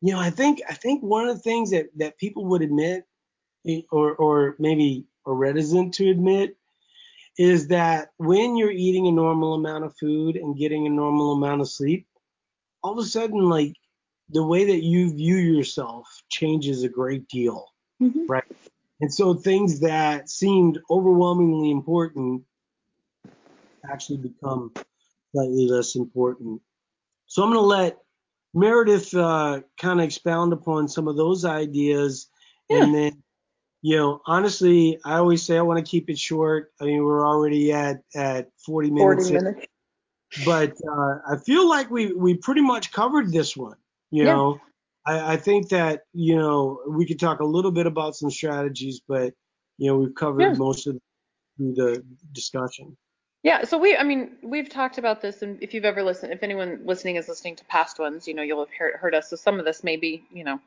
you 0.00 0.12
know, 0.12 0.20
I 0.20 0.30
think, 0.30 0.60
I 0.68 0.74
think 0.74 1.02
one 1.02 1.28
of 1.28 1.36
the 1.36 1.42
things 1.42 1.70
that, 1.70 1.86
that 1.96 2.18
people 2.18 2.46
would 2.46 2.62
admit 2.62 3.04
eh, 3.66 3.82
or, 3.90 4.14
or 4.14 4.56
maybe 4.58 5.06
are 5.26 5.34
reticent 5.34 5.94
to 5.94 6.10
admit 6.10 6.56
is 7.38 7.68
that 7.68 8.10
when 8.16 8.56
you're 8.56 8.70
eating 8.70 9.06
a 9.06 9.12
normal 9.12 9.54
amount 9.54 9.84
of 9.84 9.96
food 9.98 10.36
and 10.36 10.58
getting 10.58 10.86
a 10.86 10.90
normal 10.90 11.32
amount 11.32 11.60
of 11.60 11.68
sleep, 11.68 12.06
all 12.82 12.92
of 12.92 12.98
a 12.98 13.08
sudden, 13.08 13.48
like 13.48 13.74
the 14.32 14.44
way 14.44 14.64
that 14.64 14.82
you 14.82 15.14
view 15.14 15.36
yourself 15.36 16.22
changes 16.28 16.82
a 16.82 16.88
great 16.88 17.28
deal, 17.28 17.66
mm-hmm. 18.02 18.26
right? 18.28 18.44
And 19.00 19.12
so 19.12 19.34
things 19.34 19.80
that 19.80 20.28
seemed 20.28 20.78
overwhelmingly 20.90 21.70
important 21.70 22.42
actually 23.90 24.18
become 24.18 24.72
slightly 25.32 25.66
less 25.66 25.96
important. 25.96 26.60
So 27.26 27.42
I'm 27.42 27.50
going 27.50 27.62
to 27.62 27.66
let 27.66 27.98
Meredith 28.52 29.14
uh, 29.14 29.60
kind 29.78 30.00
of 30.00 30.04
expound 30.04 30.52
upon 30.52 30.88
some 30.88 31.08
of 31.08 31.16
those 31.16 31.44
ideas, 31.44 32.28
yeah. 32.68 32.82
and 32.82 32.94
then, 32.94 33.22
you 33.82 33.96
know, 33.96 34.20
honestly, 34.26 34.98
I 35.04 35.14
always 35.16 35.42
say 35.42 35.56
I 35.56 35.62
want 35.62 35.84
to 35.84 35.88
keep 35.88 36.10
it 36.10 36.18
short. 36.18 36.72
I 36.80 36.84
mean, 36.84 37.02
we're 37.04 37.26
already 37.26 37.72
at 37.72 38.02
at 38.14 38.50
40 38.66 38.90
minutes. 38.90 39.30
40 39.30 39.44
minutes. 39.44 39.66
But 40.44 40.72
uh, 40.88 41.18
I 41.28 41.36
feel 41.44 41.68
like 41.68 41.90
we 41.90 42.12
we 42.12 42.34
pretty 42.34 42.60
much 42.60 42.92
covered 42.92 43.32
this 43.32 43.56
one. 43.56 43.76
You 44.10 44.24
yeah. 44.24 44.34
know, 44.34 44.60
I, 45.06 45.34
I 45.34 45.36
think 45.36 45.68
that 45.70 46.02
you 46.12 46.36
know 46.36 46.80
we 46.88 47.06
could 47.06 47.20
talk 47.20 47.40
a 47.40 47.44
little 47.44 47.70
bit 47.70 47.86
about 47.86 48.16
some 48.16 48.30
strategies, 48.30 49.00
but 49.06 49.32
you 49.78 49.90
know 49.90 49.96
we've 49.96 50.14
covered 50.14 50.42
yeah. 50.42 50.52
most 50.54 50.86
of 50.86 50.98
the 51.58 52.04
discussion. 52.32 52.96
Yeah, 53.42 53.64
so 53.64 53.78
we, 53.78 53.96
I 53.96 54.02
mean, 54.02 54.36
we've 54.42 54.68
talked 54.68 54.98
about 54.98 55.22
this, 55.22 55.40
and 55.40 55.62
if 55.62 55.72
you've 55.72 55.86
ever 55.86 56.02
listened, 56.02 56.30
if 56.30 56.42
anyone 56.42 56.80
listening 56.84 57.16
is 57.16 57.26
listening 57.26 57.56
to 57.56 57.64
past 57.64 57.98
ones, 57.98 58.28
you 58.28 58.34
know, 58.34 58.42
you'll 58.42 58.60
have 58.60 58.74
heard, 58.78 58.96
heard 58.96 59.14
us. 59.14 59.30
So 59.30 59.36
some 59.36 59.58
of 59.58 59.64
this 59.64 59.82
may 59.82 59.96
be, 59.96 60.24
you 60.30 60.44
know, 60.44 60.60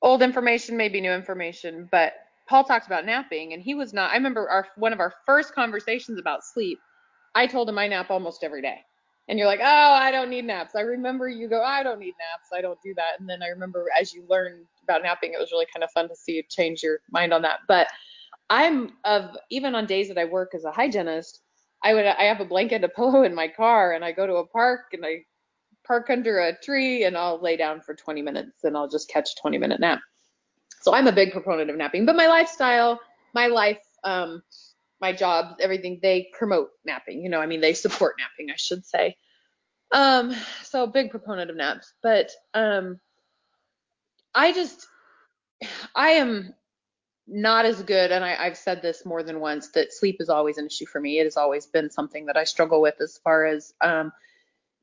old 0.00 0.22
information, 0.22 0.78
maybe 0.78 0.98
new 1.02 1.12
information, 1.12 1.86
but 1.92 2.14
Paul 2.48 2.64
talked 2.64 2.86
about 2.86 3.04
napping, 3.04 3.52
and 3.52 3.62
he 3.62 3.74
was 3.74 3.92
not. 3.92 4.12
I 4.12 4.14
remember 4.14 4.48
our 4.48 4.66
one 4.76 4.94
of 4.94 5.00
our 5.00 5.12
first 5.26 5.54
conversations 5.54 6.18
about 6.18 6.44
sleep. 6.44 6.78
I 7.34 7.46
told 7.46 7.68
him 7.68 7.78
I 7.78 7.88
nap 7.88 8.10
almost 8.10 8.42
every 8.42 8.62
day 8.62 8.78
and 9.28 9.38
you're 9.38 9.46
like, 9.46 9.60
oh, 9.62 9.92
I 9.92 10.10
don't 10.10 10.30
need 10.30 10.46
naps. 10.46 10.74
I 10.74 10.80
remember 10.80 11.28
you 11.28 11.48
go, 11.48 11.62
I 11.62 11.82
don't 11.82 12.00
need 12.00 12.14
naps. 12.18 12.48
I 12.52 12.62
don't 12.62 12.80
do 12.82 12.94
that. 12.94 13.20
And 13.20 13.28
then 13.28 13.42
I 13.42 13.48
remember 13.48 13.86
as 13.98 14.14
you 14.14 14.24
learn 14.28 14.64
about 14.82 15.02
napping, 15.02 15.32
it 15.34 15.38
was 15.38 15.52
really 15.52 15.66
kind 15.72 15.84
of 15.84 15.90
fun 15.90 16.08
to 16.08 16.16
see 16.16 16.32
you 16.32 16.42
change 16.48 16.82
your 16.82 17.00
mind 17.10 17.34
on 17.34 17.42
that. 17.42 17.60
But 17.68 17.88
I'm 18.48 18.92
of 19.04 19.36
even 19.50 19.74
on 19.74 19.86
days 19.86 20.08
that 20.08 20.18
I 20.18 20.24
work 20.24 20.54
as 20.54 20.64
a 20.64 20.72
hygienist, 20.72 21.40
I 21.84 21.92
would 21.92 22.06
I 22.06 22.24
have 22.24 22.40
a 22.40 22.44
blanket, 22.46 22.76
and 22.76 22.84
a 22.84 22.88
pillow 22.96 23.22
in 23.22 23.34
my 23.34 23.48
car, 23.48 23.92
and 23.92 24.04
I 24.04 24.12
go 24.12 24.26
to 24.26 24.36
a 24.36 24.46
park 24.46 24.80
and 24.92 25.04
I 25.04 25.24
park 25.86 26.10
under 26.10 26.38
a 26.38 26.56
tree 26.60 27.04
and 27.04 27.16
I'll 27.16 27.40
lay 27.40 27.56
down 27.56 27.80
for 27.80 27.94
20 27.94 28.20
minutes 28.20 28.64
and 28.64 28.76
I'll 28.76 28.88
just 28.88 29.08
catch 29.10 29.30
a 29.32 29.40
20 29.40 29.58
minute 29.58 29.80
nap. 29.80 30.00
So 30.80 30.94
I'm 30.94 31.06
a 31.06 31.12
big 31.12 31.32
proponent 31.32 31.70
of 31.70 31.76
napping, 31.76 32.06
but 32.06 32.16
my 32.16 32.28
lifestyle, 32.28 33.00
my 33.34 33.46
life, 33.46 33.80
um, 34.04 34.42
my 35.00 35.12
job, 35.12 35.56
everything, 35.60 36.00
they 36.02 36.30
promote 36.32 36.70
napping. 36.84 37.22
You 37.22 37.28
know, 37.28 37.40
I 37.40 37.46
mean, 37.46 37.60
they 37.60 37.74
support 37.74 38.16
napping, 38.18 38.50
I 38.50 38.56
should 38.56 38.84
say. 38.84 39.16
Um, 39.90 40.34
so 40.64 40.86
big 40.86 41.10
proponent 41.10 41.50
of 41.50 41.56
naps, 41.56 41.92
but 42.02 42.30
um, 42.52 43.00
I 44.34 44.52
just, 44.52 44.86
I 45.94 46.10
am 46.10 46.54
not 47.26 47.64
as 47.64 47.82
good, 47.82 48.12
and 48.12 48.24
I, 48.24 48.36
I've 48.38 48.56
said 48.56 48.82
this 48.82 49.06
more 49.06 49.22
than 49.22 49.40
once 49.40 49.68
that 49.72 49.92
sleep 49.92 50.16
is 50.20 50.28
always 50.28 50.58
an 50.58 50.66
issue 50.66 50.86
for 50.86 51.00
me. 51.00 51.18
It 51.18 51.24
has 51.24 51.36
always 51.36 51.66
been 51.66 51.90
something 51.90 52.26
that 52.26 52.36
I 52.36 52.44
struggle 52.44 52.82
with 52.82 53.00
as 53.00 53.18
far 53.18 53.46
as 53.46 53.72
um, 53.80 54.12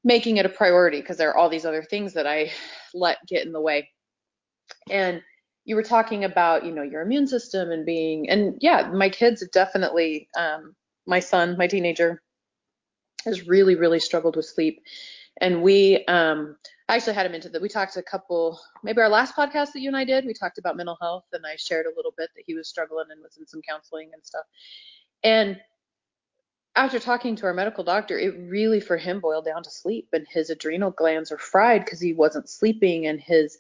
making 0.04 0.38
it 0.38 0.46
a 0.46 0.50
priority 0.50 1.02
because 1.02 1.18
there 1.18 1.30
are 1.30 1.38
all 1.38 1.50
these 1.50 1.66
other 1.66 1.84
things 1.84 2.14
that 2.14 2.28
I 2.28 2.52
let 2.94 3.26
get 3.28 3.46
in 3.46 3.52
the 3.52 3.62
way. 3.62 3.90
And 4.90 5.22
you 5.66 5.76
were 5.76 5.84
talking 5.84 6.24
about, 6.24 6.64
you 6.64 6.72
know, 6.72 6.84
your 6.84 7.02
immune 7.02 7.28
system 7.28 7.72
and 7.72 7.86
being, 7.86 8.30
and 8.30 8.58
yeah, 8.62 8.90
my 8.94 9.10
kids 9.10 9.46
definitely, 9.52 10.30
um, 10.38 10.76
my 11.08 11.20
son, 11.20 11.58
my 11.58 11.68
teenager, 11.68 12.22
has 13.26 13.48
really, 13.48 13.76
really 13.76 14.00
struggled 14.00 14.36
with 14.36 14.46
sleep. 14.46 14.82
And 15.42 15.64
we, 15.64 16.06
um, 16.06 16.56
I 16.88 16.96
actually 16.96 17.16
had 17.16 17.26
him 17.26 17.34
into 17.34 17.50
that. 17.50 17.62
We 17.62 17.68
talked 17.68 17.98
a 17.98 18.04
couple, 18.04 18.60
maybe 18.84 19.02
our 19.02 19.10
last 19.10 19.36
podcast 19.36 19.74
that 19.74 19.82
you 19.82 19.90
and 19.90 19.98
I 19.98 20.06
did, 20.06 20.26
we 20.26 20.34
talked 20.34 20.60
about 20.60 20.78
mental 20.78 20.98
health, 21.02 21.26
and 21.34 21.44
I 21.46 21.56
shared 21.56 21.88
a 21.88 21.96
little 21.96 22.14
bit 22.16 22.30
that 22.36 22.44
he 22.46 22.54
was 22.54 22.70
struggling 22.70 23.08
and 23.10 23.22
was 23.22 23.38
in 23.38 23.48
some 23.48 23.62
counseling 23.68 24.12
and 24.14 24.24
stuff. 24.24 24.46
And 25.24 25.60
after 26.76 27.00
talking 27.00 27.36
to 27.38 27.48
our 27.48 27.54
medical 27.54 27.84
doctor, 27.84 28.20
it 28.20 28.36
really 28.38 28.80
for 28.80 28.98
him 28.98 29.20
boiled 29.20 29.46
down 29.46 29.64
to 29.64 29.72
sleep, 29.72 30.10
and 30.14 30.28
his 30.30 30.52
adrenal 30.52 30.92
glands 30.92 31.32
are 31.32 31.40
fried 31.40 31.84
because 31.84 32.00
he 32.00 32.14
wasn't 32.14 32.48
sleeping, 32.48 33.08
and 33.08 33.20
his 33.20 33.58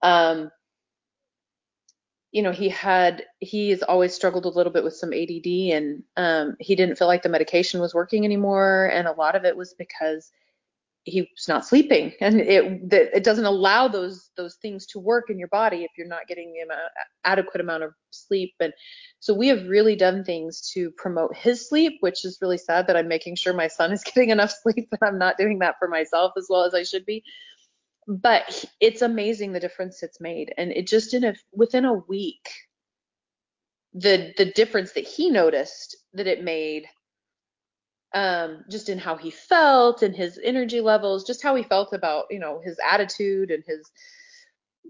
um, 0.00 0.50
you 2.32 2.42
know, 2.42 2.50
he 2.50 2.70
had 2.70 3.26
he 3.40 3.70
has 3.70 3.82
always 3.82 4.14
struggled 4.14 4.46
a 4.46 4.48
little 4.48 4.72
bit 4.72 4.82
with 4.82 4.96
some 4.96 5.12
ADD, 5.12 5.46
and 5.46 6.02
um, 6.16 6.56
he 6.58 6.74
didn't 6.74 6.96
feel 6.96 7.06
like 7.06 7.22
the 7.22 7.28
medication 7.28 7.78
was 7.78 7.94
working 7.94 8.24
anymore, 8.24 8.86
and 8.86 9.06
a 9.06 9.12
lot 9.12 9.36
of 9.36 9.44
it 9.44 9.54
was 9.54 9.74
because 9.74 10.32
he 11.04 11.20
was 11.20 11.46
not 11.46 11.66
sleeping, 11.66 12.14
and 12.22 12.40
it 12.40 12.88
the, 12.88 13.14
it 13.14 13.22
doesn't 13.22 13.44
allow 13.44 13.86
those 13.86 14.30
those 14.38 14.54
things 14.56 14.86
to 14.86 14.98
work 14.98 15.28
in 15.28 15.38
your 15.38 15.48
body 15.48 15.84
if 15.84 15.90
you're 15.98 16.06
not 16.06 16.26
getting 16.26 16.54
an 16.62 16.74
adequate 17.22 17.60
amount 17.60 17.82
of 17.82 17.92
sleep, 18.08 18.54
and 18.60 18.72
so 19.20 19.34
we 19.34 19.48
have 19.48 19.68
really 19.68 19.94
done 19.94 20.24
things 20.24 20.72
to 20.72 20.90
promote 20.92 21.36
his 21.36 21.68
sleep, 21.68 21.98
which 22.00 22.24
is 22.24 22.38
really 22.40 22.58
sad 22.58 22.86
that 22.86 22.96
I'm 22.96 23.08
making 23.08 23.36
sure 23.36 23.52
my 23.52 23.68
son 23.68 23.92
is 23.92 24.02
getting 24.04 24.30
enough 24.30 24.54
sleep, 24.62 24.88
and 24.90 25.00
I'm 25.02 25.18
not 25.18 25.36
doing 25.36 25.58
that 25.58 25.78
for 25.78 25.86
myself 25.86 26.32
as 26.38 26.46
well 26.48 26.64
as 26.64 26.72
I 26.72 26.82
should 26.82 27.04
be 27.04 27.22
but 28.06 28.64
it's 28.80 29.02
amazing 29.02 29.52
the 29.52 29.60
difference 29.60 30.02
it's 30.02 30.20
made. 30.20 30.52
And 30.56 30.72
it 30.72 30.86
just 30.86 31.14
in 31.14 31.24
a 31.24 31.34
within 31.52 31.84
a 31.84 31.94
week 31.94 32.48
the 33.94 34.32
the 34.36 34.46
difference 34.46 34.92
that 34.92 35.06
he 35.06 35.30
noticed 35.30 35.96
that 36.14 36.26
it 36.26 36.42
made 36.42 36.86
um 38.14 38.64
just 38.70 38.88
in 38.88 38.98
how 38.98 39.16
he 39.16 39.30
felt 39.30 40.02
and 40.02 40.14
his 40.14 40.38
energy 40.42 40.80
levels 40.80 41.24
just 41.24 41.42
how 41.42 41.54
he 41.54 41.62
felt 41.62 41.92
about 41.92 42.26
you 42.30 42.38
know 42.38 42.60
his 42.64 42.78
attitude 42.90 43.50
and 43.50 43.64
his 43.66 43.90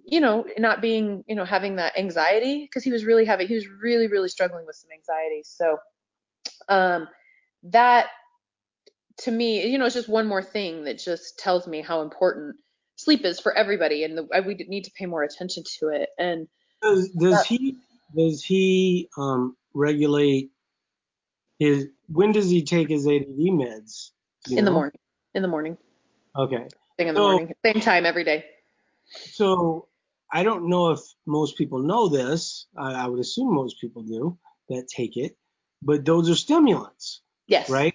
you 0.05 0.21
know 0.21 0.45
not 0.59 0.81
being 0.81 1.25
you 1.29 1.35
know 1.35 1.45
having 1.45 1.77
that 1.77 1.97
anxiety 1.99 2.63
because 2.63 2.83
he 2.85 2.93
was 2.93 3.05
really 3.05 3.25
having 3.25 3.47
he 3.47 3.55
was 3.55 3.67
really 3.83 4.09
really 4.09 4.29
struggling 4.29 4.67
with 4.67 4.77
some 4.77 4.91
anxiety. 4.93 5.43
So 5.45 5.79
um 6.69 7.09
that 7.65 8.07
to 9.19 9.31
me 9.31 9.67
you 9.67 9.79
know 9.79 9.87
it's 9.87 9.95
just 9.95 10.09
one 10.09 10.27
more 10.27 10.43
thing 10.43 10.85
that 10.85 10.99
just 10.99 11.39
tells 11.39 11.67
me 11.67 11.81
how 11.83 12.03
important 12.03 12.57
sleep 12.97 13.25
is 13.25 13.41
for 13.41 13.57
everybody, 13.57 14.05
and 14.05 14.17
the, 14.17 14.43
we 14.47 14.55
need 14.69 14.85
to 14.85 14.91
pay 14.93 15.07
more 15.07 15.23
attention 15.23 15.65
to 15.79 15.89
it. 15.89 16.11
And 16.19 16.49
does, 16.81 17.09
does 17.11 17.33
that, 17.35 17.47
he 17.47 17.77
does 18.17 18.43
he 18.45 19.09
um, 19.17 19.57
regulate 19.75 20.51
his? 21.59 21.89
When 22.09 22.33
does 22.33 22.51
he 22.51 22.63
take 22.65 22.89
his 22.89 23.07
ADD 23.07 23.27
meds? 23.39 24.11
In 24.51 24.57
know? 24.57 24.65
the 24.65 24.71
morning. 24.71 24.99
in 25.35 25.43
the 25.43 25.49
morning. 25.49 25.77
Okay. 26.37 26.67
Thing 26.97 27.09
in 27.09 27.15
the 27.15 27.21
So- 27.21 27.31
morning, 27.33 27.55
same 27.65 27.81
time 27.81 28.07
every 28.07 28.25
day. 28.25 28.45
So 29.05 29.89
I 30.33 30.43
don't 30.43 30.69
know 30.69 30.91
if 30.91 31.01
most 31.27 31.59
people 31.59 31.79
know 31.79 32.09
this. 32.09 32.67
I, 32.77 33.05
I 33.05 33.07
would 33.07 33.21
assume 33.21 33.55
most 33.55 33.81
people 33.81 34.03
do 34.03 34.39
that 34.71 34.89
take 34.89 35.17
it, 35.17 35.37
but 35.83 36.05
those 36.05 36.31
are 36.31 36.35
stimulants, 36.35 37.21
Yes. 37.47 37.69
right? 37.69 37.95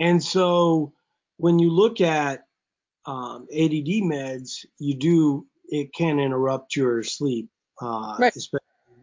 And 0.00 0.22
so 0.22 0.92
when 1.36 1.58
you 1.58 1.70
look 1.70 2.00
at 2.00 2.43
um, 3.06 3.46
ADD 3.52 4.02
meds, 4.02 4.64
you 4.78 4.96
do 4.96 5.46
it 5.66 5.92
can 5.94 6.18
interrupt 6.18 6.76
your 6.76 7.02
sleep, 7.02 7.48
uh, 7.80 8.16
Right. 8.18 8.36
especially 8.36 8.60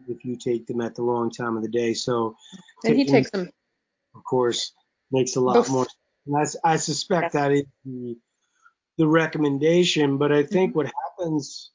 if 0.08 0.24
you 0.24 0.36
take 0.36 0.66
them 0.66 0.80
at 0.80 0.94
the 0.94 1.02
wrong 1.02 1.30
time 1.30 1.56
of 1.56 1.62
the 1.62 1.68
day. 1.68 1.94
So 1.94 2.36
And 2.84 2.96
he 2.96 3.04
takes 3.04 3.30
them. 3.30 3.50
of 4.14 4.24
course, 4.24 4.72
makes 5.10 5.36
a 5.36 5.40
lot 5.40 5.58
Bef- 5.58 5.70
more. 5.70 5.86
And 6.26 6.36
I, 6.36 6.72
I 6.72 6.76
suspect 6.76 7.32
Yeah. 7.34 7.42
that 7.42 7.52
is 7.52 7.64
the, 7.84 8.16
the 8.98 9.06
recommendation, 9.08 10.18
but 10.18 10.32
I 10.32 10.42
Mm-hmm. 10.42 10.52
think 10.52 10.76
what 10.76 10.86
happens, 10.86 11.70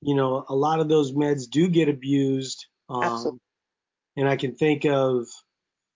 you 0.00 0.14
know, 0.14 0.44
a 0.48 0.54
lot 0.54 0.80
of 0.80 0.88
those 0.88 1.12
meds 1.12 1.48
do 1.50 1.68
get 1.68 1.88
abused. 1.88 2.66
Um, 2.88 3.04
Absolutely. 3.04 3.40
and 4.16 4.28
I 4.28 4.36
can 4.36 4.54
think 4.54 4.84
of, 4.86 5.26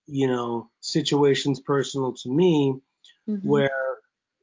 you 0.07 0.27
know, 0.29 0.71
situations 0.81 1.61
personal 1.61 2.13
to 2.15 2.29
me 2.31 2.75
Mhm. 3.29 3.41
where 3.43 3.86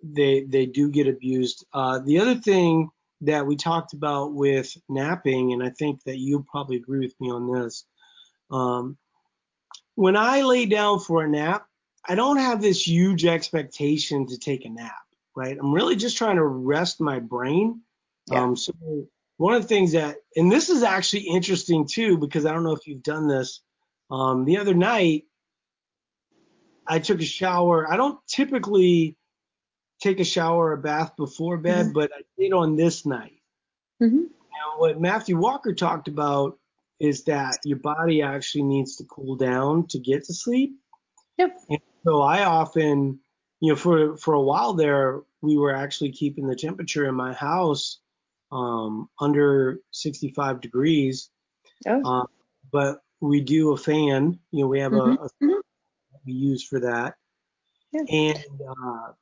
they 0.03 0.43
they 0.43 0.65
do 0.65 0.89
get 0.89 1.07
abused. 1.07 1.65
Uh, 1.73 1.99
the 1.99 2.19
other 2.19 2.35
thing 2.35 2.89
that 3.21 3.47
we 3.47 3.55
talked 3.55 3.93
about 3.93 4.33
with 4.33 4.75
napping, 4.89 5.53
and 5.53 5.63
I 5.63 5.69
think 5.69 6.03
that 6.03 6.17
you 6.17 6.45
probably 6.49 6.75
agree 6.75 6.99
with 6.99 7.15
me 7.19 7.31
on 7.31 7.51
this. 7.51 7.85
Um, 8.51 8.97
when 9.95 10.17
I 10.17 10.41
lay 10.41 10.65
down 10.65 10.99
for 10.99 11.23
a 11.23 11.29
nap, 11.29 11.65
I 12.05 12.15
don't 12.15 12.37
have 12.37 12.61
this 12.61 12.85
huge 12.85 13.25
expectation 13.25 14.27
to 14.27 14.37
take 14.37 14.65
a 14.65 14.69
nap, 14.69 14.93
right? 15.35 15.57
I'm 15.57 15.73
really 15.73 15.95
just 15.95 16.17
trying 16.17 16.35
to 16.35 16.45
rest 16.45 16.99
my 16.99 17.19
brain. 17.19 17.81
Yeah. 18.29 18.43
Um, 18.43 18.55
so 18.57 18.73
one 19.37 19.53
of 19.53 19.61
the 19.61 19.67
things 19.67 19.93
that, 19.93 20.17
and 20.35 20.51
this 20.51 20.69
is 20.69 20.83
actually 20.83 21.21
interesting 21.21 21.87
too, 21.87 22.17
because 22.17 22.45
I 22.45 22.51
don't 22.51 22.63
know 22.63 22.75
if 22.75 22.87
you've 22.87 23.03
done 23.03 23.27
this. 23.27 23.61
Um, 24.11 24.45
the 24.45 24.57
other 24.57 24.73
night, 24.73 25.23
I 26.85 26.99
took 26.99 27.21
a 27.21 27.25
shower. 27.25 27.89
I 27.91 27.95
don't 27.95 28.19
typically 28.27 29.17
take 30.03 30.19
a 30.19 30.25
shower 30.25 30.67
or 30.67 30.73
a 30.73 30.77
bath 30.77 31.15
before 31.15 31.57
bed, 31.57 31.93
but 31.93 32.11
I 32.13 32.21
did 32.37 32.51
on 32.53 32.75
this 32.75 33.05
night. 33.05 33.41
Mhm. 34.01 34.29
Now, 34.51 34.77
what 34.79 34.99
Matthew 34.99 35.37
Walker 35.37 35.73
talked 35.73 36.07
about 36.07 36.59
is 36.99 37.23
that 37.23 37.57
your 37.63 37.79
body 37.79 38.21
actually 38.21 38.63
needs 38.63 38.97
to 38.97 39.05
cool 39.05 39.35
down 39.35 39.87
to 39.87 39.99
get 39.99 40.25
to 40.25 40.33
sleep. 40.33 40.77
Yep. 41.37 41.57
And 41.69 41.79
so 42.03 42.21
I 42.21 42.43
often, 42.43 43.19
you 43.61 43.69
know, 43.71 43.75
for 43.75 44.17
for 44.17 44.33
a 44.33 44.41
while 44.41 44.73
there, 44.73 45.21
we 45.41 45.57
were 45.57 45.73
actually 45.73 46.11
keeping 46.11 46.47
the 46.47 46.55
temperature 46.55 47.05
in 47.07 47.15
my 47.15 47.33
house 47.33 47.99
um, 48.51 49.09
under 49.19 49.79
65 49.91 50.61
degrees. 50.61 51.29
Oh. 51.87 52.03
Um, 52.03 52.27
but 52.71 53.01
we 53.19 53.41
do 53.41 53.71
a 53.71 53.77
fan. 53.77 54.39
You 54.51 54.61
know, 54.61 54.67
we 54.67 54.79
have 54.81 54.91
Mhm. 54.91 55.17
a, 55.17 55.23
a 55.23 55.29
Mhm. 55.41 55.61
we 56.25 56.33
use 56.33 56.63
for 56.63 56.79
that. 56.81 57.15
Yeah. 57.91 58.03
And 58.09 58.61
uh, 58.67 59.13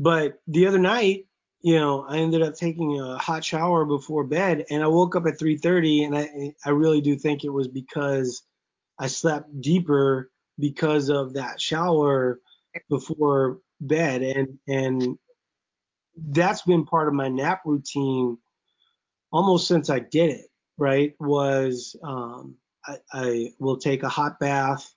but 0.00 0.40
the 0.46 0.66
other 0.66 0.78
night, 0.78 1.26
you 1.60 1.78
know, 1.78 2.06
I 2.08 2.16
ended 2.16 2.40
up 2.40 2.54
taking 2.54 2.98
a 2.98 3.18
hot 3.18 3.44
shower 3.44 3.84
before 3.84 4.24
bed, 4.24 4.64
and 4.70 4.82
I 4.82 4.86
woke 4.86 5.14
up 5.14 5.26
at 5.26 5.38
3:30, 5.38 6.04
and 6.06 6.16
I 6.16 6.54
I 6.64 6.70
really 6.70 7.02
do 7.02 7.16
think 7.16 7.44
it 7.44 7.50
was 7.50 7.68
because 7.68 8.42
I 8.98 9.08
slept 9.08 9.60
deeper 9.60 10.30
because 10.58 11.10
of 11.10 11.34
that 11.34 11.60
shower 11.60 12.40
before 12.88 13.58
bed, 13.82 14.22
and 14.22 14.58
and 14.66 15.18
that's 16.16 16.62
been 16.62 16.86
part 16.86 17.08
of 17.08 17.14
my 17.14 17.28
nap 17.28 17.60
routine 17.66 18.38
almost 19.30 19.68
since 19.68 19.90
I 19.90 19.98
did 19.98 20.30
it. 20.30 20.46
Right, 20.78 21.14
was 21.20 21.94
um, 22.02 22.56
I, 22.86 22.96
I 23.12 23.52
will 23.58 23.76
take 23.76 24.02
a 24.02 24.08
hot 24.08 24.40
bath. 24.40 24.90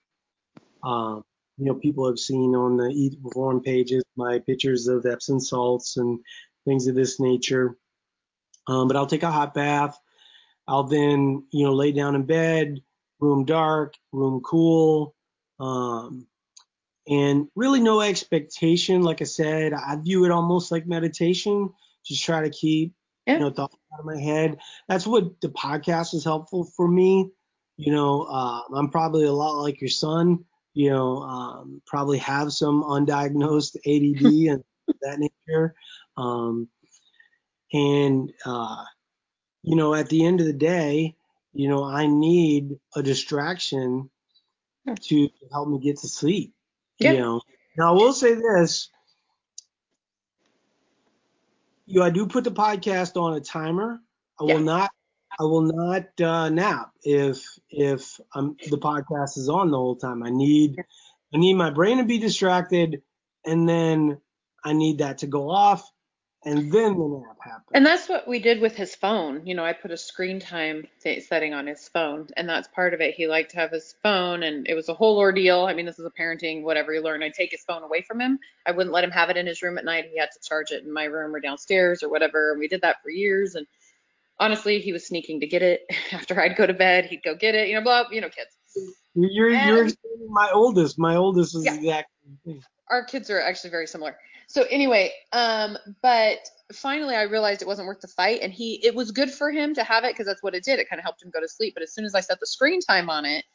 Um, 0.82 1.26
you 1.58 1.66
know, 1.66 1.76
people 1.76 2.08
have 2.08 2.20
seen 2.20 2.56
on 2.56 2.78
the 2.78 2.88
Eat 2.88 3.14
to 3.14 3.18
Perform 3.20 3.62
pages 3.62 4.04
my 4.16 4.39
pictures 4.39 4.88
of 4.88 5.06
Epsom 5.06 5.39
salts 5.39 5.97
and 5.97 6.20
things 6.66 6.88
of 6.88 6.95
this 6.95 7.20
nature. 7.20 7.78
Um, 8.68 8.88
but 8.88 8.97
I'll 8.97 9.08
take 9.08 9.24
a 9.24 9.32
hot 9.32 9.54
bath. 9.54 9.97
I'll 10.68 10.84
then, 10.84 11.45
you 11.51 11.66
know, 11.66 11.74
lay 11.74 11.91
down 11.91 12.16
in 12.16 12.24
bed, 12.24 12.80
room 13.20 13.45
dark, 13.45 13.93
room 14.12 14.41
cool, 14.41 15.14
um, 15.60 16.26
and 17.08 17.47
really 17.56 17.82
no 17.82 18.01
expectation. 18.01 19.01
Like 19.01 19.22
I 19.22 19.26
said, 19.26 19.74
I 19.74 19.97
view 19.97 20.26
it 20.26 20.32
almost 20.32 20.72
like 20.72 20.88
meditation. 20.88 21.70
Just 22.06 22.24
try 22.24 22.41
to 22.41 22.49
keep, 22.49 22.93
Yeah. 23.28 23.34
you 23.36 23.39
know, 23.41 23.49
thoughts 23.49 23.76
out 23.93 23.99
of 23.99 24.06
my 24.06 24.20
head. 24.20 24.58
That's 24.88 25.06
what 25.06 25.39
the 25.41 25.49
podcast 25.49 26.14
is 26.14 26.24
helpful 26.24 26.64
for 26.64 26.88
me. 26.88 27.30
You 27.76 27.91
know, 27.91 28.24
uh, 28.24 28.62
I'm 28.74 28.89
probably 28.89 29.26
a 29.26 29.34
lot 29.34 29.62
like 29.62 29.82
your 29.82 29.89
son. 29.89 30.45
You 30.74 30.90
know, 30.90 31.18
um, 31.24 31.82
probably 31.86 32.18
have 32.20 32.52
some 32.54 32.84
undiagnosed 32.84 33.78
ADD 33.78 34.50
and 34.54 34.64
that 35.02 35.20
nature. 35.20 35.76
Um, 36.18 36.68
and 37.72 38.32
uh, 38.46 38.84
you 39.64 39.76
know, 39.76 39.94
at 39.96 40.10
the 40.10 40.26
end 40.26 40.40
of 40.40 40.46
the 40.48 40.54
day, 40.54 41.16
you 41.54 41.70
know, 41.70 41.84
I 41.84 42.08
need 42.08 42.80
a 42.96 43.04
distraction 43.04 44.10
to 45.02 45.30
help 45.52 45.70
me 45.70 45.80
get 45.80 45.98
to 46.00 46.08
sleep. 46.08 46.54
Yeah. 47.00 47.12
You 47.14 47.20
know, 47.20 47.42
now 47.78 47.90
I 47.90 47.98
will 47.98 48.14
say 48.14 48.34
this. 48.34 48.90
You 51.86 52.00
know, 52.00 52.06
I 52.06 52.10
do 52.10 52.28
put 52.28 52.44
the 52.44 52.52
podcast 52.52 53.20
on 53.22 53.36
a 53.36 53.42
timer. 53.42 54.00
I 54.40 54.44
Yeah. 54.44 54.54
will 54.54 54.62
not. 54.62 54.92
I 55.40 55.44
will 55.44 55.64
not 55.64 56.22
uh, 56.22 56.50
nap 56.50 56.92
if 57.04 57.44
if 57.70 58.20
um, 58.36 58.56
the 58.70 58.78
podcast 58.78 59.38
is 59.38 59.50
on 59.50 59.72
the 59.72 59.78
whole 59.78 59.96
time. 59.96 60.24
I 60.24 60.30
need 60.30 60.78
I 61.34 61.38
need 61.38 61.56
my 61.56 61.72
brain 61.72 61.98
to 61.98 62.04
be 62.04 62.20
distracted, 62.20 63.02
and 63.46 63.68
then 63.68 64.20
I 64.64 64.74
need 64.74 65.00
that 65.00 65.20
to 65.20 65.28
go 65.28 65.50
off, 65.50 65.90
and 66.46 66.72
then 66.72 66.98
the 66.98 67.24
nap 67.26 67.38
happens. 67.42 67.70
And 67.74 67.86
that's 67.86 68.08
what 68.08 68.28
we 68.28 68.40
did 68.40 68.62
with 68.62 68.76
his 68.76 68.94
phone. 68.94 69.48
You 69.48 69.56
know, 69.56 69.66
I 69.66 69.74
put 69.74 69.90
a 69.90 69.98
screen 69.98 70.40
time 70.40 70.88
setting 71.00 71.56
on 71.56 71.66
his 71.66 71.88
phone, 71.88 72.28
and 72.38 72.48
that's 72.48 72.68
part 72.68 72.94
of 72.94 73.02
it. 73.02 73.16
He 73.16 73.28
liked 73.28 73.52
to 73.52 73.58
have 73.58 73.72
his 73.72 73.96
phone, 74.04 74.44
and 74.44 74.68
it 74.68 74.76
was 74.76 74.90
a 74.90 74.94
whole 74.94 75.18
ordeal. 75.18 75.66
I 75.66 75.74
mean, 75.74 75.88
this 75.88 75.98
is 75.98 76.06
a 76.06 76.12
parenting, 76.12 76.62
whatever 76.62 76.94
you 76.94 77.02
learn. 77.02 77.24
I'd 77.24 77.34
take 77.34 77.52
his 77.52 77.64
phone 77.64 77.82
away 77.82 78.04
from 78.04 78.22
him. 78.22 78.38
I 78.68 78.72
wouldn't 78.72 78.94
let 78.94 79.04
him 79.04 79.12
have 79.12 79.32
it 79.32 79.38
in 79.38 79.48
his 79.48 79.64
room 79.64 79.80
at 79.80 79.86
night. 79.86 80.06
He 80.12 80.20
had 80.20 80.30
to 80.32 80.48
charge 80.48 80.70
it 80.70 80.84
in 80.84 80.94
my 80.94 81.06
room 81.06 81.34
or 81.34 81.40
downstairs 81.40 82.04
or 82.04 82.10
whatever. 82.10 82.52
And 82.52 82.60
we 82.60 82.68
did 82.68 82.82
that 82.82 83.02
for 83.02 83.10
years. 83.10 83.56
And 83.56 83.66
honestly, 84.40 84.80
he 84.80 84.92
was 84.94 85.08
sneaking 85.08 85.40
to 85.42 85.48
get 85.48 85.62
it 85.62 85.82
after 86.12 86.40
I'd 86.42 86.56
go 86.56 86.66
to 86.66 86.74
bed. 86.74 87.06
He'd 87.06 87.24
go 87.24 87.36
get 87.36 87.56
it. 87.56 87.68
You 87.70 87.76
know, 87.76 87.82
blah, 87.82 88.06
you 88.12 88.22
know, 88.22 88.30
kids. 88.30 88.58
You're 89.16 89.52
And- 89.54 89.70
you're 89.70 89.88
my 90.30 90.50
oldest. 90.52 90.98
My 90.98 91.16
oldest 91.16 91.56
is 91.56 91.66
Yeah. 91.66 91.72
the 91.74 91.78
exact 91.80 92.12
same 92.26 92.40
thing. 92.46 92.64
our 92.90 93.04
kids 93.04 93.30
are 93.30 93.40
actually 93.42 93.70
very 93.72 93.88
similar. 93.88 94.18
So 94.48 94.64
anyway, 94.64 95.12
um, 95.32 95.78
but 96.02 96.38
finally 96.74 97.16
I 97.16 97.24
realized 97.24 97.62
it 97.62 97.68
wasn't 97.68 97.88
worth 97.88 98.02
the 98.02 98.08
fight, 98.10 98.42
and 98.42 98.52
he 98.54 98.86
it 98.86 98.94
was 98.94 99.10
good 99.12 99.32
for 99.32 99.50
him 99.52 99.74
to 99.76 99.84
have 99.84 100.04
it 100.04 100.14
because 100.14 100.26
that's 100.28 100.44
what 100.44 100.54
it 100.54 100.64
did. 100.64 100.80
It 100.80 100.90
kind 100.90 101.00
of 101.00 101.04
helped 101.04 101.24
him 101.24 101.32
go 101.32 101.40
to 101.40 101.48
sleep. 101.48 101.74
But 101.74 101.82
as 101.84 101.94
soon 101.94 102.06
as 102.06 102.14
I 102.14 102.20
set 102.20 102.40
the 102.40 102.46
screen 102.46 102.82
time 102.82 103.10
on 103.10 103.26
it, 103.26 103.46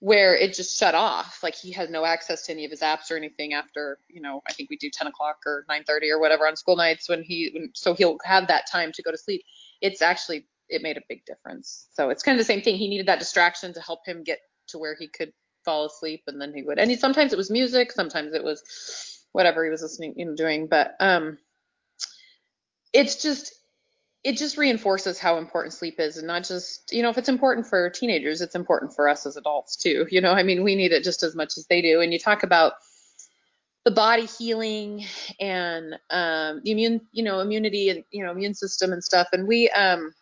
where 0.00 0.34
it 0.36 0.54
just 0.54 0.76
shut 0.78 0.94
off, 0.94 1.40
like 1.42 1.54
he 1.54 1.72
had 1.72 1.90
no 1.90 2.04
access 2.04 2.46
to 2.46 2.52
any 2.52 2.64
of 2.64 2.70
his 2.70 2.80
apps 2.80 3.10
or 3.10 3.16
anything 3.16 3.54
after, 3.54 3.98
you 4.08 4.20
know, 4.20 4.42
I 4.48 4.52
think 4.52 4.70
we 4.70 4.76
do 4.76 4.90
10 4.90 5.06
o'clock 5.06 5.38
or 5.46 5.64
9:30 5.68 6.10
or 6.10 6.18
whatever 6.20 6.46
on 6.46 6.56
school 6.56 6.76
nights 6.76 7.08
when 7.08 7.22
he, 7.22 7.50
when, 7.54 7.70
so 7.74 7.94
he'll 7.94 8.18
have 8.24 8.46
that 8.48 8.66
time 8.70 8.92
to 8.92 9.02
go 9.02 9.10
to 9.10 9.18
sleep. 9.18 9.42
It's 9.80 10.02
actually 10.02 10.46
it 10.68 10.82
made 10.82 10.96
a 10.96 11.02
big 11.08 11.24
difference. 11.24 11.86
So 11.92 12.10
it's 12.10 12.22
kind 12.22 12.38
of 12.38 12.46
the 12.46 12.52
same 12.52 12.62
thing. 12.62 12.76
He 12.76 12.88
needed 12.88 13.06
that 13.06 13.18
distraction 13.18 13.72
to 13.74 13.80
help 13.80 14.00
him 14.06 14.22
get 14.22 14.38
to 14.68 14.78
where 14.78 14.94
he 14.94 15.08
could 15.08 15.32
fall 15.64 15.86
asleep 15.86 16.22
and 16.26 16.40
then 16.40 16.54
he 16.54 16.62
would 16.62 16.78
and 16.78 16.90
he, 16.90 16.96
sometimes 16.96 17.32
it 17.32 17.36
was 17.36 17.50
music 17.50 17.92
sometimes 17.92 18.32
it 18.32 18.42
was 18.42 18.62
whatever 19.32 19.64
he 19.64 19.70
was 19.70 19.82
listening 19.82 20.14
you 20.16 20.24
know 20.24 20.34
doing 20.34 20.66
but 20.66 20.94
um 21.00 21.36
it's 22.94 23.20
just 23.20 23.52
it 24.24 24.36
just 24.36 24.56
reinforces 24.56 25.18
how 25.18 25.36
important 25.36 25.74
sleep 25.74 26.00
is 26.00 26.16
and 26.16 26.26
not 26.26 26.42
just 26.44 26.90
you 26.92 27.02
know 27.02 27.10
if 27.10 27.18
it's 27.18 27.28
important 27.28 27.66
for 27.66 27.90
teenagers 27.90 28.40
it's 28.40 28.54
important 28.54 28.94
for 28.94 29.08
us 29.08 29.26
as 29.26 29.36
adults 29.36 29.76
too 29.76 30.06
you 30.10 30.20
know 30.20 30.32
i 30.32 30.42
mean 30.42 30.62
we 30.64 30.74
need 30.74 30.92
it 30.92 31.04
just 31.04 31.22
as 31.22 31.36
much 31.36 31.58
as 31.58 31.66
they 31.66 31.82
do 31.82 32.00
and 32.00 32.12
you 32.12 32.18
talk 32.18 32.42
about 32.42 32.72
the 33.88 33.94
body 33.94 34.26
healing 34.26 35.02
and 35.40 35.94
um 36.10 36.60
the 36.62 36.72
immune 36.72 37.00
you 37.12 37.22
know 37.22 37.40
immunity 37.40 37.88
and 37.88 38.04
you 38.10 38.22
know 38.22 38.30
immune 38.30 38.52
system 38.52 38.92
and 38.92 39.02
stuff 39.02 39.28
and 39.32 39.48
we 39.48 39.70
um 39.70 40.12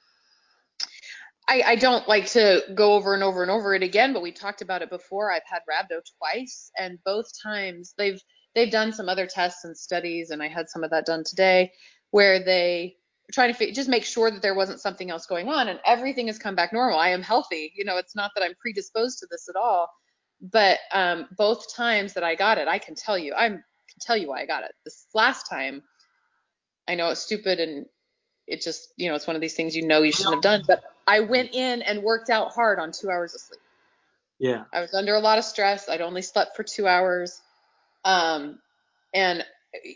I, 1.48 1.62
I 1.66 1.76
don't 1.76 2.06
like 2.08 2.26
to 2.26 2.62
go 2.76 2.94
over 2.94 3.12
and 3.14 3.24
over 3.24 3.42
and 3.42 3.50
over 3.50 3.74
it 3.74 3.82
again, 3.82 4.12
but 4.12 4.22
we 4.22 4.32
talked 4.32 4.62
about 4.62 4.82
it 4.82 4.90
before. 4.90 5.30
I've 5.30 5.42
had 5.46 5.60
rhabdo 5.70 6.00
twice, 6.18 6.72
and 6.76 6.98
both 7.04 7.26
times 7.40 7.94
they've 7.96 8.20
they've 8.56 8.70
done 8.70 8.92
some 8.92 9.08
other 9.08 9.26
tests 9.26 9.64
and 9.64 9.76
studies, 9.76 10.30
and 10.30 10.42
I 10.42 10.48
had 10.48 10.68
some 10.68 10.82
of 10.82 10.90
that 10.90 11.06
done 11.06 11.22
today, 11.24 11.70
where 12.10 12.44
they 12.44 12.96
trying 13.32 13.54
to 13.54 13.72
just 13.72 13.88
make 13.88 14.04
sure 14.04 14.30
that 14.30 14.42
there 14.42 14.56
wasn't 14.56 14.80
something 14.80 15.10
else 15.10 15.26
going 15.26 15.48
on, 15.48 15.68
and 15.68 15.78
everything 15.86 16.26
has 16.26 16.38
come 16.38 16.56
back 16.56 16.72
normal. 16.72 16.98
I 16.98 17.10
am 17.10 17.22
healthy. 17.22 17.72
You 17.76 17.84
know, 17.84 17.96
it's 17.96 18.16
not 18.16 18.32
that 18.34 18.42
I'm 18.42 18.54
predisposed 18.60 19.20
to 19.20 19.28
this 19.30 19.48
at 19.48 19.54
all, 19.54 19.88
but 20.40 20.78
um, 20.92 21.28
both 21.36 21.74
times 21.74 22.14
that 22.14 22.24
I 22.24 22.34
got 22.34 22.58
it, 22.58 22.68
I 22.68 22.78
can 22.78 22.94
tell 22.94 23.18
you, 23.18 23.34
I'm 23.34 23.52
can 23.52 24.00
tell 24.00 24.16
you 24.16 24.28
why 24.28 24.42
I 24.42 24.46
got 24.46 24.64
it. 24.64 24.72
This 24.84 25.06
last 25.14 25.48
time, 25.48 25.82
I 26.88 26.94
know 26.94 27.10
it's 27.10 27.20
stupid 27.20 27.60
and 27.60 27.86
it 28.46 28.62
just, 28.62 28.92
you 28.96 29.08
know, 29.08 29.14
it's 29.14 29.26
one 29.26 29.36
of 29.36 29.42
these 29.42 29.54
things 29.54 29.74
you 29.74 29.86
know 29.86 30.02
you 30.02 30.12
shouldn't 30.12 30.34
have 30.34 30.42
done, 30.42 30.62
but 30.66 30.84
I 31.06 31.20
went 31.20 31.54
in 31.54 31.82
and 31.82 32.02
worked 32.02 32.30
out 32.30 32.52
hard 32.52 32.78
on 32.78 32.92
two 32.92 33.10
hours 33.10 33.34
of 33.34 33.40
sleep. 33.40 33.60
Yeah. 34.38 34.64
I 34.72 34.80
was 34.80 34.94
under 34.94 35.14
a 35.14 35.20
lot 35.20 35.38
of 35.38 35.44
stress. 35.44 35.88
I'd 35.88 36.00
only 36.00 36.22
slept 36.22 36.56
for 36.56 36.62
two 36.62 36.86
hours. 36.86 37.40
Um, 38.04 38.58
and 39.14 39.44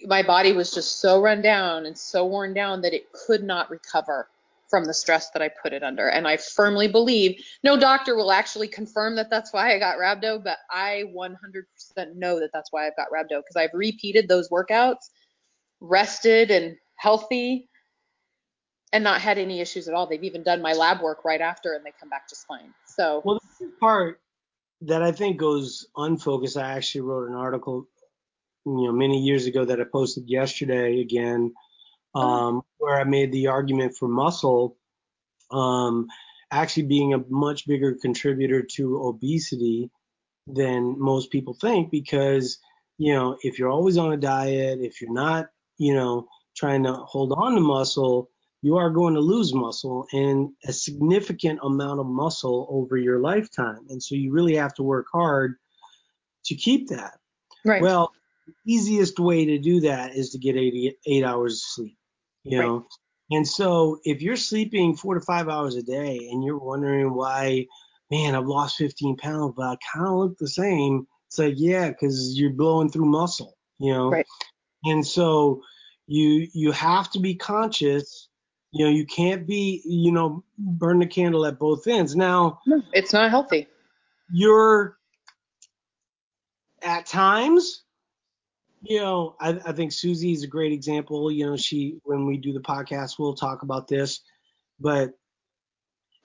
my 0.06 0.22
body 0.22 0.52
was 0.52 0.72
just 0.72 1.00
so 1.00 1.20
run 1.20 1.42
down 1.42 1.86
and 1.86 1.96
so 1.96 2.26
worn 2.26 2.54
down 2.54 2.82
that 2.82 2.92
it 2.92 3.12
could 3.12 3.44
not 3.44 3.70
recover 3.70 4.28
from 4.70 4.84
the 4.84 4.94
stress 4.94 5.30
that 5.30 5.42
I 5.42 5.50
put 5.62 5.72
it 5.72 5.82
under. 5.82 6.08
And 6.08 6.26
I 6.26 6.36
firmly 6.36 6.88
believe 6.88 7.42
no 7.62 7.78
doctor 7.78 8.16
will 8.16 8.30
actually 8.30 8.68
confirm 8.68 9.16
that 9.16 9.28
that's 9.28 9.52
why 9.52 9.74
I 9.74 9.78
got 9.78 9.98
rhabdo, 9.98 10.42
but 10.42 10.58
I 10.70 11.04
100% 11.14 12.14
know 12.14 12.38
that 12.38 12.50
that's 12.52 12.72
why 12.72 12.86
I've 12.86 12.96
got 12.96 13.08
rhabdo 13.10 13.40
because 13.40 13.56
I've 13.56 13.74
repeated 13.74 14.28
those 14.28 14.48
workouts, 14.48 15.10
rested 15.80 16.50
and 16.50 16.76
healthy, 16.96 17.68
and 18.92 19.04
not 19.04 19.20
had 19.20 19.38
any 19.38 19.60
issues 19.60 19.88
at 19.88 19.94
all. 19.94 20.06
They've 20.06 20.24
even 20.24 20.42
done 20.42 20.62
my 20.62 20.72
lab 20.72 21.00
work 21.00 21.24
right 21.24 21.40
after 21.40 21.74
and 21.74 21.84
they 21.84 21.92
come 21.98 22.08
back 22.08 22.28
just 22.28 22.46
fine. 22.46 22.72
So, 22.86 23.22
well, 23.24 23.40
the 23.58 23.72
part 23.80 24.20
that 24.82 25.02
I 25.02 25.12
think 25.12 25.36
goes 25.36 25.88
unfocused, 25.96 26.56
I 26.56 26.72
actually 26.72 27.02
wrote 27.02 27.28
an 27.28 27.34
article, 27.34 27.88
you 28.64 28.84
know, 28.84 28.92
many 28.92 29.20
years 29.20 29.46
ago 29.46 29.64
that 29.64 29.80
I 29.80 29.84
posted 29.84 30.28
yesterday 30.28 31.00
again 31.00 31.52
um, 32.14 32.56
oh. 32.56 32.64
where 32.78 33.00
I 33.00 33.04
made 33.04 33.32
the 33.32 33.48
argument 33.48 33.96
for 33.96 34.08
muscle 34.08 34.76
um, 35.50 36.08
actually 36.50 36.84
being 36.84 37.14
a 37.14 37.24
much 37.28 37.66
bigger 37.66 37.94
contributor 38.00 38.62
to 38.62 39.02
obesity 39.02 39.90
than 40.46 40.98
most 40.98 41.30
people 41.30 41.54
think 41.54 41.90
because 41.90 42.58
you 42.98 43.14
know 43.14 43.36
if 43.42 43.58
you're 43.58 43.70
always 43.70 43.96
on 43.96 44.12
a 44.12 44.16
diet 44.16 44.80
if 44.80 45.00
you're 45.00 45.12
not 45.12 45.48
you 45.78 45.94
know 45.94 46.26
trying 46.56 46.82
to 46.82 46.92
hold 46.92 47.32
on 47.32 47.54
to 47.54 47.60
muscle 47.60 48.30
you 48.62 48.76
are 48.76 48.90
going 48.90 49.14
to 49.14 49.20
lose 49.20 49.54
muscle 49.54 50.06
and 50.12 50.50
a 50.66 50.72
significant 50.72 51.60
amount 51.62 52.00
of 52.00 52.06
muscle 52.06 52.66
over 52.70 52.96
your 52.96 53.18
lifetime. 53.18 53.86
And 53.88 54.02
so 54.02 54.14
you 54.14 54.32
really 54.32 54.56
have 54.56 54.74
to 54.74 54.82
work 54.82 55.06
hard 55.10 55.56
to 56.46 56.54
keep 56.54 56.88
that. 56.88 57.18
Right. 57.64 57.82
Well 57.82 58.12
the 58.46 58.72
easiest 58.72 59.18
way 59.18 59.46
to 59.46 59.58
do 59.58 59.80
that 59.80 60.14
is 60.14 60.30
to 60.30 60.38
get 60.38 60.56
eight, 60.56 60.96
eight 61.06 61.24
hours 61.24 61.54
of 61.54 61.60
sleep 61.60 61.98
you 62.44 62.58
know. 62.58 62.86
And 63.30 63.46
so 63.46 64.00
if 64.04 64.22
you're 64.22 64.36
sleeping 64.36 64.96
four 64.96 65.14
to 65.14 65.20
five 65.20 65.48
hours 65.48 65.76
a 65.76 65.82
day 65.82 66.28
and 66.30 66.42
you're 66.42 66.58
wondering 66.58 67.14
why, 67.14 67.66
man, 68.10 68.34
I've 68.34 68.46
lost 68.46 68.76
15 68.76 69.16
pounds, 69.16 69.54
but 69.56 69.66
I 69.66 69.76
kind 69.92 70.06
of 70.06 70.14
look 70.14 70.38
the 70.38 70.48
same. 70.48 71.06
It's 71.28 71.38
like, 71.38 71.54
yeah, 71.56 71.88
because 71.90 72.36
you're 72.36 72.50
blowing 72.50 72.90
through 72.90 73.06
muscle, 73.06 73.56
you 73.78 73.92
know. 73.92 74.10
Right. 74.10 74.26
And 74.84 75.06
so 75.06 75.62
you 76.06 76.48
you 76.52 76.72
have 76.72 77.10
to 77.12 77.20
be 77.20 77.36
conscious. 77.36 78.28
You 78.72 78.86
know, 78.86 78.90
you 78.90 79.06
can't 79.06 79.46
be, 79.46 79.82
you 79.84 80.12
know, 80.12 80.44
burn 80.58 80.98
the 80.98 81.06
candle 81.06 81.46
at 81.46 81.58
both 81.58 81.86
ends. 81.86 82.16
Now, 82.16 82.60
no, 82.66 82.82
it's 82.92 83.12
not 83.12 83.30
healthy. 83.30 83.68
You're 84.32 84.96
at 86.82 87.06
times 87.06 87.82
you 88.82 88.98
know, 88.98 89.36
I, 89.40 89.60
I 89.64 89.72
think 89.72 89.92
Susie 89.92 90.32
is 90.32 90.42
a 90.42 90.48
great 90.48 90.72
example. 90.72 91.30
You 91.30 91.46
know, 91.46 91.56
she 91.56 91.98
when 92.04 92.26
we 92.26 92.36
do 92.36 92.52
the 92.52 92.60
podcast, 92.60 93.18
we'll 93.18 93.34
talk 93.34 93.62
about 93.62 93.88
this, 93.88 94.20
but 94.78 95.12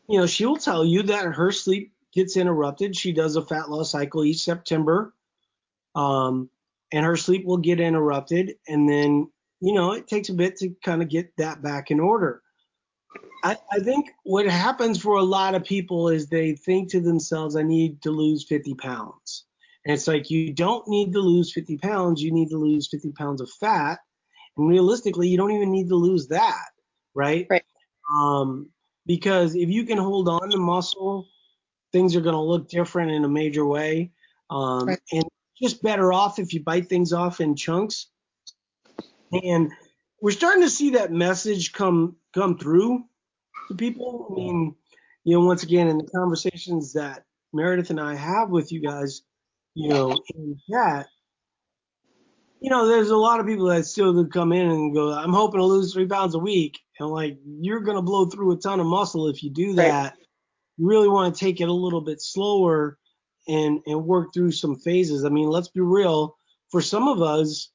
you 0.08 0.20
know, 0.20 0.28
she 0.28 0.46
will 0.46 0.58
tell 0.58 0.86
you 0.86 1.04
that 1.04 1.26
her 1.26 1.52
sleep 1.52 1.94
gets 2.14 2.38
interrupted. 2.38 2.96
She 2.96 3.12
does 3.12 3.36
a 3.36 3.46
fat 3.46 3.70
loss 3.70 3.92
cycle 3.92 4.24
each 4.24 4.44
September, 4.44 5.14
um, 5.96 6.50
and 6.94 7.06
her 7.06 7.18
sleep 7.18 7.46
will 7.46 7.58
get 7.58 7.80
interrupted, 7.80 8.56
and 8.68 8.88
then 8.88 9.30
you 9.62 9.74
know, 9.74 9.94
it 9.94 10.08
takes 10.08 10.30
a 10.30 10.34
bit 10.34 10.58
to 10.58 10.70
kind 10.84 11.02
of 11.02 11.10
get 11.10 11.36
that 11.38 11.62
back 11.62 11.92
in 11.92 12.00
order. 12.00 12.42
I, 13.44 13.58
I 13.72 13.80
think 13.80 14.12
what 14.24 14.48
happens 14.48 15.02
for 15.02 15.18
a 15.18 15.24
lot 15.24 15.56
of 15.56 15.64
people 15.64 16.10
is 16.10 16.28
they 16.28 16.54
think 16.54 16.90
to 16.92 17.00
themselves, 17.00 17.56
I 17.56 17.64
need 17.64 18.02
to 18.02 18.12
lose 18.12 18.44
50 18.44 18.74
pounds. 18.76 19.45
And 19.86 19.94
it's 19.94 20.08
like 20.08 20.30
you 20.30 20.52
don't 20.52 20.88
need 20.88 21.14
to 21.14 21.20
lose 21.20 21.54
50 21.54 21.78
pounds, 21.78 22.22
you 22.22 22.32
need 22.32 22.50
to 22.50 22.58
lose 22.58 22.88
50 22.90 23.12
pounds 23.12 23.42
of 23.42 23.50
fat. 23.60 24.00
And 24.58 24.68
realistically, 24.68 25.28
you 25.28 25.38
don't 25.38 25.52
even 25.52 25.72
need 25.72 25.90
to 25.90 25.96
lose 25.96 26.28
that, 26.30 26.70
right? 27.14 27.46
Right. 27.50 27.64
Um, 28.12 28.70
because 29.06 29.56
if 29.56 29.70
you 29.70 29.86
can 29.86 29.98
hold 29.98 30.28
on 30.28 30.50
to 30.50 30.58
muscle, 30.58 31.28
things 31.92 32.16
are 32.16 32.22
going 32.22 32.34
to 32.34 32.42
look 32.42 32.68
different 32.68 33.12
in 33.12 33.24
a 33.26 33.30
major 33.30 33.66
way. 33.66 34.12
Um, 34.50 34.88
right. 34.88 35.00
And 35.12 35.26
just 35.62 35.84
better 35.84 36.12
off 36.12 36.40
if 36.40 36.54
you 36.54 36.64
bite 36.64 36.90
things 36.90 37.14
off 37.14 37.40
in 37.40 37.56
chunks. 37.56 38.08
And 39.32 39.72
we're 40.22 40.32
starting 40.32 40.64
to 40.64 40.70
see 40.70 40.92
that 40.92 41.12
message 41.12 41.74
come 41.74 42.16
come 42.34 42.58
through 42.58 43.06
to 43.68 43.76
people. 43.76 44.28
I 44.32 44.34
mean, 44.34 44.76
you 45.24 45.38
know, 45.38 45.46
once 45.46 45.64
again, 45.64 45.88
in 45.88 45.98
the 45.98 46.08
conversations 46.08 46.94
that 46.94 47.24
Meredith 47.54 47.90
and 47.90 48.00
I 48.00 48.16
have 48.16 48.50
with 48.50 48.72
you 48.72 48.82
guys, 48.82 49.22
you 49.76 49.90
know, 49.90 50.18
in 50.34 50.58
chat, 50.72 51.08
you 52.62 52.70
know, 52.70 52.88
there's 52.88 53.10
a 53.10 53.18
lot 53.18 53.40
of 53.40 53.46
people 53.46 53.68
that 53.68 53.86
still 53.86 54.14
do 54.14 54.28
come 54.28 54.52
in 54.52 54.70
and 54.70 54.96
go, 54.96 55.14
I'm 55.14 55.34
hoping 55.34 55.60
to 55.60 55.66
lose 55.66 55.94
three 55.94 56.08
pounds 56.08 56.34
a 56.34 56.40
week. 56.40 56.80
And 57.00 57.10
like, 57.10 57.38
you're 57.46 57.82
going 57.82 57.98
to 57.98 58.02
blow 58.02 58.26
through 58.26 58.54
a 58.54 58.58
ton 58.58 58.80
of 58.80 58.88
muscle 58.88 59.28
if 59.28 59.44
you 59.44 59.52
do 59.52 59.74
that. 59.74 60.04
Right. 60.04 60.14
You 60.78 60.88
really 60.88 61.10
want 61.10 61.36
to 61.36 61.40
take 61.40 61.62
it 61.62 61.70
a 61.70 61.74
little 61.74 62.02
bit 62.02 62.22
slower 62.22 62.98
and, 63.48 63.82
and 63.86 64.06
work 64.06 64.34
through 64.34 64.52
some 64.52 64.78
phases. 64.78 65.26
I 65.26 65.30
mean, 65.30 65.50
let's 65.50 65.68
be 65.68 65.82
real. 65.82 66.38
For 66.72 66.82
some 66.82 67.08
of 67.08 67.22
us, 67.22 67.70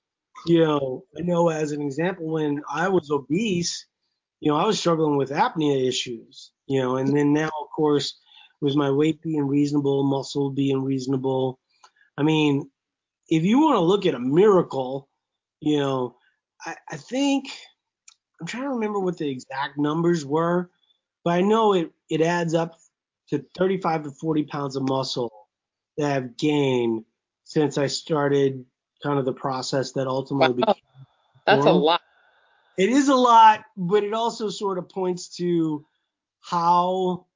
you 0.46 0.64
know, 0.64 1.04
I 1.16 1.22
know 1.22 1.50
as 1.50 1.72
an 1.72 1.82
example, 1.82 2.26
when 2.26 2.62
I 2.68 2.88
was 2.88 3.10
obese, 3.10 3.86
you 4.40 4.50
know, 4.50 4.56
I 4.56 4.64
was 4.64 4.80
struggling 4.80 5.16
with 5.16 5.30
apnea 5.30 5.86
issues, 5.86 6.50
you 6.66 6.80
know, 6.80 6.96
and 6.96 7.14
then 7.14 7.32
now, 7.32 7.50
of 7.60 7.68
course, 7.76 8.18
with 8.60 8.74
my 8.74 8.90
weight 8.90 9.22
being 9.22 9.46
reasonable, 9.46 10.02
muscle 10.02 10.50
being 10.50 10.82
reasonable, 10.82 11.60
I 12.20 12.22
mean, 12.22 12.70
if 13.30 13.44
you 13.44 13.60
want 13.60 13.76
to 13.76 13.80
look 13.80 14.04
at 14.04 14.14
a 14.14 14.20
miracle, 14.20 15.08
you 15.60 15.78
know, 15.78 16.16
I, 16.66 16.76
I 16.90 16.96
think 16.98 17.46
I'm 18.38 18.46
trying 18.46 18.64
to 18.64 18.70
remember 18.70 19.00
what 19.00 19.16
the 19.16 19.30
exact 19.30 19.78
numbers 19.78 20.26
were, 20.26 20.70
but 21.24 21.30
I 21.30 21.40
know 21.40 21.72
it 21.72 21.90
it 22.10 22.20
adds 22.20 22.52
up 22.52 22.78
to 23.30 23.42
35 23.56 24.02
to 24.02 24.10
40 24.10 24.44
pounds 24.44 24.76
of 24.76 24.86
muscle 24.86 25.32
that 25.96 26.14
I've 26.14 26.36
gained 26.36 27.04
since 27.44 27.78
I 27.78 27.86
started 27.86 28.66
kind 29.02 29.18
of 29.18 29.24
the 29.24 29.32
process 29.32 29.92
that 29.92 30.06
ultimately 30.06 30.62
wow. 30.66 30.74
became. 30.74 31.06
That's 31.46 31.64
a 31.64 31.72
lot. 31.72 32.02
It 32.76 32.90
is 32.90 33.08
a 33.08 33.14
lot, 33.14 33.64
but 33.78 34.04
it 34.04 34.12
also 34.12 34.50
sort 34.50 34.76
of 34.76 34.90
points 34.90 35.36
to 35.36 35.86
how 36.42 37.26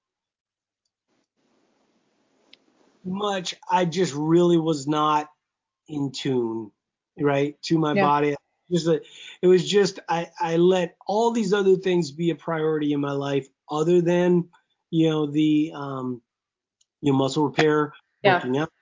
much 3.04 3.54
I 3.70 3.84
just 3.84 4.14
really 4.14 4.58
was 4.58 4.86
not 4.86 5.28
in 5.88 6.12
tune, 6.12 6.70
right, 7.18 7.60
to 7.62 7.78
my 7.78 7.92
yeah. 7.92 8.02
body. 8.02 8.36
Just 8.70 8.86
a, 8.86 9.00
it 9.42 9.46
was 9.46 9.68
just 9.68 10.00
I 10.08 10.30
I 10.40 10.56
let 10.56 10.96
all 11.06 11.30
these 11.30 11.52
other 11.52 11.76
things 11.76 12.10
be 12.10 12.30
a 12.30 12.34
priority 12.34 12.92
in 12.92 13.00
my 13.00 13.12
life 13.12 13.46
other 13.70 14.00
than 14.00 14.48
you 14.90 15.10
know 15.10 15.26
the 15.26 15.72
um 15.74 16.22
you 17.02 17.12
know 17.12 17.18
muscle 17.18 17.44
repair, 17.44 17.92
yeah. 18.22 18.36
working 18.36 18.58
out, 18.58 18.72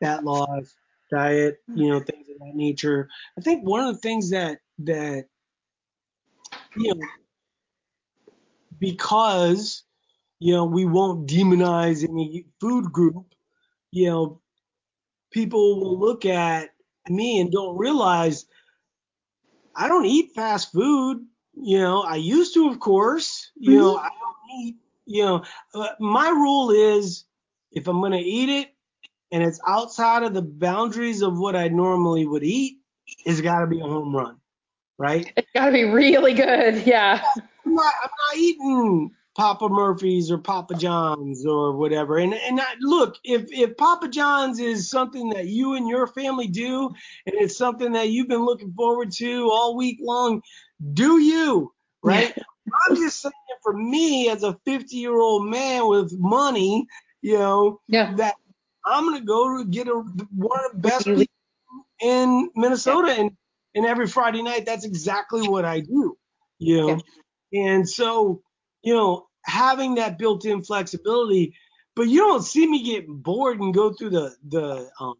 fat 0.00 0.24
loss, 0.24 0.74
diet, 1.10 1.58
you 1.74 1.90
know 1.90 2.00
things 2.00 2.28
of 2.30 2.38
that 2.38 2.54
nature. 2.54 3.08
I 3.38 3.42
think 3.42 3.66
one 3.66 3.86
of 3.86 3.94
the 3.94 4.00
things 4.00 4.30
that 4.30 4.58
that 4.78 5.26
you 6.76 6.94
know 6.94 7.06
because 8.78 9.84
you 10.38 10.54
know 10.54 10.64
we 10.64 10.86
won't 10.86 11.28
demonize 11.28 12.08
any 12.08 12.46
food 12.58 12.90
group 12.90 13.26
you 13.96 14.10
know, 14.10 14.40
people 15.30 15.80
will 15.80 15.98
look 15.98 16.26
at 16.26 16.68
me 17.08 17.40
and 17.40 17.50
don't 17.50 17.78
realize 17.78 18.44
I 19.74 19.88
don't 19.88 20.04
eat 20.04 20.32
fast 20.34 20.70
food. 20.70 21.24
You 21.54 21.78
know, 21.78 22.02
I 22.02 22.16
used 22.16 22.52
to, 22.54 22.68
of 22.68 22.78
course. 22.78 23.50
You 23.56 23.70
mm-hmm. 23.70 23.78
know, 23.78 23.96
I 23.96 24.08
don't 24.08 24.60
eat. 24.60 24.76
You 25.06 25.22
know, 25.22 25.44
uh, 25.74 25.88
my 25.98 26.28
rule 26.28 26.70
is 26.70 27.24
if 27.72 27.88
I'm 27.88 28.02
gonna 28.02 28.20
eat 28.22 28.50
it 28.50 28.74
and 29.32 29.42
it's 29.42 29.60
outside 29.66 30.24
of 30.24 30.34
the 30.34 30.42
boundaries 30.42 31.22
of 31.22 31.38
what 31.38 31.56
I 31.56 31.68
normally 31.68 32.26
would 32.26 32.44
eat, 32.44 32.78
it's 33.24 33.40
got 33.40 33.60
to 33.60 33.66
be 33.66 33.80
a 33.80 33.84
home 33.84 34.14
run, 34.14 34.36
right? 34.98 35.32
It's 35.36 35.48
got 35.54 35.66
to 35.66 35.72
be 35.72 35.84
really 35.84 36.34
good, 36.34 36.86
yeah. 36.86 37.22
I'm 37.64 37.74
not, 37.74 37.94
I'm 38.02 38.10
not 38.10 38.36
eating 38.36 39.10
Papa 39.36 39.68
Murphy's 39.68 40.30
or 40.30 40.38
Papa 40.38 40.74
John's 40.74 41.44
or 41.44 41.76
whatever. 41.76 42.16
And 42.16 42.32
and 42.32 42.58
I, 42.58 42.74
look, 42.80 43.16
if 43.22 43.44
if 43.52 43.76
Papa 43.76 44.08
John's 44.08 44.58
is 44.58 44.88
something 44.88 45.28
that 45.30 45.46
you 45.46 45.74
and 45.74 45.86
your 45.86 46.06
family 46.06 46.48
do, 46.48 46.86
and 47.26 47.34
it's 47.36 47.56
something 47.56 47.92
that 47.92 48.08
you've 48.08 48.28
been 48.28 48.46
looking 48.46 48.72
forward 48.72 49.12
to 49.12 49.50
all 49.50 49.76
week 49.76 49.98
long, 50.00 50.40
do 50.94 51.20
you, 51.20 51.70
right? 52.02 52.32
Yeah. 52.34 52.42
I'm 52.88 52.96
just 52.96 53.20
saying 53.20 53.32
for 53.62 53.74
me 53.74 54.30
as 54.30 54.42
a 54.42 54.58
50 54.64 54.96
year 54.96 55.18
old 55.18 55.48
man 55.48 55.86
with 55.86 56.12
money, 56.18 56.86
you 57.20 57.38
know, 57.38 57.80
yeah. 57.88 58.14
that 58.14 58.36
I'm 58.86 59.04
gonna 59.04 59.24
go 59.24 59.58
to 59.58 59.66
get 59.66 59.86
a 59.86 60.02
one 60.34 60.60
of 60.64 60.72
the 60.72 60.88
best 60.88 61.08
in 62.00 62.50
Minnesota, 62.56 63.08
yeah. 63.08 63.20
and 63.20 63.30
and 63.74 63.84
every 63.84 64.06
Friday 64.06 64.42
night, 64.42 64.64
that's 64.64 64.86
exactly 64.86 65.46
what 65.46 65.66
I 65.66 65.80
do. 65.80 66.16
You 66.58 66.80
know, 66.80 67.00
yeah. 67.50 67.62
and 67.62 67.86
so 67.86 68.40
you 68.82 68.94
know, 68.94 69.26
having 69.44 69.94
that 69.96 70.18
built-in 70.18 70.62
flexibility, 70.62 71.54
but 71.94 72.08
you 72.08 72.20
don't 72.20 72.42
see 72.42 72.66
me 72.66 72.82
get 72.82 73.06
bored 73.08 73.60
and 73.60 73.74
go 73.74 73.92
through 73.92 74.10
the 74.10 74.34
the 74.48 74.90
um, 75.00 75.14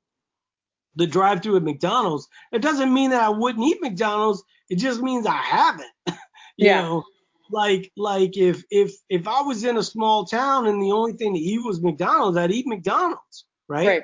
the 0.97 1.07
drive-through 1.07 1.57
at 1.57 1.63
McDonald's. 1.63 2.29
It 2.53 2.63
doesn't 2.63 2.93
mean 2.93 3.11
that 3.11 3.23
I 3.23 3.29
wouldn't 3.29 3.65
eat 3.65 3.81
McDonald's. 3.81 4.43
It 4.69 4.77
just 4.77 5.01
means 5.01 5.27
I 5.27 5.37
haven't. 5.37 5.91
you 6.07 6.67
yeah. 6.67 6.83
know, 6.83 7.05
like 7.51 7.93
like 7.97 8.37
if 8.37 8.63
if 8.71 8.95
if 9.09 9.29
I 9.29 9.43
was 9.43 9.65
in 9.65 9.77
a 9.77 9.83
small 9.83 10.25
town 10.25 10.67
and 10.67 10.83
the 10.83 10.93
only 10.93 11.13
thing 11.13 11.35
to 11.35 11.41
eat 11.41 11.65
was 11.65 11.83
McDonald's, 11.83 12.37
I'd 12.37 12.51
eat 12.51 12.67
McDonald's, 12.67 13.47
right? 13.69 13.87
Right. 13.87 14.03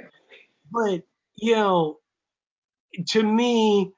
But 0.71 1.03
you 1.37 1.55
know, 1.57 1.99
to 3.09 3.23
me, 3.23 3.93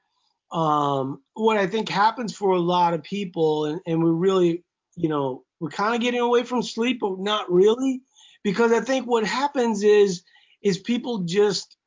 um, 0.51 1.21
what 1.33 1.57
I 1.57 1.67
think 1.67 1.89
happens 1.89 2.35
for 2.35 2.51
a 2.51 2.59
lot 2.59 2.93
of 2.93 3.03
people, 3.03 3.65
and, 3.65 3.81
and 3.85 4.03
we're 4.03 4.11
really, 4.11 4.63
you 4.95 5.09
know, 5.09 5.43
we're 5.59 5.69
kind 5.69 5.95
of 5.95 6.01
getting 6.01 6.19
away 6.19 6.43
from 6.43 6.61
sleep, 6.61 6.99
but 7.01 7.19
not 7.19 7.51
really, 7.51 8.01
because 8.43 8.71
I 8.71 8.81
think 8.81 9.07
what 9.07 9.25
happens 9.25 9.83
is 9.83 10.23
is 10.61 10.77
people 10.77 11.19
just 11.19 11.77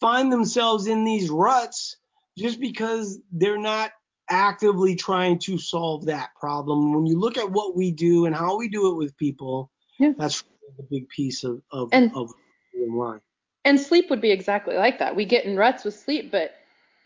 find 0.00 0.30
themselves 0.32 0.86
in 0.86 1.04
these 1.04 1.30
ruts 1.30 1.96
just 2.36 2.60
because 2.60 3.18
they're 3.32 3.58
not 3.58 3.92
actively 4.28 4.94
trying 4.94 5.38
to 5.38 5.58
solve 5.58 6.06
that 6.06 6.30
problem. 6.38 6.92
When 6.94 7.06
you 7.06 7.18
look 7.18 7.38
at 7.38 7.50
what 7.50 7.74
we 7.74 7.92
do 7.92 8.26
and 8.26 8.34
how 8.34 8.58
we 8.58 8.68
do 8.68 8.90
it 8.90 8.96
with 8.96 9.16
people, 9.16 9.70
yeah. 9.98 10.12
that's 10.18 10.42
the 10.76 10.84
big 10.90 11.08
piece 11.08 11.44
of 11.44 11.62
of, 11.70 11.88
and, 11.92 12.12
of 12.14 12.30
why. 12.74 13.18
And 13.64 13.80
sleep 13.80 14.10
would 14.10 14.20
be 14.20 14.30
exactly 14.30 14.76
like 14.76 14.98
that. 14.98 15.16
We 15.16 15.24
get 15.24 15.44
in 15.44 15.56
ruts 15.56 15.84
with 15.84 15.94
sleep, 15.94 16.30
but 16.30 16.54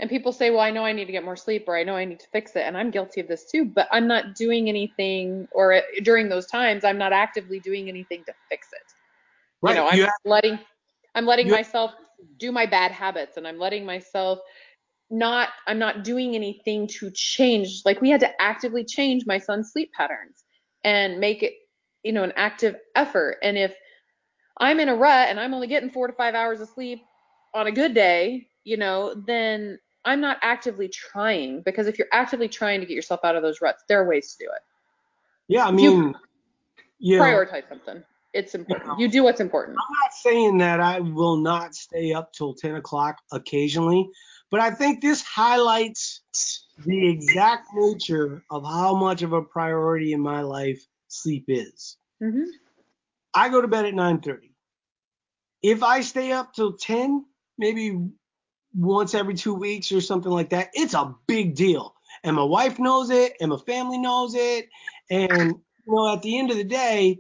and 0.01 0.09
people 0.09 0.33
say, 0.33 0.51
well, 0.51 0.61
I 0.61 0.71
know 0.71 0.83
I 0.83 0.93
need 0.93 1.05
to 1.05 1.13
get 1.13 1.25
more 1.25 1.37
sleep 1.37 1.65
or 1.69 1.77
I 1.77 1.85
know 1.85 1.95
I 1.95 2.07
need 2.07 2.21
to 2.21 2.27
fix 2.33 2.57
it, 2.57 2.63
and 2.63 2.77
I'm 2.77 2.91
guilty 2.91 3.21
of 3.21 3.29
this 3.29 3.45
too. 3.45 3.67
But 3.67 3.87
I'm 3.93 4.09
not 4.09 4.35
doing 4.35 4.69
anything, 4.69 5.47
or 5.53 5.75
uh, 5.75 5.83
during 6.03 6.31
those 6.31 6.47
times, 6.47 6.85
I'm 6.85 6.97
not 6.97 7.13
actively 7.13 7.61
doing 7.61 7.89
anything 7.89 8.25
to 8.25 8.33
fix 8.49 8.69
it. 8.73 8.95
Right. 9.61 9.73
You 9.73 9.77
know, 9.77 9.89
I'm 9.89 9.99
you 9.99 10.05
have, 10.05 10.15
letting 10.25 10.59
I'm 11.15 11.27
letting 11.27 11.51
myself 11.51 11.93
do 12.39 12.51
my 12.51 12.65
bad 12.65 12.93
habits, 12.93 13.37
and 13.37 13.47
I'm 13.47 13.59
letting 13.59 13.85
myself 13.85 14.39
not 15.11 15.51
I'm 15.67 15.79
not 15.79 16.03
doing 16.03 16.35
anything 16.35 16.87
to 16.99 17.11
change. 17.11 17.83
Like 17.85 18.01
we 18.01 18.09
had 18.09 18.21
to 18.21 18.43
actively 18.43 18.85
change 18.85 19.25
my 19.27 19.39
son's 19.39 19.71
sleep 19.71 19.91
patterns 19.93 20.45
and 20.83 21.19
make 21.19 21.43
it, 21.43 21.53
you 22.05 22.13
know, 22.13 22.23
an 22.23 22.33
active 22.37 22.77
effort. 22.97 23.37
And 23.43 23.59
if 23.59 23.75
I'm 24.57 24.81
in 24.81 24.89
a 24.89 24.95
rut 24.95 25.29
and 25.29 25.39
I'm 25.39 25.53
only 25.53 25.67
getting 25.67 25.91
four 25.91 26.07
to 26.07 26.13
five 26.15 26.35
hours 26.35 26.63
of 26.63 26.71
sleep 26.71 27.03
on 27.53 27.67
a 27.67 27.73
good 27.73 27.93
day, 27.93 28.47
you 28.65 28.79
know, 28.79 29.15
then 29.27 29.79
I'm 30.05 30.21
not 30.21 30.39
actively 30.43 30.89
trying 30.89 31.63
because 31.63 31.87
if 31.87 31.99
you're 31.99 32.09
actively 32.13 32.49
trying 32.49 32.81
to 32.81 32.87
get 32.87 32.95
yourself 32.95 33.21
out 33.25 33.37
of 33.37 33.43
those 33.43 33.61
ruts, 33.61 33.85
there 33.89 34.01
are 34.01 34.09
ways 34.09 34.33
to 34.33 34.45
do 34.45 34.51
it. 34.51 34.63
Yeah, 35.49 35.67
I 35.67 35.71
mean, 35.71 36.15
you, 36.99 37.21
prioritize 37.21 37.69
something. 37.69 38.03
It's 38.33 38.55
important. 38.55 39.01
You 39.01 39.09
do 39.09 39.25
what's 39.25 39.41
important. 39.41 39.77
I'm 39.77 39.97
not 40.03 40.13
saying 40.15 40.59
that 40.59 40.81
I 40.81 41.01
will 41.01 41.37
not 41.37 41.75
stay 41.75 42.13
up 42.13 42.33
till 42.33 42.55
10 42.55 42.77
o'clock 42.77 43.17
occasionally, 43.33 44.09
but 44.51 44.61
I 44.61 44.71
think 44.71 45.01
this 45.01 45.23
highlights 45.23 46.23
the 46.87 47.09
exact 47.09 47.69
nature 47.75 48.45
of 48.51 48.65
how 48.65 48.95
much 48.95 49.23
of 49.23 49.33
a 49.33 49.43
priority 49.43 50.13
in 50.13 50.21
my 50.21 50.43
life 50.43 50.81
sleep 51.09 51.45
is. 51.49 51.97
Mm-hmm. 52.23 52.45
I 53.35 53.49
go 53.49 53.61
to 53.61 53.69
bed 53.69 53.87
at 53.87 53.95
9:30. 53.95 54.51
If 55.63 55.83
I 55.83 56.01
stay 56.01 56.33
up 56.33 56.55
till 56.55 56.75
10, 56.75 57.25
maybe 57.59 57.99
once 58.75 59.15
every 59.15 59.35
two 59.35 59.55
weeks 59.55 59.93
or 59.93 60.01
something 60.01 60.31
like 60.31 60.51
that, 60.51 60.71
it's 60.75 60.95
a 60.95 61.15
big 61.27 61.55
deal. 61.55 61.95
And 62.23 62.37
my 62.37 62.45
wife 62.45 62.79
knows 62.79 63.11
it, 63.11 63.35
and 63.41 63.51
my 63.51 63.57
family 63.57 63.99
knows 63.99 64.35
it. 64.35 64.69
And 65.11 65.55
you 65.87 65.95
know, 65.95 66.13
at 66.13 66.23
the 66.23 66.39
end 66.39 66.51
of 66.51 66.57
the 66.57 66.65
day, 66.65 67.19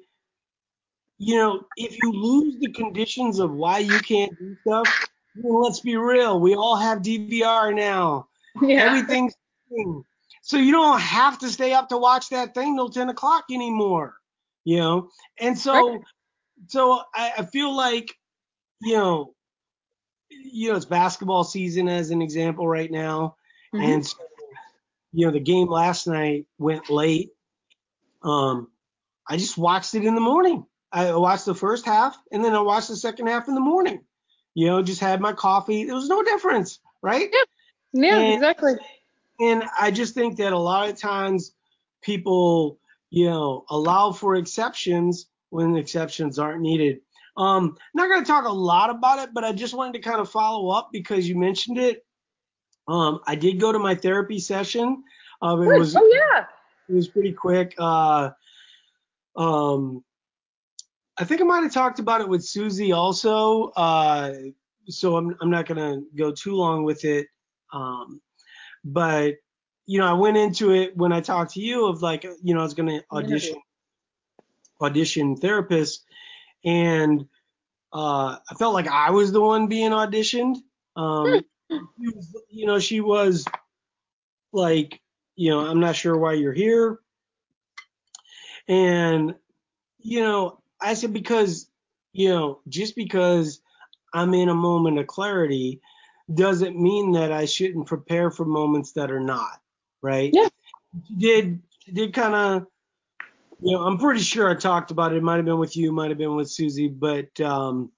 you 1.18 1.36
know, 1.36 1.64
if 1.76 1.96
you 2.03 2.12
lose 2.12 2.57
the 2.61 2.72
conditions 2.72 3.38
of 3.38 3.53
why 3.53 3.78
you 3.78 3.98
can't 4.01 4.36
do 4.38 4.57
stuff, 4.62 5.09
well, 5.36 5.62
let's 5.62 5.80
be 5.80 5.96
real. 5.96 6.40
We 6.40 6.55
all 6.55 6.76
have 6.76 6.98
DVR 6.98 7.74
now. 7.74 8.28
Yeah. 8.61 8.84
Everything's 8.84 9.34
so 10.42 10.57
you 10.57 10.72
don't 10.72 11.01
have 11.01 11.38
to 11.40 11.48
stay 11.48 11.72
up 11.72 11.88
to 11.90 11.96
watch 11.96 12.28
that 12.30 12.55
thing 12.55 12.76
till 12.76 12.88
10 12.88 13.11
o'clock 13.11 13.44
anymore. 13.53 14.14
You 14.64 14.78
know, 14.78 15.09
and 15.38 15.59
so 15.59 15.90
right. 15.90 16.01
so 16.68 17.01
I, 17.14 17.32
I 17.38 17.44
feel 17.46 17.74
like 17.74 18.14
you 18.82 18.94
know 18.94 19.34
you 20.30 20.70
know 20.70 20.76
it's 20.76 20.86
basketball 20.86 21.44
season 21.44 21.88
as 21.88 22.10
an 22.10 22.22
example 22.22 22.66
right 22.66 22.90
now, 22.90 23.36
mm-hmm. 23.74 23.84
and 23.84 24.06
so, 24.06 24.16
you 25.12 25.26
know 25.26 25.32
the 25.32 25.40
game 25.40 25.68
last 25.68 26.06
night 26.06 26.46
went 26.58 26.90
late. 26.90 27.30
Um, 28.22 28.68
I 29.28 29.36
just 29.36 29.58
watched 29.58 29.94
it 29.94 30.04
in 30.04 30.14
the 30.14 30.20
morning. 30.20 30.66
I 30.92 31.14
watched 31.14 31.46
the 31.46 31.54
first 31.54 31.86
half 31.86 32.18
and 32.32 32.44
then 32.44 32.52
I 32.52 32.60
watched 32.60 32.88
the 32.88 32.96
second 32.96 33.28
half 33.28 33.46
in 33.46 33.54
the 33.54 33.60
morning 33.60 34.00
you 34.54 34.66
know, 34.66 34.82
just 34.82 35.00
had 35.00 35.20
my 35.20 35.32
coffee. 35.32 35.84
There 35.84 35.94
was 35.94 36.08
no 36.08 36.22
difference, 36.22 36.80
right? 37.02 37.28
Yeah, 37.92 38.02
yeah 38.02 38.18
and, 38.18 38.34
exactly. 38.34 38.74
And 39.38 39.64
I 39.78 39.90
just 39.90 40.14
think 40.14 40.36
that 40.36 40.52
a 40.52 40.58
lot 40.58 40.88
of 40.88 40.98
times 40.98 41.54
people, 42.02 42.78
you 43.10 43.26
know, 43.26 43.64
allow 43.70 44.12
for 44.12 44.36
exceptions 44.36 45.26
when 45.50 45.76
exceptions 45.76 46.38
aren't 46.38 46.60
needed. 46.60 47.00
Um, 47.36 47.76
not 47.94 48.08
going 48.08 48.22
to 48.22 48.26
talk 48.26 48.44
a 48.44 48.52
lot 48.52 48.90
about 48.90 49.18
it, 49.20 49.30
but 49.32 49.44
I 49.44 49.52
just 49.52 49.74
wanted 49.74 49.94
to 49.94 50.00
kind 50.00 50.20
of 50.20 50.30
follow 50.30 50.70
up 50.70 50.90
because 50.92 51.28
you 51.28 51.38
mentioned 51.38 51.78
it. 51.78 52.04
Um, 52.88 53.20
I 53.26 53.34
did 53.36 53.60
go 53.60 53.72
to 53.72 53.78
my 53.78 53.94
therapy 53.94 54.38
session. 54.38 55.02
Um, 55.42 55.62
it 55.62 55.78
was, 55.78 55.96
oh 55.96 56.12
yeah, 56.12 56.44
it 56.88 56.94
was 56.94 57.08
pretty 57.08 57.32
quick. 57.32 57.74
Uh, 57.78 58.30
um, 59.36 60.04
I 61.16 61.24
think 61.24 61.40
I 61.40 61.44
might 61.44 61.62
have 61.62 61.72
talked 61.72 61.98
about 61.98 62.20
it 62.20 62.28
with 62.28 62.44
Susie 62.44 62.92
also. 62.92 63.68
Uh, 63.76 64.32
so 64.88 65.16
I'm 65.16 65.36
I'm 65.40 65.50
not 65.50 65.66
gonna 65.66 66.00
go 66.16 66.32
too 66.32 66.54
long 66.54 66.82
with 66.82 67.04
it. 67.04 67.28
Um, 67.72 68.20
but 68.84 69.34
you 69.86 69.98
know, 69.98 70.06
I 70.06 70.14
went 70.14 70.36
into 70.36 70.72
it 70.72 70.96
when 70.96 71.12
I 71.12 71.20
talked 71.20 71.54
to 71.54 71.60
you 71.60 71.86
of 71.86 72.02
like, 72.02 72.24
you 72.42 72.54
know, 72.54 72.60
I 72.60 72.64
was 72.64 72.74
gonna 72.74 73.02
audition 73.12 73.56
audition 74.80 75.36
therapist, 75.36 76.06
and 76.64 77.26
uh, 77.92 78.36
I 78.50 78.54
felt 78.58 78.74
like 78.74 78.88
I 78.88 79.11
was 79.11 79.32
the 79.32 79.40
one 79.40 79.66
being 79.66 79.90
auditioned. 79.90 80.56
Um, 80.96 81.44
you 82.48 82.66
know, 82.66 82.78
she 82.78 83.00
was 83.00 83.44
like, 84.52 85.00
you 85.36 85.50
know, 85.50 85.61
I'm 85.61 85.80
not 85.80 85.96
sure 85.96 86.16
why 86.16 86.34
you're 86.34 86.52
here. 86.52 86.98
And, 88.68 89.34
you 89.98 90.20
know, 90.20 90.61
I 90.80 90.94
said 90.94 91.12
because 91.12 91.68
you 92.12 92.28
know 92.28 92.61
just 92.68 92.96
because 92.96 93.61
I'm 94.12 94.34
in 94.34 94.48
a 94.48 94.54
moment 94.54 94.98
of 94.98 95.06
clarity 95.06 95.80
doesn't 96.32 96.80
mean 96.80 97.12
that 97.12 97.32
I 97.32 97.44
shouldn't 97.44 97.86
prepare 97.86 98.30
for 98.30 98.44
moments 98.44 98.92
that 98.92 99.11
are 99.11 99.20
not, 99.20 99.61
right? 100.02 100.30
Yeah. 100.32 100.48
She 101.06 101.14
did 101.16 101.62
she 101.80 101.92
did 101.92 102.14
kind 102.14 102.34
of 102.34 102.66
you 103.62 103.72
know, 103.72 103.82
I'm 103.82 103.98
pretty 103.98 104.20
sure 104.20 104.50
I 104.50 104.54
talked 104.54 104.90
about 104.90 105.12
it. 105.12 105.16
It 105.18 105.22
might 105.22 105.36
have 105.36 105.44
been 105.44 105.58
with 105.58 105.76
you, 105.76 105.92
might 105.92 106.11
have 106.11 106.18
been 106.18 106.36
with 106.36 106.50
Susie, 106.50 106.88
but 106.88 107.40
um, 107.40 107.90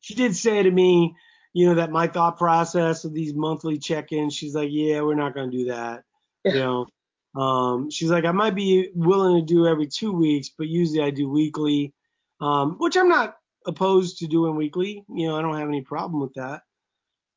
she 0.00 0.14
did 0.14 0.36
say 0.36 0.62
to 0.62 0.70
me, 0.70 1.14
you 1.52 1.66
know, 1.66 1.74
that 1.74 1.90
my 1.90 2.06
thought 2.06 2.38
process 2.38 3.04
of 3.04 3.12
these 3.12 3.34
monthly 3.34 3.78
check-ins, 3.78 4.34
she's 4.34 4.54
like, 4.54 4.70
yeah, 4.70 5.00
we're 5.00 5.14
not 5.14 5.34
going 5.34 5.50
to 5.50 5.56
do 5.56 5.64
that. 5.66 6.04
Yeah. 6.44 6.52
You 6.52 6.58
know, 7.34 7.40
um, 7.40 7.90
she's 7.90 8.10
like, 8.10 8.24
I 8.24 8.32
might 8.32 8.54
be 8.54 8.90
willing 8.94 9.44
to 9.44 9.54
do 9.54 9.66
every 9.66 9.86
two 9.86 10.12
weeks, 10.12 10.50
but 10.56 10.68
usually 10.68 11.02
I 11.02 11.10
do 11.10 11.28
weekly 11.28 11.92
um, 12.40 12.76
which 12.78 12.96
I'm 12.96 13.08
not 13.08 13.36
opposed 13.66 14.18
to 14.18 14.26
doing 14.26 14.56
weekly. 14.56 15.04
You 15.08 15.28
know, 15.28 15.36
I 15.36 15.42
don't 15.42 15.58
have 15.58 15.68
any 15.68 15.82
problem 15.82 16.20
with 16.20 16.34
that. 16.34 16.62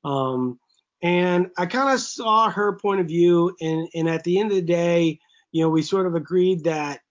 Um, 0.04 0.60
and 1.02 1.50
I 1.58 1.66
kind 1.66 1.94
of 1.94 2.00
saw 2.00 2.50
her 2.50 2.78
point 2.78 3.02
of 3.02 3.08
view, 3.08 3.56
and, 3.60 3.88
and 3.94 4.10
at 4.10 4.24
the 4.24 4.40
end 4.40 4.52
of 4.52 4.56
the 4.56 4.62
day, 4.62 5.20
you 5.52 5.64
know, 5.64 5.70
we 5.70 5.82
sort 5.82 6.08
of 6.08 6.16
agreed 6.16 6.64
that, 6.64 7.02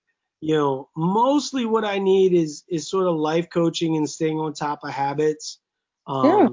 you 0.43 0.57
know, 0.57 0.89
mostly 0.97 1.67
what 1.67 1.85
I 1.85 2.01
need 2.01 2.35
is 2.35 2.65
is 2.69 2.91
sort 2.91 3.07
of 3.07 3.15
life 3.15 3.49
coaching 3.49 3.97
and 3.97 4.11
staying 4.11 4.41
on 4.41 4.53
top 4.53 4.81
of 4.83 4.91
habits. 4.91 5.61
Um, 6.09 6.27
yeah. 6.27 6.49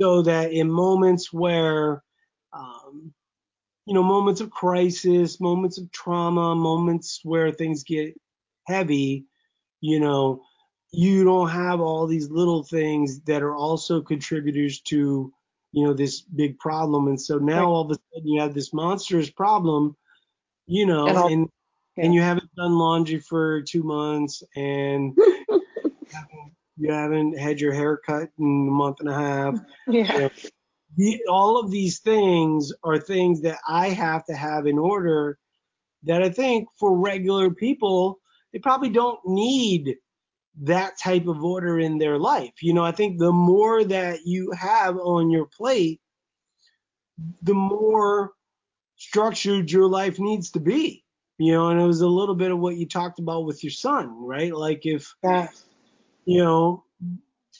So 0.00 0.22
that 0.22 0.50
in 0.50 0.68
moments 0.68 1.32
where, 1.32 2.02
um, 2.52 3.14
you 3.86 3.94
know, 3.94 4.02
moments 4.02 4.40
of 4.40 4.50
crisis, 4.50 5.40
moments 5.40 5.78
of 5.78 5.88
trauma, 5.92 6.56
moments 6.56 7.20
where 7.22 7.52
things 7.52 7.84
get 7.84 8.20
heavy, 8.66 9.26
you 9.80 10.00
know, 10.00 10.42
you 10.90 11.22
don't 11.22 11.48
have 11.48 11.80
all 11.80 12.08
these 12.08 12.28
little 12.28 12.64
things 12.64 13.20
that 13.20 13.40
are 13.40 13.54
also 13.54 14.02
contributors 14.02 14.80
to 14.80 15.32
you 15.70 15.86
know 15.86 15.94
this 15.94 16.22
big 16.22 16.58
problem 16.58 17.06
and 17.06 17.20
so 17.20 17.38
now 17.38 17.66
all 17.66 17.82
of 17.82 17.90
a 17.90 17.94
sudden 17.94 18.28
you 18.28 18.40
have 18.40 18.52
this 18.52 18.74
monstrous 18.74 19.30
problem 19.30 19.96
you 20.66 20.84
know 20.84 21.28
and, 21.28 21.48
yeah. 21.96 22.04
and 22.04 22.14
you 22.14 22.22
haven't 22.22 22.54
done 22.56 22.72
laundry 22.72 23.18
for 23.18 23.62
two 23.62 23.82
months 23.82 24.42
and 24.56 25.14
you, 25.16 25.36
haven't, 26.12 26.52
you 26.76 26.92
haven't 26.92 27.38
had 27.38 27.60
your 27.60 27.72
hair 27.72 27.96
cut 27.96 28.28
in 28.38 28.68
a 28.68 28.72
month 28.72 29.00
and 29.00 29.08
a 29.08 29.14
half 29.14 29.58
yeah 29.88 30.12
you, 30.12 30.18
know, 30.20 30.30
the, 30.96 31.22
all 31.28 31.58
of 31.58 31.70
these 31.70 32.00
things 32.00 32.72
are 32.84 32.98
things 32.98 33.40
that 33.42 33.58
I 33.66 33.88
have 33.88 34.24
to 34.26 34.34
have 34.34 34.66
in 34.66 34.78
order 34.78 35.38
that 36.04 36.22
I 36.22 36.30
think 36.30 36.68
for 36.78 36.96
regular 36.96 37.50
people, 37.50 38.18
they 38.52 38.58
probably 38.58 38.90
don't 38.90 39.20
need 39.24 39.96
that 40.62 40.98
type 40.98 41.26
of 41.26 41.42
order 41.42 41.78
in 41.78 41.98
their 41.98 42.18
life. 42.18 42.52
You 42.60 42.74
know, 42.74 42.84
I 42.84 42.92
think 42.92 43.18
the 43.18 43.32
more 43.32 43.84
that 43.84 44.26
you 44.26 44.52
have 44.52 44.98
on 44.98 45.30
your 45.30 45.46
plate, 45.46 46.00
the 47.42 47.54
more 47.54 48.32
structured 48.96 49.70
your 49.70 49.88
life 49.88 50.18
needs 50.18 50.50
to 50.50 50.60
be. 50.60 51.01
You 51.42 51.54
know, 51.54 51.70
and 51.70 51.80
it 51.80 51.84
was 51.84 52.02
a 52.02 52.06
little 52.06 52.36
bit 52.36 52.52
of 52.52 52.60
what 52.60 52.76
you 52.76 52.86
talked 52.86 53.18
about 53.18 53.46
with 53.46 53.64
your 53.64 53.72
son, 53.72 54.24
right? 54.24 54.54
Like 54.54 54.86
if, 54.86 55.12
yeah. 55.24 55.48
you 56.24 56.38
know, 56.38 56.84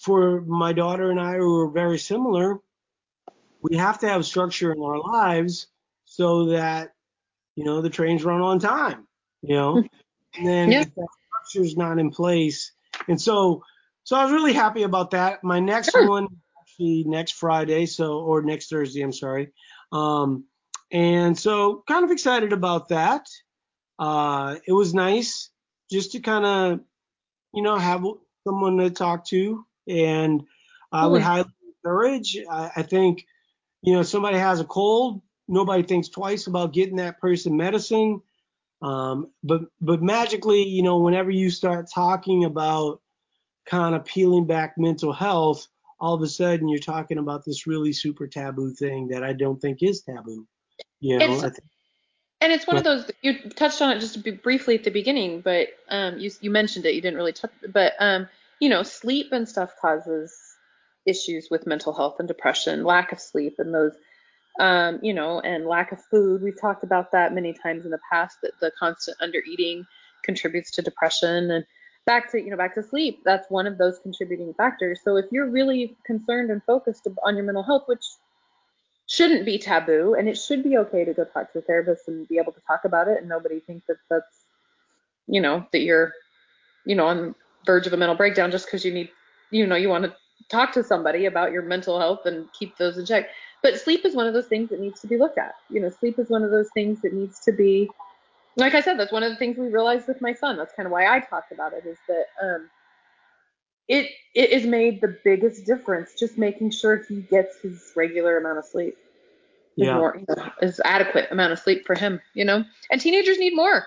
for 0.00 0.40
my 0.42 0.72
daughter 0.72 1.10
and 1.10 1.20
I 1.20 1.34
who 1.34 1.62
are 1.62 1.68
very 1.68 1.98
similar, 1.98 2.60
we 3.60 3.76
have 3.76 3.98
to 3.98 4.08
have 4.08 4.24
structure 4.24 4.70
in 4.72 4.80
our 4.80 5.00
lives 5.00 5.66
so 6.04 6.46
that, 6.50 6.92
you 7.56 7.64
know, 7.64 7.80
the 7.80 7.90
trains 7.90 8.22
run 8.22 8.40
on 8.40 8.60
time, 8.60 9.08
you 9.42 9.56
know, 9.56 9.78
and 10.38 10.46
then 10.46 10.70
Yeah. 10.70 10.82
if 10.82 10.94
that 10.94 11.08
structure's 11.26 11.76
not 11.76 11.98
in 11.98 12.10
place. 12.10 12.70
And 13.08 13.20
so, 13.20 13.64
so 14.04 14.14
I 14.14 14.22
was 14.22 14.32
really 14.32 14.52
happy 14.52 14.84
about 14.84 15.10
that. 15.10 15.42
My 15.42 15.58
next 15.58 15.90
Sure. 15.90 16.06
one 16.06 16.28
actually 16.60 17.02
next 17.08 17.32
Friday, 17.32 17.86
so, 17.86 18.20
or 18.20 18.42
next 18.42 18.70
Thursday, 18.70 19.02
I'm 19.02 19.12
sorry. 19.12 19.52
Um, 19.90 20.44
and 20.92 21.36
so 21.36 21.82
kind 21.88 22.04
of 22.04 22.12
excited 22.12 22.52
about 22.52 22.90
that. 22.90 23.26
Uh, 23.98 24.56
it 24.66 24.72
was 24.72 24.94
nice 24.94 25.50
just 25.90 26.12
to 26.12 26.20
kind 26.20 26.44
of, 26.44 26.80
you 27.54 27.62
know, 27.62 27.76
have 27.76 28.04
someone 28.44 28.78
to 28.78 28.90
talk 28.90 29.26
to 29.26 29.64
and 29.86 30.42
I 30.90 31.06
would 31.06 31.22
highly 31.22 31.48
encourage, 31.84 32.36
I, 32.50 32.70
I 32.76 32.82
think, 32.82 33.26
you 33.82 33.92
know, 33.94 34.02
somebody 34.02 34.38
has 34.38 34.60
a 34.60 34.64
cold, 34.64 35.22
nobody 35.48 35.82
thinks 35.82 36.08
twice 36.08 36.46
about 36.46 36.72
getting 36.72 36.96
that 36.96 37.20
person 37.20 37.56
medicine. 37.56 38.22
Um, 38.80 39.30
but 39.44 39.62
but 39.80 40.02
magically, 40.02 40.62
you 40.66 40.82
know, 40.82 40.98
whenever 40.98 41.30
you 41.30 41.50
start 41.50 41.88
talking 41.92 42.44
about 42.44 43.00
kind 43.66 43.94
of 43.94 44.04
peeling 44.04 44.46
back 44.46 44.74
mental 44.76 45.12
health, 45.12 45.68
all 46.00 46.14
of 46.14 46.22
a 46.22 46.26
sudden 46.28 46.68
you're 46.68 46.80
talking 46.80 47.18
about 47.18 47.44
this 47.44 47.66
really 47.66 47.92
super 47.92 48.26
taboo 48.26 48.72
thing 48.74 49.08
that 49.08 49.22
I 49.22 49.32
don't 49.34 49.60
think 49.60 49.82
is 49.82 50.02
taboo. 50.02 50.46
You 51.00 51.18
know, 51.18 51.24
It's- 51.26 51.44
I 51.44 51.50
think, 51.50 51.68
And 52.42 52.50
it's 52.50 52.66
one 52.66 52.76
of 52.76 52.82
those 52.82 53.08
you 53.22 53.38
touched 53.50 53.80
on 53.80 53.92
it 53.96 54.00
just 54.00 54.18
briefly 54.42 54.74
at 54.74 54.82
the 54.82 54.90
beginning, 54.90 55.42
but 55.42 55.68
um, 55.88 56.18
you 56.18 56.28
you 56.40 56.50
mentioned 56.50 56.84
it. 56.84 56.94
You 56.94 57.00
didn't 57.00 57.16
really 57.16 57.32
touch, 57.32 57.52
but 57.72 57.92
um, 58.00 58.28
you 58.58 58.68
know, 58.68 58.82
sleep 58.82 59.28
and 59.30 59.48
stuff 59.48 59.70
causes 59.80 60.56
issues 61.06 61.48
with 61.52 61.68
mental 61.68 61.92
health 61.92 62.16
and 62.18 62.26
depression, 62.26 62.82
lack 62.82 63.12
of 63.12 63.20
sleep, 63.20 63.54
and 63.58 63.72
those, 63.72 63.92
um, 64.58 64.98
you 65.02 65.14
know, 65.14 65.38
and 65.38 65.66
lack 65.66 65.92
of 65.92 66.04
food. 66.06 66.42
We've 66.42 66.60
talked 66.60 66.82
about 66.82 67.12
that 67.12 67.32
many 67.32 67.52
times 67.52 67.84
in 67.84 67.92
the 67.92 68.00
past. 68.10 68.38
That 68.42 68.58
the 68.60 68.72
constant 68.76 69.18
under 69.20 69.38
eating 69.38 69.86
contributes 70.24 70.72
to 70.72 70.82
depression, 70.82 71.48
and 71.48 71.64
back 72.06 72.32
to 72.32 72.42
you 72.42 72.50
know 72.50 72.56
back 72.56 72.74
to 72.74 72.82
sleep. 72.82 73.20
That's 73.24 73.48
one 73.52 73.68
of 73.68 73.78
those 73.78 74.00
contributing 74.00 74.52
factors. 74.54 74.98
So 75.04 75.16
if 75.16 75.26
you're 75.30 75.48
really 75.48 75.96
concerned 76.04 76.50
and 76.50 76.60
focused 76.64 77.06
on 77.24 77.36
your 77.36 77.44
mental 77.44 77.62
health, 77.62 77.84
which 77.86 78.04
shouldn't 79.06 79.44
be 79.44 79.58
taboo 79.58 80.14
and 80.18 80.28
it 80.28 80.38
should 80.38 80.62
be 80.62 80.76
okay 80.76 81.04
to 81.04 81.12
go 81.12 81.24
talk 81.24 81.52
to 81.52 81.58
a 81.58 81.62
therapist 81.62 82.08
and 82.08 82.26
be 82.28 82.38
able 82.38 82.52
to 82.52 82.60
talk 82.66 82.84
about 82.84 83.08
it 83.08 83.18
and 83.18 83.28
nobody 83.28 83.60
thinks 83.60 83.86
that 83.86 83.96
that's 84.08 84.44
you 85.26 85.40
know 85.40 85.66
that 85.72 85.80
you're 85.80 86.12
you 86.86 86.94
know 86.94 87.06
on 87.06 87.16
the 87.16 87.34
verge 87.66 87.86
of 87.86 87.92
a 87.92 87.96
mental 87.96 88.16
breakdown 88.16 88.50
just 88.50 88.66
because 88.66 88.84
you 88.84 88.92
need 88.92 89.08
you 89.50 89.66
know 89.66 89.76
you 89.76 89.88
want 89.88 90.04
to 90.04 90.14
talk 90.48 90.72
to 90.72 90.82
somebody 90.82 91.26
about 91.26 91.52
your 91.52 91.62
mental 91.62 91.98
health 91.98 92.26
and 92.26 92.46
keep 92.52 92.76
those 92.76 92.98
in 92.98 93.06
check. 93.06 93.28
But 93.62 93.80
sleep 93.80 94.04
is 94.04 94.14
one 94.14 94.26
of 94.26 94.34
those 94.34 94.48
things 94.48 94.70
that 94.70 94.80
needs 94.80 95.00
to 95.00 95.06
be 95.06 95.16
looked 95.16 95.38
at. 95.38 95.54
You 95.70 95.80
know 95.80 95.90
sleep 95.90 96.18
is 96.18 96.28
one 96.28 96.42
of 96.42 96.50
those 96.50 96.68
things 96.74 97.00
that 97.02 97.12
needs 97.12 97.40
to 97.40 97.52
be 97.52 97.88
like 98.56 98.74
i 98.74 98.82
said 98.82 98.98
that's 98.98 99.12
one 99.12 99.22
of 99.22 99.30
the 99.30 99.36
things 99.36 99.56
we 99.56 99.68
realized 99.68 100.08
with 100.08 100.20
my 100.20 100.32
son. 100.32 100.56
That's 100.56 100.74
kind 100.74 100.86
of 100.86 100.92
why 100.92 101.06
i 101.06 101.20
talked 101.20 101.52
about 101.52 101.72
it 101.72 101.86
is 101.86 101.98
that 102.08 102.26
um 102.42 102.70
it 103.88 104.10
it 104.34 104.52
has 104.52 104.64
made 104.64 105.00
the 105.00 105.18
biggest 105.24 105.66
difference 105.66 106.12
just 106.18 106.38
making 106.38 106.70
sure 106.70 107.04
he 107.08 107.22
gets 107.22 107.60
his 107.60 107.92
regular 107.96 108.38
amount 108.38 108.58
of 108.58 108.64
sleep 108.64 108.96
yeah. 109.76 109.96
more 109.96 110.16
you 110.16 110.24
know, 110.28 110.50
is 110.60 110.80
adequate 110.84 111.28
amount 111.30 111.52
of 111.52 111.58
sleep 111.58 111.86
for 111.86 111.94
him, 111.94 112.20
you 112.34 112.44
know. 112.44 112.64
And 112.90 113.00
teenagers 113.00 113.38
need 113.38 113.54
more. 113.54 113.86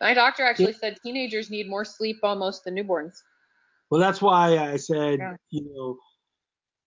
My 0.00 0.14
doctor 0.14 0.44
actually 0.44 0.74
said 0.74 0.98
teenagers 1.02 1.50
need 1.50 1.68
more 1.68 1.84
sleep 1.84 2.18
almost 2.22 2.64
than 2.64 2.74
newborns. 2.74 3.22
Well, 3.90 4.00
that's 4.00 4.20
why 4.20 4.58
I 4.58 4.76
said, 4.76 5.18
Yeah. 5.18 5.36
you 5.50 5.74
know, 5.74 5.98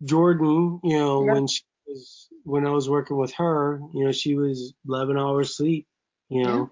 Jordan, 0.04 0.80
you 0.84 0.98
know, 0.98 1.24
Yeah. 1.24 1.34
when 1.34 1.48
she 1.48 1.64
was, 1.88 2.28
when 2.44 2.68
I 2.68 2.72
was 2.72 2.90
working 2.90 3.18
with 3.18 3.34
her, 3.34 3.80
you 3.94 4.06
know, 4.06 4.12
she 4.12 4.36
was 4.36 4.74
11 4.88 5.18
hours 5.18 5.56
sleep, 5.56 5.88
you 6.30 6.44
know, 6.44 6.70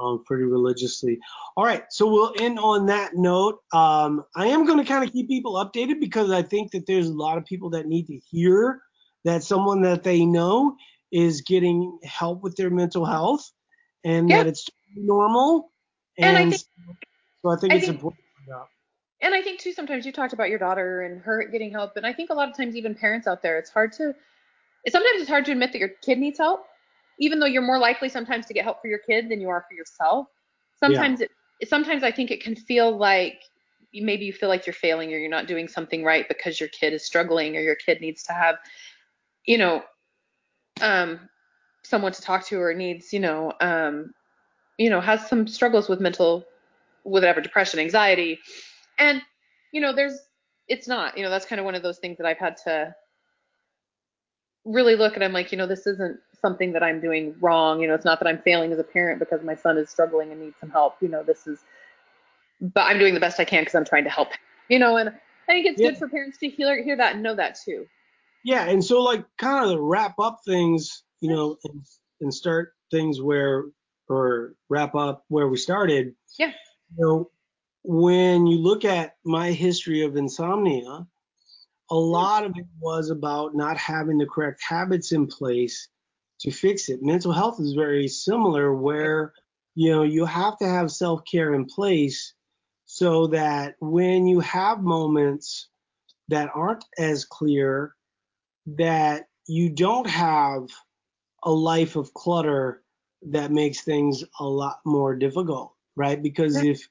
um, 0.00 0.22
pretty 0.24 0.44
religiously. 0.44 1.18
All 1.56 1.64
right. 1.64 1.84
So 1.90 2.06
we'll 2.10 2.32
end 2.38 2.58
on 2.58 2.86
that 2.86 3.16
note. 3.16 3.60
Um, 3.72 4.24
I 4.36 4.46
am 4.46 4.66
going 4.66 4.78
to 4.78 4.84
kind 4.84 5.04
of 5.04 5.12
keep 5.12 5.28
people 5.28 5.54
updated 5.54 6.00
because 6.00 6.30
I 6.30 6.42
think 6.42 6.72
that 6.72 6.86
there's 6.86 7.08
a 7.08 7.14
lot 7.14 7.38
of 7.38 7.44
people 7.44 7.70
that 7.70 7.86
need 7.86 8.06
to 8.06 8.18
hear 8.30 8.80
that 9.24 9.42
someone 9.42 9.82
that 9.82 10.02
they 10.02 10.24
know 10.24 10.76
is 11.10 11.40
getting 11.42 11.98
help 12.04 12.42
with 12.42 12.56
their 12.56 12.70
mental 12.70 13.04
health 13.04 13.50
and 14.04 14.28
Yeah. 14.28 14.38
that 14.38 14.46
it's 14.48 14.68
normal. 14.94 15.72
And 16.18 16.36
I 16.36 16.50
think- 16.50 16.62
so 17.42 17.50
I 17.50 17.56
think 17.56 17.72
I 17.72 17.76
it's 17.76 17.86
think- 17.86 17.96
important. 17.96 18.22
And 19.20 19.34
I 19.34 19.42
think 19.42 19.58
too 19.58 19.72
sometimes 19.72 20.06
you 20.06 20.12
talked 20.12 20.32
about 20.32 20.48
your 20.48 20.60
daughter 20.60 21.02
and 21.02 21.20
her 21.22 21.42
getting 21.48 21.72
help, 21.72 21.96
and 21.96 22.06
I 22.06 22.12
think 22.12 22.30
a 22.30 22.34
lot 22.34 22.48
of 22.48 22.56
times 22.56 22.76
even 22.76 22.94
parents 22.94 23.26
out 23.26 23.42
there, 23.42 23.58
it's 23.58 23.68
hard 23.68 23.92
to 23.94 24.14
sometimes 24.88 25.20
it's 25.20 25.28
hard 25.28 25.44
to 25.46 25.50
admit 25.52 25.72
that 25.72 25.78
your 25.80 25.88
kid 25.88 26.18
needs 26.20 26.38
help, 26.38 26.64
even 27.18 27.38
though 27.38 27.46
you're 27.46 27.62
more 27.62 27.78
likely 27.78 28.08
sometimes 28.08 28.46
to 28.46 28.54
get 28.54 28.64
help 28.64 28.80
for 28.80 28.88
your 28.88 28.98
kid 28.98 29.28
than 29.28 29.40
you 29.40 29.48
are 29.48 29.64
for 29.68 29.74
yourself. 29.74 30.28
Sometimes 30.78 31.20
it 31.20 31.30
sometimes 31.68 32.02
I 32.02 32.12
think 32.12 32.30
it 32.30 32.42
can 32.42 32.54
feel 32.54 32.96
like 32.96 33.42
maybe 33.92 34.24
you 34.24 34.32
feel 34.32 34.48
like 34.48 34.66
you're 34.66 34.74
failing 34.74 35.12
or 35.12 35.18
you're 35.18 35.30
not 35.30 35.46
doing 35.46 35.66
something 35.66 36.04
right 36.04 36.26
because 36.28 36.60
your 36.60 36.68
kid 36.68 36.92
is 36.92 37.04
struggling 37.04 37.56
or 37.56 37.60
your 37.60 37.74
kid 37.74 38.00
needs 38.00 38.22
to 38.24 38.32
have, 38.32 38.56
you 39.44 39.58
know, 39.58 39.82
um, 40.80 41.18
someone 41.82 42.12
to 42.12 42.22
talk 42.22 42.44
to 42.46 42.60
or 42.60 42.74
needs, 42.74 43.12
you 43.12 43.18
know, 43.18 43.52
um, 43.60 44.12
you 44.76 44.90
know, 44.90 45.00
has 45.00 45.26
some 45.28 45.48
struggles 45.48 45.88
with 45.88 46.00
mental, 46.00 46.44
whatever, 47.02 47.40
depression, 47.40 47.80
anxiety, 47.80 48.38
and 48.98 49.22
you 49.72 49.80
know, 49.80 49.92
there's, 49.92 50.18
it's 50.68 50.88
not, 50.88 51.16
you 51.16 51.22
know, 51.22 51.30
that's 51.30 51.46
kind 51.46 51.58
of 51.58 51.64
one 51.64 51.74
of 51.74 51.82
those 51.82 51.98
things 51.98 52.16
that 52.18 52.26
I've 52.26 52.38
had 52.38 52.56
to 52.64 52.94
really 54.64 54.96
look 54.96 55.16
at. 55.16 55.22
I'm 55.22 55.32
like, 55.32 55.52
you 55.52 55.58
know, 55.58 55.66
this 55.66 55.86
isn't 55.86 56.18
something 56.40 56.72
that 56.72 56.82
I'm 56.82 57.00
doing 57.00 57.34
wrong. 57.40 57.80
You 57.80 57.88
know, 57.88 57.94
it's 57.94 58.04
not 58.04 58.18
that 58.20 58.28
I'm 58.28 58.38
failing 58.38 58.72
as 58.72 58.78
a 58.78 58.84
parent 58.84 59.18
because 59.18 59.42
my 59.42 59.54
son 59.54 59.78
is 59.78 59.90
struggling 59.90 60.32
and 60.32 60.40
needs 60.40 60.56
some 60.60 60.70
help. 60.70 60.96
You 61.00 61.08
know, 61.08 61.22
this 61.22 61.46
is, 61.46 61.60
but 62.60 62.82
I'm 62.82 62.98
doing 62.98 63.14
the 63.14 63.20
best 63.20 63.38
I 63.40 63.44
can 63.44 63.62
because 63.62 63.74
I'm 63.74 63.84
trying 63.84 64.04
to 64.04 64.10
help. 64.10 64.28
You 64.68 64.78
know, 64.78 64.96
and 64.96 65.08
I 65.08 65.52
think 65.52 65.66
it's 65.66 65.80
Yeah. 65.80 65.90
good 65.90 65.98
for 65.98 66.08
parents 66.08 66.38
to 66.38 66.48
hear 66.48 66.82
hear 66.82 66.96
that 66.96 67.14
and 67.14 67.22
know 67.22 67.34
that 67.34 67.58
too. 67.64 67.86
Yeah, 68.44 68.68
and 68.68 68.84
so 68.84 69.02
like 69.02 69.24
kind 69.38 69.64
of 69.64 69.72
to 69.72 69.80
wrap 69.80 70.18
up 70.18 70.40
things, 70.44 71.02
you 71.20 71.30
know, 71.30 71.56
and, 71.64 71.82
and 72.20 72.32
start 72.32 72.74
things 72.90 73.20
where 73.20 73.64
or 74.08 74.54
wrap 74.68 74.94
up 74.94 75.24
where 75.28 75.48
we 75.48 75.56
started. 75.56 76.14
Yeah. 76.38 76.52
You 76.96 77.04
know, 77.04 77.30
when 77.82 78.46
you 78.46 78.58
look 78.58 78.84
at 78.84 79.16
my 79.24 79.52
history 79.52 80.02
of 80.02 80.16
insomnia, 80.16 81.06
a 81.90 81.94
mm. 81.94 82.10
lot 82.10 82.44
of 82.44 82.52
it 82.56 82.66
was 82.80 83.10
about 83.10 83.54
not 83.54 83.76
having 83.76 84.18
the 84.18 84.26
correct 84.26 84.62
habits 84.62 85.12
in 85.12 85.26
place 85.26 85.88
to 86.40 86.50
fix 86.50 86.88
it. 86.88 87.02
Mental 87.02 87.32
health 87.32 87.60
is 87.60 87.72
very 87.74 88.08
similar 88.08 88.74
where, 88.74 89.32
you 89.74 89.90
know, 89.90 90.02
you 90.02 90.24
have 90.24 90.58
to 90.58 90.66
have 90.66 90.90
self-care 90.90 91.54
in 91.54 91.64
place 91.64 92.34
so 92.86 93.26
that 93.28 93.74
when 93.80 94.26
you 94.26 94.40
have 94.40 94.80
moments 94.80 95.68
that 96.28 96.50
aren't 96.54 96.84
as 96.98 97.24
clear, 97.24 97.94
that 98.66 99.26
you 99.46 99.70
don't 99.70 100.08
have 100.08 100.68
a 101.42 101.50
life 101.50 101.96
of 101.96 102.12
clutter 102.14 102.82
that 103.22 103.50
makes 103.50 103.82
things 103.82 104.24
a 104.38 104.44
lot 104.44 104.78
more 104.84 105.14
difficult, 105.16 105.74
right? 105.96 106.22
Because 106.22 106.56
if 106.56 106.88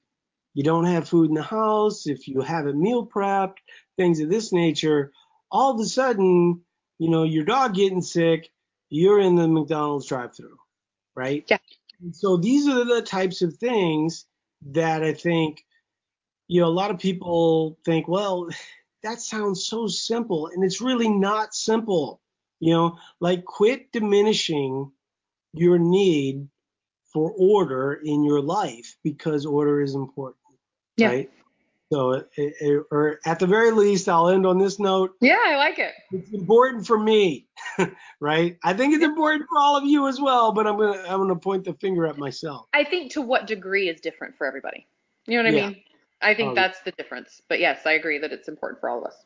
you 0.53 0.63
don't 0.63 0.85
have 0.85 1.07
food 1.07 1.29
in 1.29 1.35
the 1.35 1.43
house, 1.43 2.07
if 2.07 2.27
you 2.27 2.41
haven't 2.41 2.81
meal 2.81 3.05
prepped, 3.05 3.57
things 3.97 4.19
of 4.19 4.29
this 4.29 4.51
nature, 4.51 5.11
all 5.51 5.73
of 5.73 5.79
a 5.79 5.85
sudden, 5.85 6.61
you 6.99 7.09
know, 7.09 7.23
your 7.23 7.45
dog 7.45 7.75
getting 7.75 8.01
sick, 8.01 8.49
you're 8.89 9.19
in 9.19 9.35
the 9.35 9.47
McDonald's 9.47 10.07
drive-through, 10.07 10.57
right? 11.15 11.43
Yeah. 11.49 11.57
And 12.01 12.15
so 12.15 12.37
these 12.37 12.67
are 12.67 12.85
the 12.85 13.01
types 13.01 13.41
of 13.41 13.57
things 13.57 14.25
that 14.71 15.03
I 15.03 15.13
think, 15.13 15.63
you 16.47 16.61
know, 16.61 16.67
a 16.67 16.69
lot 16.69 16.91
of 16.91 16.99
people 16.99 17.77
think, 17.85 18.07
well, 18.07 18.49
that 19.03 19.21
sounds 19.21 19.65
so 19.65 19.87
simple, 19.87 20.47
and 20.47 20.63
it's 20.63 20.81
really 20.81 21.09
not 21.09 21.53
simple. 21.53 22.21
You 22.59 22.73
know, 22.73 22.97
like 23.19 23.45
quit 23.45 23.91
diminishing 23.91 24.91
your 25.53 25.77
need 25.77 26.47
for 27.13 27.31
order 27.37 27.93
in 27.93 28.23
your 28.23 28.41
life 28.41 28.97
because 29.03 29.45
order 29.45 29.81
is 29.81 29.93
important, 29.95 30.37
Yeah. 30.97 31.07
right? 31.07 31.31
So, 31.91 32.11
it, 32.11 32.29
it, 32.35 32.83
or 32.91 33.19
at 33.25 33.39
the 33.39 33.47
very 33.47 33.71
least, 33.71 34.09
I'll 34.09 34.27
end 34.29 34.45
on 34.45 34.57
this 34.57 34.77
note. 34.79 35.11
Yeah, 35.21 35.37
I 35.45 35.55
like 35.55 35.79
it. 35.79 35.93
It's 36.11 36.33
important 36.33 36.85
for 36.85 36.97
me, 36.99 37.47
right? 38.19 38.57
I 38.63 38.73
think 38.73 38.93
it's 38.93 39.03
important 39.03 39.47
for 39.49 39.57
all 39.57 39.77
of 39.77 39.85
you 39.85 40.07
as 40.07 40.19
well, 40.19 40.51
but 40.51 40.67
I'm 40.67 40.77
gonna 40.77 41.01
I'm 41.07 41.19
gonna 41.19 41.35
point 41.35 41.63
the 41.65 41.73
finger 41.75 42.05
at 42.07 42.17
myself. 42.17 42.67
I 42.73 42.83
think 42.83 43.11
to 43.13 43.21
what 43.21 43.47
degree 43.47 43.89
is 43.89 44.01
different 44.01 44.37
for 44.37 44.47
everybody. 44.47 44.85
You 45.27 45.37
know 45.37 45.49
what 45.49 45.53
I 45.53 45.57
Yeah. 45.57 45.67
mean? 45.69 45.83
I 46.21 46.33
think 46.33 46.49
Um, 46.49 46.55
that's 46.55 46.81
the 46.81 46.91
difference. 46.93 47.41
But 47.47 47.59
yes, 47.59 47.85
I 47.85 47.93
agree 47.93 48.17
that 48.19 48.31
it's 48.31 48.47
important 48.47 48.79
for 48.79 48.89
all 48.89 48.99
of 48.99 49.05
us. 49.05 49.25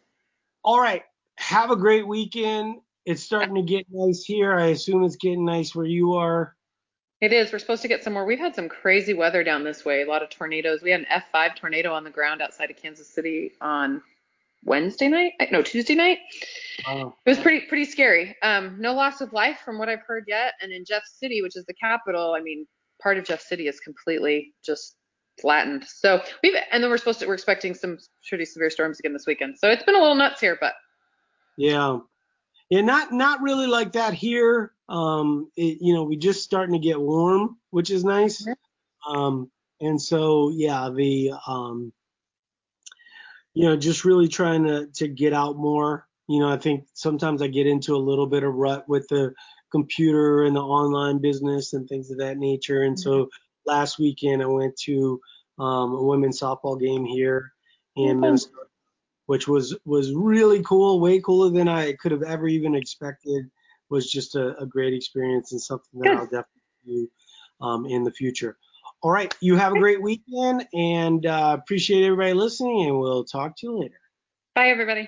All 0.64 0.80
right. 0.80 1.04
Have 1.38 1.72
a 1.72 1.76
great 1.76 2.08
weekend. 2.08 2.82
It's 3.06 3.24
starting 3.24 3.56
to 3.56 3.62
get 3.64 3.86
nice 3.90 4.24
here. 4.24 4.54
I 4.56 4.68
assume 4.68 5.04
it's 5.04 5.16
getting 5.16 5.46
nice 5.46 5.74
where 5.74 5.86
you 5.86 6.14
are. 6.14 6.56
It 7.22 7.32
is. 7.32 7.52
We're 7.54 7.60
supposed 7.60 7.84
to 7.84 7.88
get 7.88 8.04
some 8.04 8.14
more. 8.14 8.26
We've 8.26 8.40
had 8.40 8.56
some 8.56 8.68
crazy 8.68 9.14
weather 9.14 9.44
down 9.44 9.64
this 9.64 9.86
way. 9.86 10.02
A 10.02 10.08
lot 10.08 10.24
of 10.24 10.30
tornadoes. 10.30 10.82
We 10.82 10.90
had 10.90 11.02
an 11.02 11.22
F5 11.34 11.56
tornado 11.56 11.94
on 11.94 12.04
the 12.04 12.10
ground 12.10 12.42
outside 12.42 12.72
of 12.72 12.78
Kansas 12.78 13.08
City 13.08 13.52
on 13.62 14.02
Wednesday 14.64 15.08
night. 15.08 15.34
No, 15.52 15.62
Tuesday 15.62 15.94
night. 15.94 16.18
Uh, 16.88 17.12
It 17.26 17.30
was 17.30 17.40
pretty 17.40 17.68
pretty 17.68 17.86
scary. 17.86 18.36
Um, 18.42 18.78
no 18.80 18.94
loss 18.94 19.22
of 19.22 19.34
life 19.34 19.60
from 19.64 19.78
what 19.78 19.88
I've 19.88 20.02
heard 20.02 20.26
yet. 20.28 20.54
And 20.62 20.72
in 20.72 20.84
Jeff 20.84 21.04
City, 21.06 21.44
which 21.44 21.56
is 21.56 21.66
the 21.66 21.76
capital, 21.76 22.34
I 22.36 22.42
mean, 22.42 22.66
part 23.02 23.18
of 23.18 23.26
Jeff 23.26 23.42
City 23.42 23.68
is 23.68 23.80
completely 23.80 24.54
just 24.66 24.96
flattened. 25.40 25.84
So 25.86 26.22
we've 26.42 26.56
and 26.72 26.84
then 26.84 26.90
we're 26.90 26.98
supposed 26.98 27.20
to 27.20 27.28
we're 27.28 27.36
expecting 27.36 27.76
some 27.76 28.00
pretty 28.28 28.46
severe 28.46 28.72
storms 28.72 29.00
again 29.00 29.14
this 29.14 29.28
weekend. 29.28 29.60
So 29.60 29.70
it's 29.70 29.84
been 29.84 29.96
a 29.96 30.00
little 30.00 30.16
nuts 30.16 30.40
here, 30.40 30.58
but 30.60 30.74
yeah. 31.58 32.00
Yeah, 32.72 32.82
not 32.82 33.12
not 33.12 33.42
really 33.42 33.68
like 33.68 33.92
that 33.94 34.14
here. 34.14 34.72
Um, 34.88 35.52
it, 35.58 35.80
you 35.82 35.94
know, 35.94 36.04
we 36.04 36.16
just 36.16 36.42
starting 36.44 36.74
to 36.74 36.80
get 36.80 37.00
warm, 37.02 37.58
which 37.70 37.92
is 37.92 38.06
nice. 38.06 38.48
Um, 39.06 39.52
and 39.82 40.02
so 40.02 40.52
yeah, 40.56 40.90
the 40.96 41.34
um, 41.48 41.92
you 43.54 43.66
know, 43.68 43.76
just 43.76 44.06
really 44.06 44.30
trying 44.30 44.64
to 44.68 44.88
to 44.96 45.10
get 45.10 45.34
out 45.34 45.58
more. 45.58 46.08
You 46.30 46.40
know, 46.40 46.50
I 46.50 46.58
think 46.58 46.86
sometimes 46.94 47.42
I 47.42 47.48
get 47.48 47.68
into 47.68 47.94
a 47.94 47.98
little 47.98 48.28
bit 48.28 48.44
of 48.44 48.56
rut 48.56 48.88
with 48.88 49.06
the 49.10 49.34
computer 49.70 50.44
and 50.46 50.56
the 50.56 50.62
online 50.62 51.20
business 51.20 51.74
and 51.74 51.90
things 51.90 52.10
of 52.10 52.20
that 52.20 52.38
nature. 52.38 52.84
And 52.84 52.98
so 52.98 53.30
last 53.66 54.00
weekend 54.00 54.42
I 54.42 54.46
went 54.46 54.78
to 54.86 55.20
um, 55.60 55.94
a 55.94 56.04
women's 56.04 56.40
softball 56.40 56.80
game 56.80 57.04
here 57.04 57.52
in. 57.98 58.22
Minnesota, 58.22 58.71
which 59.32 59.48
was 59.48 59.74
was 59.86 60.14
really 60.14 60.62
cool, 60.62 61.00
way 61.00 61.22
cooler 61.22 61.50
than 61.50 61.70
I 61.70 61.94
could 61.94 62.12
have 62.12 62.22
ever 62.22 62.50
even 62.50 62.76
expected. 62.76 63.50
Was 63.88 64.12
just 64.12 64.36
a, 64.36 64.58
a 64.58 64.66
great 64.66 64.94
experience 64.94 65.54
and 65.54 65.62
something 65.62 66.02
that 66.02 66.10
Good. 66.10 66.18
I'll 66.18 66.26
definitely 66.26 66.50
do 66.86 67.10
um, 67.62 67.86
in 67.86 68.04
the 68.04 68.12
future. 68.12 68.58
All 69.02 69.10
right, 69.10 69.34
you 69.40 69.56
have 69.56 69.72
a 69.72 69.78
great 69.78 70.02
weekend 70.02 70.68
and 70.74 71.26
uh, 71.26 71.58
appreciate 71.58 72.04
everybody 72.04 72.34
listening, 72.34 72.88
and 72.88 73.00
we'll 73.00 73.24
talk 73.24 73.56
to 73.60 73.68
you 73.68 73.80
later. 73.80 74.02
bye 74.54 74.68
everybody. 74.68 75.08